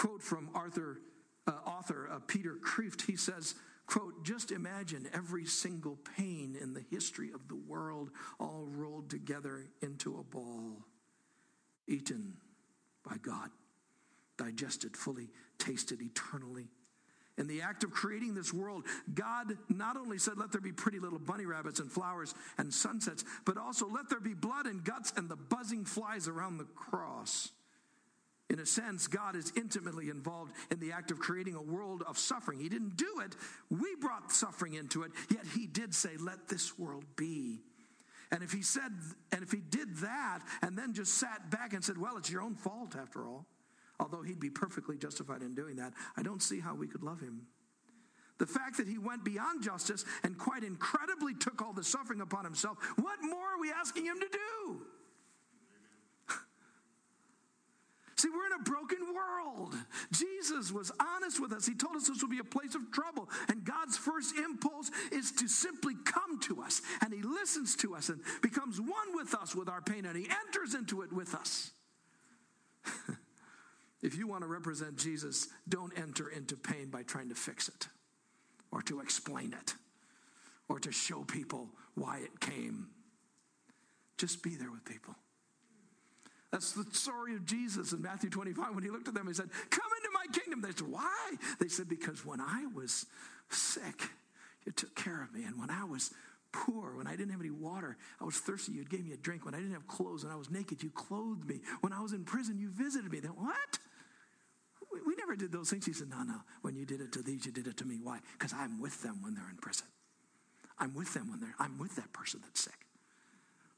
quote 0.00 0.22
from 0.22 0.48
Arthur, 0.54 0.98
uh, 1.46 1.50
author 1.66 2.08
uh, 2.10 2.20
Peter 2.26 2.56
Kreeft. 2.64 3.02
He 3.02 3.16
says, 3.16 3.54
quote, 3.84 4.24
just 4.24 4.50
imagine 4.50 5.06
every 5.12 5.44
single 5.44 5.98
pain 6.16 6.56
in 6.58 6.72
the 6.72 6.82
history 6.90 7.30
of 7.34 7.48
the 7.48 7.56
world 7.68 8.08
all 8.38 8.66
rolled 8.70 9.10
together 9.10 9.66
into 9.82 10.16
a 10.18 10.22
ball, 10.22 10.78
eaten 11.86 12.32
by 13.06 13.16
God, 13.20 13.50
digested 14.38 14.96
fully, 14.96 15.28
tasted 15.58 16.00
eternally. 16.00 16.68
In 17.36 17.46
the 17.46 17.60
act 17.60 17.84
of 17.84 17.90
creating 17.90 18.34
this 18.34 18.54
world, 18.54 18.86
God 19.12 19.52
not 19.68 19.98
only 19.98 20.16
said, 20.16 20.38
Let 20.38 20.50
there 20.50 20.62
be 20.62 20.72
pretty 20.72 20.98
little 20.98 21.18
bunny 21.18 21.44
rabbits 21.44 21.78
and 21.78 21.92
flowers 21.92 22.34
and 22.56 22.72
sunsets, 22.72 23.22
but 23.44 23.58
also 23.58 23.86
let 23.86 24.08
there 24.08 24.20
be 24.20 24.32
blood 24.32 24.64
and 24.64 24.82
guts 24.82 25.12
and 25.14 25.28
the 25.28 25.36
buzzing 25.36 25.84
flies 25.84 26.26
around 26.26 26.56
the 26.56 26.64
cross. 26.74 27.50
In 28.50 28.58
a 28.58 28.66
sense, 28.66 29.06
God 29.06 29.36
is 29.36 29.52
intimately 29.56 30.10
involved 30.10 30.52
in 30.72 30.80
the 30.80 30.90
act 30.90 31.12
of 31.12 31.20
creating 31.20 31.54
a 31.54 31.62
world 31.62 32.02
of 32.04 32.18
suffering. 32.18 32.58
He 32.58 32.68
didn't 32.68 32.96
do 32.96 33.20
it, 33.24 33.36
we 33.70 33.94
brought 34.00 34.32
suffering 34.32 34.74
into 34.74 35.04
it, 35.04 35.12
yet 35.30 35.46
He 35.54 35.66
did 35.66 35.94
say, 35.94 36.10
Let 36.18 36.48
this 36.48 36.76
world 36.76 37.04
be. 37.14 37.60
And 38.32 38.42
if 38.42 38.50
He 38.50 38.62
said, 38.62 38.90
and 39.30 39.44
if 39.44 39.52
He 39.52 39.60
did 39.60 39.96
that 39.98 40.40
and 40.62 40.76
then 40.76 40.94
just 40.94 41.14
sat 41.14 41.48
back 41.50 41.74
and 41.74 41.84
said, 41.84 41.96
Well, 41.96 42.16
it's 42.16 42.28
your 42.28 42.42
own 42.42 42.56
fault 42.56 42.96
after 43.00 43.24
all, 43.24 43.46
although 44.00 44.22
He'd 44.22 44.40
be 44.40 44.50
perfectly 44.50 44.98
justified 44.98 45.42
in 45.42 45.54
doing 45.54 45.76
that, 45.76 45.92
I 46.16 46.24
don't 46.24 46.42
see 46.42 46.58
how 46.58 46.74
we 46.74 46.88
could 46.88 47.04
love 47.04 47.20
Him. 47.20 47.46
The 48.38 48.46
fact 48.46 48.78
that 48.78 48.88
he 48.88 48.96
went 48.96 49.22
beyond 49.22 49.62
justice 49.62 50.06
and 50.22 50.38
quite 50.38 50.64
incredibly 50.64 51.34
took 51.34 51.60
all 51.60 51.74
the 51.74 51.84
suffering 51.84 52.22
upon 52.22 52.42
himself, 52.42 52.78
what 52.96 53.18
more 53.22 53.36
are 53.36 53.60
we 53.60 53.70
asking 53.70 54.06
him 54.06 54.18
to 54.18 54.28
do? 54.32 54.80
See, 58.20 58.28
we're 58.28 58.54
in 58.54 58.60
a 58.60 58.64
broken 58.64 58.98
world. 59.14 59.74
Jesus 60.12 60.70
was 60.70 60.92
honest 61.00 61.40
with 61.40 61.54
us. 61.54 61.66
He 61.66 61.74
told 61.74 61.96
us 61.96 62.06
this 62.06 62.20
would 62.20 62.30
be 62.30 62.38
a 62.38 62.44
place 62.44 62.74
of 62.74 62.92
trouble. 62.92 63.30
And 63.48 63.64
God's 63.64 63.96
first 63.96 64.36
impulse 64.36 64.90
is 65.10 65.32
to 65.32 65.48
simply 65.48 65.94
come 66.04 66.38
to 66.40 66.60
us. 66.60 66.82
And 67.02 67.14
He 67.14 67.22
listens 67.22 67.74
to 67.76 67.94
us 67.94 68.10
and 68.10 68.20
becomes 68.42 68.78
one 68.78 69.14
with 69.14 69.34
us 69.34 69.54
with 69.54 69.70
our 69.70 69.80
pain, 69.80 70.04
and 70.04 70.14
He 70.14 70.28
enters 70.46 70.74
into 70.74 71.00
it 71.00 71.10
with 71.10 71.34
us. 71.34 71.70
if 74.02 74.14
you 74.14 74.26
want 74.26 74.42
to 74.42 74.48
represent 74.48 74.98
Jesus, 74.98 75.48
don't 75.66 75.98
enter 75.98 76.28
into 76.28 76.56
pain 76.56 76.90
by 76.90 77.02
trying 77.04 77.30
to 77.30 77.34
fix 77.34 77.68
it 77.68 77.88
or 78.70 78.82
to 78.82 79.00
explain 79.00 79.54
it 79.54 79.74
or 80.68 80.78
to 80.78 80.92
show 80.92 81.24
people 81.24 81.70
why 81.94 82.18
it 82.18 82.38
came. 82.38 82.88
Just 84.18 84.42
be 84.42 84.56
there 84.56 84.70
with 84.70 84.84
people. 84.84 85.14
That's 86.52 86.72
the 86.72 86.84
story 86.92 87.34
of 87.36 87.44
Jesus 87.44 87.92
in 87.92 88.02
Matthew 88.02 88.28
25 88.28 88.74
when 88.74 88.82
he 88.82 88.90
looked 88.90 89.06
at 89.06 89.14
them 89.14 89.28
he 89.28 89.34
said, 89.34 89.50
Come 89.70 89.90
into 89.96 90.10
my 90.12 90.26
kingdom. 90.32 90.60
They 90.60 90.72
said, 90.72 90.88
Why? 90.88 91.32
They 91.60 91.68
said, 91.68 91.88
Because 91.88 92.24
when 92.24 92.40
I 92.40 92.66
was 92.74 93.06
sick, 93.50 94.02
you 94.66 94.72
took 94.72 94.94
care 94.96 95.22
of 95.22 95.32
me. 95.32 95.44
And 95.44 95.58
when 95.58 95.70
I 95.70 95.84
was 95.84 96.10
poor, 96.52 96.96
when 96.96 97.06
I 97.06 97.14
didn't 97.14 97.30
have 97.30 97.40
any 97.40 97.50
water, 97.50 97.96
I 98.20 98.24
was 98.24 98.36
thirsty, 98.38 98.72
you 98.72 98.84
gave 98.84 99.04
me 99.04 99.12
a 99.12 99.16
drink. 99.16 99.44
When 99.44 99.54
I 99.54 99.58
didn't 99.58 99.74
have 99.74 99.86
clothes, 99.86 100.24
when 100.24 100.32
I 100.32 100.36
was 100.36 100.50
naked, 100.50 100.82
you 100.82 100.90
clothed 100.90 101.48
me. 101.48 101.60
When 101.82 101.92
I 101.92 102.00
was 102.00 102.12
in 102.12 102.24
prison, 102.24 102.58
you 102.58 102.70
visited 102.70 103.12
me. 103.12 103.20
Then 103.20 103.32
what? 103.32 103.78
We, 104.92 105.00
we 105.06 105.14
never 105.14 105.36
did 105.36 105.52
those 105.52 105.70
things. 105.70 105.86
He 105.86 105.92
said, 105.92 106.10
No, 106.10 106.24
no. 106.24 106.40
When 106.62 106.74
you 106.74 106.84
did 106.84 107.00
it 107.00 107.12
to 107.12 107.22
these, 107.22 107.46
you 107.46 107.52
did 107.52 107.68
it 107.68 107.76
to 107.76 107.84
me. 107.84 108.00
Why? 108.02 108.18
Because 108.36 108.52
I'm 108.52 108.80
with 108.80 109.00
them 109.02 109.22
when 109.22 109.34
they're 109.34 109.50
in 109.50 109.58
prison. 109.58 109.86
I'm 110.80 110.94
with 110.94 111.14
them 111.14 111.30
when 111.30 111.38
they're, 111.38 111.54
I'm 111.60 111.78
with 111.78 111.94
that 111.94 112.12
person 112.12 112.40
that's 112.42 112.60
sick. 112.60 112.86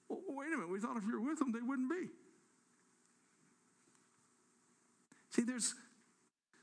Well, 0.09 0.21
wait 0.29 0.49
a 0.55 0.57
minute. 0.57 0.71
We 0.71 0.81
thought 0.81 0.97
if 0.97 1.05
you're 1.05 1.21
with 1.21 1.39
them, 1.39 1.53
they 1.53 1.61
wouldn't 1.61 1.91
be. 1.91 2.09
See, 5.33 5.43
there's 5.43 5.75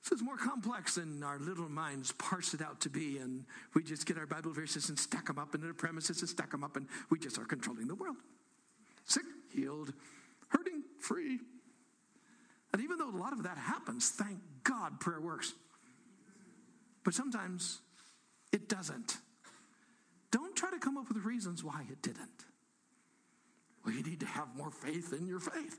so 0.01 0.13
it's 0.13 0.23
more 0.23 0.37
complex 0.37 0.95
than 0.95 1.23
our 1.23 1.37
little 1.39 1.67
minds 1.67 2.13
parse 2.13 2.53
it 2.53 2.61
out 2.61 2.79
to 2.81 2.89
be, 2.89 3.17
and 3.17 3.45
we 3.75 3.83
just 3.83 4.05
get 4.05 4.17
our 4.17 4.25
Bible 4.25 4.53
verses 4.53 4.89
and 4.89 4.97
stack 4.97 5.27
them 5.27 5.37
up 5.37 5.53
into 5.53 5.67
the 5.67 5.73
premises 5.73 6.21
and 6.21 6.29
stack 6.29 6.51
them 6.51 6.63
up, 6.63 6.77
and 6.77 6.87
we 7.09 7.19
just 7.19 7.37
are 7.37 7.45
controlling 7.45 7.87
the 7.87 7.95
world. 7.95 8.15
Sick, 9.05 9.25
healed, 9.53 9.91
hurting, 10.47 10.83
free. 10.99 11.39
And 12.71 12.81
even 12.81 12.97
though 12.97 13.09
a 13.09 13.17
lot 13.17 13.33
of 13.33 13.43
that 13.43 13.57
happens, 13.57 14.09
thank 14.09 14.39
God 14.63 14.99
prayer 14.99 15.19
works. 15.19 15.53
But 17.03 17.13
sometimes 17.13 17.79
it 18.53 18.69
doesn't. 18.69 19.17
Don't 20.31 20.55
try 20.55 20.69
to 20.71 20.79
come 20.79 20.97
up 20.97 21.09
with 21.09 21.25
reasons 21.25 21.63
why 21.63 21.83
it 21.89 22.01
didn't. 22.01 22.45
Well, 23.83 23.93
you 23.93 24.03
need 24.03 24.21
to 24.21 24.27
have 24.27 24.55
more 24.55 24.71
faith 24.71 25.11
in 25.13 25.27
your 25.27 25.39
faith. 25.39 25.77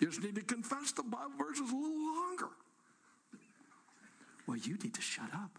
You 0.00 0.08
just 0.08 0.22
need 0.22 0.36
to 0.36 0.42
confess 0.42 0.92
the 0.92 1.02
Bible 1.02 1.32
verses 1.38 1.70
a 1.70 1.74
little 1.74 2.14
longer. 2.14 2.48
Well, 4.46 4.56
you 4.56 4.76
need 4.76 4.94
to 4.94 5.00
shut 5.00 5.32
up. 5.34 5.58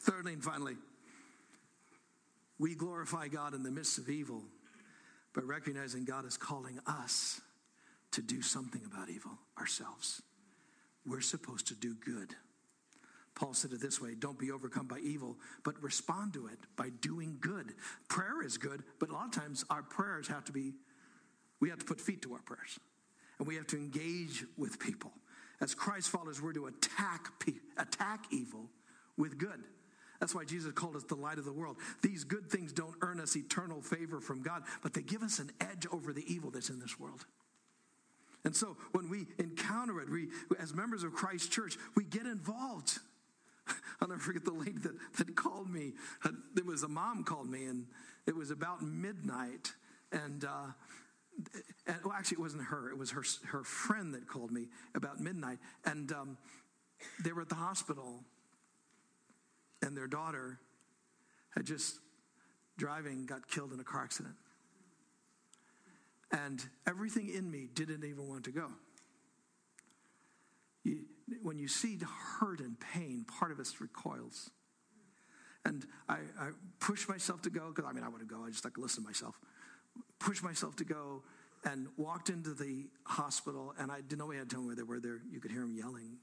Thirdly 0.00 0.34
and 0.34 0.42
finally, 0.42 0.76
we 2.58 2.74
glorify 2.74 3.28
God 3.28 3.54
in 3.54 3.62
the 3.62 3.70
midst 3.70 3.98
of 3.98 4.08
evil, 4.08 4.42
but 5.32 5.44
recognizing 5.44 6.04
God 6.04 6.24
is 6.24 6.36
calling 6.36 6.78
us 6.86 7.40
to 8.12 8.22
do 8.22 8.40
something 8.40 8.82
about 8.86 9.08
evil 9.08 9.32
ourselves. 9.58 10.22
We're 11.04 11.20
supposed 11.20 11.66
to 11.68 11.74
do 11.74 11.94
good. 11.94 12.34
Paul 13.36 13.52
said 13.52 13.70
it 13.72 13.80
this 13.80 14.00
way 14.00 14.14
don't 14.18 14.38
be 14.38 14.50
overcome 14.50 14.88
by 14.88 14.98
evil, 14.98 15.36
but 15.62 15.80
respond 15.80 16.32
to 16.32 16.48
it 16.48 16.58
by 16.74 16.88
doing 17.00 17.36
good. 17.40 17.74
Prayer 18.08 18.42
is 18.42 18.58
good, 18.58 18.82
but 18.98 19.10
a 19.10 19.12
lot 19.12 19.26
of 19.26 19.32
times 19.32 19.64
our 19.70 19.82
prayers 19.82 20.26
have 20.26 20.44
to 20.46 20.52
be, 20.52 20.72
we 21.60 21.68
have 21.68 21.78
to 21.78 21.84
put 21.84 22.00
feet 22.00 22.22
to 22.22 22.32
our 22.32 22.42
prayers. 22.42 22.80
And 23.38 23.46
we 23.46 23.56
have 23.56 23.66
to 23.68 23.76
engage 23.76 24.44
with 24.56 24.80
people. 24.80 25.12
As 25.60 25.74
Christ 25.74 26.08
followers, 26.08 26.40
we're 26.40 26.54
to 26.54 26.66
attack, 26.66 27.28
attack 27.76 28.24
evil 28.30 28.70
with 29.18 29.36
good. 29.36 29.62
That's 30.18 30.34
why 30.34 30.44
Jesus 30.44 30.72
called 30.72 30.96
us 30.96 31.04
the 31.04 31.14
light 31.14 31.36
of 31.36 31.44
the 31.44 31.52
world. 31.52 31.76
These 32.02 32.24
good 32.24 32.50
things 32.50 32.72
don't 32.72 32.94
earn 33.02 33.20
us 33.20 33.36
eternal 33.36 33.82
favor 33.82 34.18
from 34.18 34.42
God, 34.42 34.62
but 34.82 34.94
they 34.94 35.02
give 35.02 35.22
us 35.22 35.38
an 35.38 35.50
edge 35.60 35.86
over 35.92 36.14
the 36.14 36.24
evil 36.26 36.50
that's 36.50 36.70
in 36.70 36.80
this 36.80 36.98
world. 36.98 37.26
And 38.44 38.56
so 38.56 38.78
when 38.92 39.10
we 39.10 39.26
encounter 39.38 40.00
it, 40.00 40.08
we, 40.08 40.28
as 40.58 40.72
members 40.72 41.02
of 41.02 41.12
Christ's 41.12 41.48
Church, 41.48 41.76
we 41.94 42.04
get 42.04 42.24
involved. 42.24 42.98
I'll 44.00 44.08
never 44.08 44.20
forget 44.20 44.44
the 44.44 44.52
lady 44.52 44.78
that, 44.82 44.94
that 45.18 45.36
called 45.36 45.70
me. 45.70 45.92
It 46.56 46.66
was 46.66 46.82
a 46.82 46.88
mom 46.88 47.24
called 47.24 47.48
me, 47.48 47.64
and 47.64 47.86
it 48.26 48.34
was 48.34 48.50
about 48.50 48.82
midnight. 48.82 49.72
And, 50.12 50.44
uh, 50.44 50.66
and 51.86 51.96
well, 52.04 52.14
actually, 52.14 52.36
it 52.36 52.40
wasn't 52.40 52.64
her. 52.64 52.90
It 52.90 52.98
was 52.98 53.10
her 53.10 53.22
her 53.48 53.62
friend 53.62 54.14
that 54.14 54.26
called 54.26 54.50
me 54.50 54.68
about 54.94 55.20
midnight, 55.20 55.58
and 55.84 56.10
um, 56.12 56.38
they 57.22 57.32
were 57.32 57.42
at 57.42 57.48
the 57.48 57.56
hospital, 57.56 58.24
and 59.82 59.96
their 59.96 60.06
daughter 60.06 60.58
had 61.54 61.66
just 61.66 61.96
driving 62.78 63.26
got 63.26 63.48
killed 63.48 63.72
in 63.72 63.80
a 63.80 63.84
car 63.84 64.02
accident. 64.02 64.34
And 66.32 66.64
everything 66.86 67.28
in 67.28 67.50
me 67.50 67.68
didn't 67.72 68.04
even 68.04 68.28
want 68.28 68.44
to 68.44 68.50
go. 68.50 68.68
You, 70.82 71.04
when 71.42 71.58
you 71.58 71.68
see 71.68 71.98
hurt 72.38 72.60
and 72.60 72.76
pain, 72.78 73.24
part 73.38 73.52
of 73.52 73.58
us 73.58 73.74
recoils. 73.80 74.50
And 75.64 75.84
I, 76.08 76.18
I 76.38 76.50
pushed 76.78 77.08
myself 77.08 77.42
to 77.42 77.50
go, 77.50 77.72
because 77.74 77.84
I 77.88 77.92
mean, 77.92 78.04
I 78.04 78.08
want 78.08 78.20
to 78.20 78.26
go, 78.26 78.44
I 78.44 78.50
just 78.50 78.64
like 78.64 78.74
to 78.74 78.80
listen 78.80 79.02
to 79.02 79.08
myself. 79.08 79.34
Pushed 80.20 80.44
myself 80.44 80.76
to 80.76 80.84
go 80.84 81.22
and 81.64 81.88
walked 81.96 82.28
into 82.28 82.54
the 82.54 82.86
hospital, 83.04 83.74
and 83.78 83.90
I 83.90 83.96
didn't 83.96 84.18
know 84.18 84.26
we 84.26 84.36
had 84.36 84.48
to 84.48 84.56
tell 84.56 84.64
where 84.64 84.76
they 84.76 84.84
were 84.84 85.00
there. 85.00 85.20
You 85.28 85.40
could 85.40 85.50
hear 85.50 85.62
them 85.62 85.74
yelling, 85.74 86.18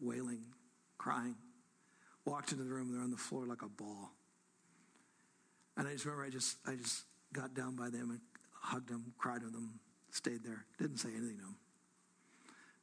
wailing, 0.00 0.44
crying. 0.96 1.36
Walked 2.24 2.52
into 2.52 2.64
the 2.64 2.70
room, 2.70 2.90
they're 2.90 3.02
on 3.02 3.10
the 3.10 3.16
floor 3.16 3.46
like 3.46 3.62
a 3.62 3.68
ball. 3.68 4.12
And 5.76 5.86
I 5.86 5.92
just 5.92 6.06
remember 6.06 6.24
I 6.24 6.30
just 6.30 6.56
I 6.66 6.74
just 6.74 7.04
got 7.32 7.54
down 7.54 7.76
by 7.76 7.90
them 7.90 8.10
and 8.10 8.20
hugged 8.52 8.88
them, 8.88 9.12
cried 9.18 9.42
with 9.42 9.52
them, 9.52 9.78
stayed 10.10 10.42
there, 10.42 10.64
didn't 10.78 10.96
say 10.96 11.10
anything 11.10 11.36
to 11.36 11.42
them. 11.42 11.56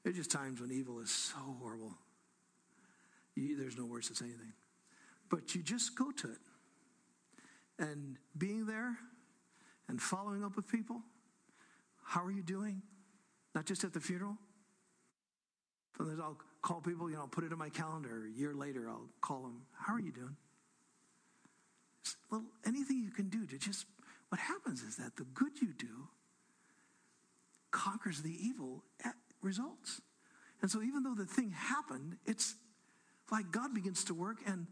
There's 0.03 0.17
just 0.17 0.31
times 0.31 0.59
when 0.59 0.71
evil 0.71 0.99
is 0.99 1.09
so 1.09 1.37
horrible. 1.61 1.93
You, 3.35 3.57
there's 3.57 3.77
no 3.77 3.85
words 3.85 4.09
to 4.09 4.15
say 4.15 4.25
anything. 4.25 4.53
But 5.29 5.55
you 5.55 5.63
just 5.63 5.97
go 5.97 6.11
to 6.11 6.27
it. 6.27 6.37
And 7.79 8.17
being 8.37 8.65
there 8.65 8.97
and 9.87 10.01
following 10.01 10.43
up 10.43 10.55
with 10.55 10.67
people, 10.67 11.01
how 12.03 12.23
are 12.23 12.31
you 12.31 12.43
doing? 12.43 12.81
Not 13.55 13.65
just 13.65 13.83
at 13.83 13.93
the 13.93 13.99
funeral. 13.99 14.37
Sometimes 15.97 16.19
I'll 16.19 16.37
call 16.61 16.81
people, 16.81 17.09
you 17.09 17.15
know, 17.15 17.21
I'll 17.21 17.27
put 17.27 17.43
it 17.43 17.51
in 17.51 17.57
my 17.57 17.69
calendar. 17.69 18.25
A 18.25 18.37
year 18.37 18.53
later, 18.53 18.89
I'll 18.89 19.09
call 19.21 19.41
them, 19.41 19.61
how 19.73 19.93
are 19.93 19.99
you 19.99 20.11
doing? 20.11 20.35
Well, 22.29 22.43
anything 22.65 23.01
you 23.01 23.11
can 23.11 23.29
do 23.29 23.45
to 23.45 23.57
just, 23.57 23.85
what 24.29 24.39
happens 24.39 24.81
is 24.81 24.97
that 24.97 25.15
the 25.15 25.23
good 25.33 25.61
you 25.61 25.73
do 25.77 26.07
conquers 27.71 28.21
the 28.21 28.35
evil 28.39 28.83
results. 29.43 30.01
And 30.61 30.71
so 30.71 30.81
even 30.81 31.03
though 31.03 31.15
the 31.15 31.25
thing 31.25 31.51
happened, 31.51 32.17
it's 32.25 32.55
like 33.31 33.51
God 33.51 33.73
begins 33.73 34.03
to 34.05 34.13
work 34.13 34.37
and 34.45 34.67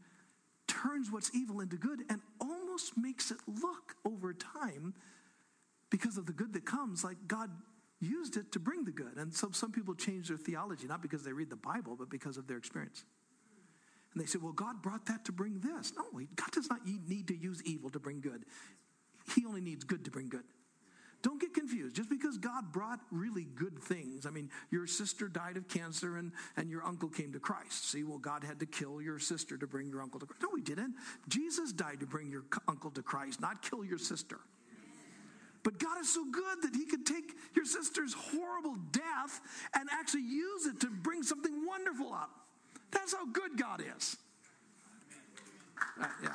turns 0.67 1.11
what's 1.11 1.32
evil 1.36 1.59
into 1.59 1.76
good 1.76 2.01
and 2.09 2.22
almost 2.39 2.97
makes 2.97 3.32
it 3.32 3.38
look 3.47 3.95
over 4.05 4.34
time 4.34 4.93
because 5.89 6.17
of 6.17 6.26
the 6.26 6.34
good 6.34 6.53
that 6.53 6.65
comes 6.65 7.03
like 7.03 7.17
God 7.28 7.49
used 7.99 8.38
it 8.38 8.51
to 8.53 8.59
bring 8.59 8.86
the 8.86 8.91
good. 8.91 9.17
And 9.17 9.34
so 9.34 9.49
some 9.51 9.72
people 9.72 9.93
change 9.93 10.30
their 10.30 10.38
theology, 10.38 10.88
not 10.88 11.01
because 11.01 11.24
they 11.24 11.34
read 11.34 11.49
the 11.49 11.55
Bible, 11.55 11.95
but 11.97 12.09
because 12.09 12.38
of 12.38 12.47
their 12.47 12.57
experience. 12.57 13.03
And 14.13 14.22
they 14.22 14.26
say, 14.26 14.39
well, 14.41 14.53
God 14.53 14.82
brought 14.82 15.05
that 15.05 15.26
to 15.26 15.32
bring 15.32 15.59
this. 15.59 15.93
No, 15.95 16.05
God 16.36 16.51
does 16.51 16.69
not 16.69 16.86
need 16.86 17.28
to 17.28 17.36
use 17.36 17.61
evil 17.63 17.89
to 17.91 17.99
bring 17.99 18.22
good. 18.22 18.45
He 19.36 19.45
only 19.45 19.61
needs 19.61 19.84
good 19.84 20.03
to 20.05 20.11
bring 20.11 20.30
good. 20.30 20.43
Don't 21.22 21.39
get 21.39 21.53
confused. 21.53 21.95
Just 21.95 22.09
because 22.09 22.38
God 22.38 22.72
brought 22.72 22.99
really 23.11 23.45
good 23.55 23.78
things, 23.80 24.26
I 24.26 24.32
mean, 24.32 24.49
your 24.72 24.88
sister 24.88 25.28
died 25.28 25.55
of 25.55 25.67
cancer 25.67 26.17
and, 26.17 26.32
and 26.57 26.69
your 26.69 26.84
uncle 26.84 27.09
came 27.09 27.32
to 27.34 27.39
Christ. 27.39 27.89
See, 27.91 28.03
well, 28.03 28.17
God 28.17 28.43
had 28.43 28.59
to 28.59 28.65
kill 28.65 29.01
your 29.01 29.19
sister 29.19 29.57
to 29.57 29.67
bring 29.67 29.89
your 29.89 30.01
uncle 30.01 30.19
to 30.19 30.26
Christ. 30.26 30.41
No, 30.41 30.55
he 30.55 30.61
didn't. 30.61 30.95
Jesus 31.28 31.72
died 31.72 31.99
to 31.99 32.07
bring 32.07 32.32
your 32.32 32.43
uncle 32.67 32.89
to 32.91 33.03
Christ, 33.03 33.39
not 33.39 33.61
kill 33.61 33.86
your 33.86 33.99
sister. 33.99 34.39
But 35.63 35.78
God 35.78 35.99
is 36.01 36.11
so 36.11 36.26
good 36.26 36.63
that 36.63 36.76
He 36.76 36.86
could 36.86 37.05
take 37.05 37.36
your 37.55 37.65
sister's 37.65 38.13
horrible 38.13 38.78
death 38.91 39.41
and 39.76 39.88
actually 39.91 40.24
use 40.24 40.65
it 40.65 40.80
to 40.82 40.88
bring 40.88 41.22
something 41.22 41.65
wonderful 41.67 42.11
up. 42.11 42.32
That's 42.89 43.13
how 43.13 43.26
good 43.28 43.57
God 43.57 43.84
is. 43.95 44.17
Yeah. 46.24 46.30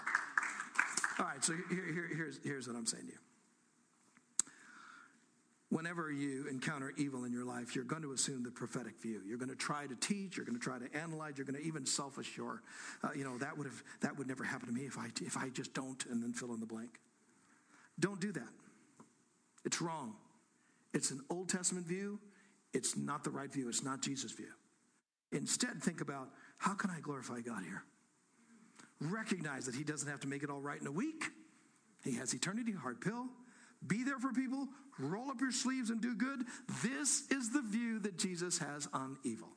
All 1.18 1.26
right, 1.26 1.43
so 1.43 1.55
here, 1.70 1.84
here, 1.93 2.11
here's, 2.14 2.39
here's 2.45 2.68
what 2.68 2.76
I'm 2.76 2.87
saying 2.87 3.07
to 3.07 3.12
you. 3.12 3.18
Whenever 5.77 6.11
you 6.11 6.47
encounter 6.51 6.95
evil 6.97 7.24
in 7.24 7.33
your 7.35 7.45
life, 7.45 7.77
you're 7.77 7.85
going 7.85 8.01
to 8.01 8.12
assume 8.12 8.43
the 8.43 8.51
prophetic 8.51 8.99
view. 8.99 9.20
You're 9.27 9.37
going 9.37 9.51
to 9.51 9.55
try 9.55 9.87
to 9.87 9.95
teach. 9.97 10.35
You're 10.35 10.47
going 10.47 10.59
to 10.59 10.64
try 10.64 10.79
to 10.79 10.87
analyze. 10.97 11.35
You're 11.37 11.45
going 11.45 11.61
to 11.61 11.66
even 11.68 11.85
self-assure. 11.85 12.62
Uh, 13.05 13.09
you 13.14 13.24
know 13.24 13.37
that 13.37 13.59
would 13.59 13.66
have 13.66 13.83
that 14.01 14.16
would 14.16 14.27
never 14.27 14.43
happen 14.43 14.68
to 14.68 14.72
me 14.72 14.87
if 14.87 14.97
I 14.97 15.09
if 15.20 15.37
I 15.37 15.51
just 15.51 15.74
don't 15.74 16.03
and 16.07 16.22
then 16.22 16.33
fill 16.33 16.55
in 16.55 16.61
the 16.61 16.66
blank. 16.66 16.99
Don't 18.01 18.18
do 18.18 18.33
that. 18.33 18.49
It's 19.66 19.83
wrong. 19.83 20.14
It's 20.95 21.11
an 21.11 21.20
Old 21.29 21.51
Testament 21.51 21.87
view. 21.87 22.20
It's 22.72 22.97
not 22.97 23.22
the 23.22 23.31
right 23.31 23.53
view. 23.53 23.68
It's 23.68 23.85
not 23.85 24.01
Jesus' 24.01 24.33
view. 24.33 24.55
Instead, 25.31 25.83
think 25.83 26.01
about 26.01 26.31
how 26.57 26.72
can 26.72 26.89
I 26.89 27.01
glorify 27.01 27.43
God 27.43 27.64
here? 27.64 27.85
Recognize 28.99 29.66
that 29.66 29.74
He 29.74 29.85
doesn't 29.85 30.09
have 30.09 30.20
to 30.20 30.27
make 30.27 30.43
it 30.43 30.49
all 30.49 30.62
right 30.62 30.81
in 30.81 30.87
a 30.87 30.93
week. 30.93 31.24
He 32.03 32.12
has 32.12 32.33
eternity, 32.33 32.72
hard 32.72 33.03
pill. 33.03 33.27
Be 33.87 34.05
there 34.05 34.18
for 34.18 34.32
people, 34.32 34.68
roll 34.99 35.30
up 35.30 35.41
your 35.41 35.53
sleeves 35.53 35.91
and 35.91 36.01
do 36.01 36.14
good. 36.14 36.45
This 36.82 37.24
is 37.30 37.51
the 37.51 37.62
view 37.62 37.99
that 38.01 38.18
Jesus 38.18 38.59
has 38.59 38.89
on 38.93 39.18
evil. 39.24 39.55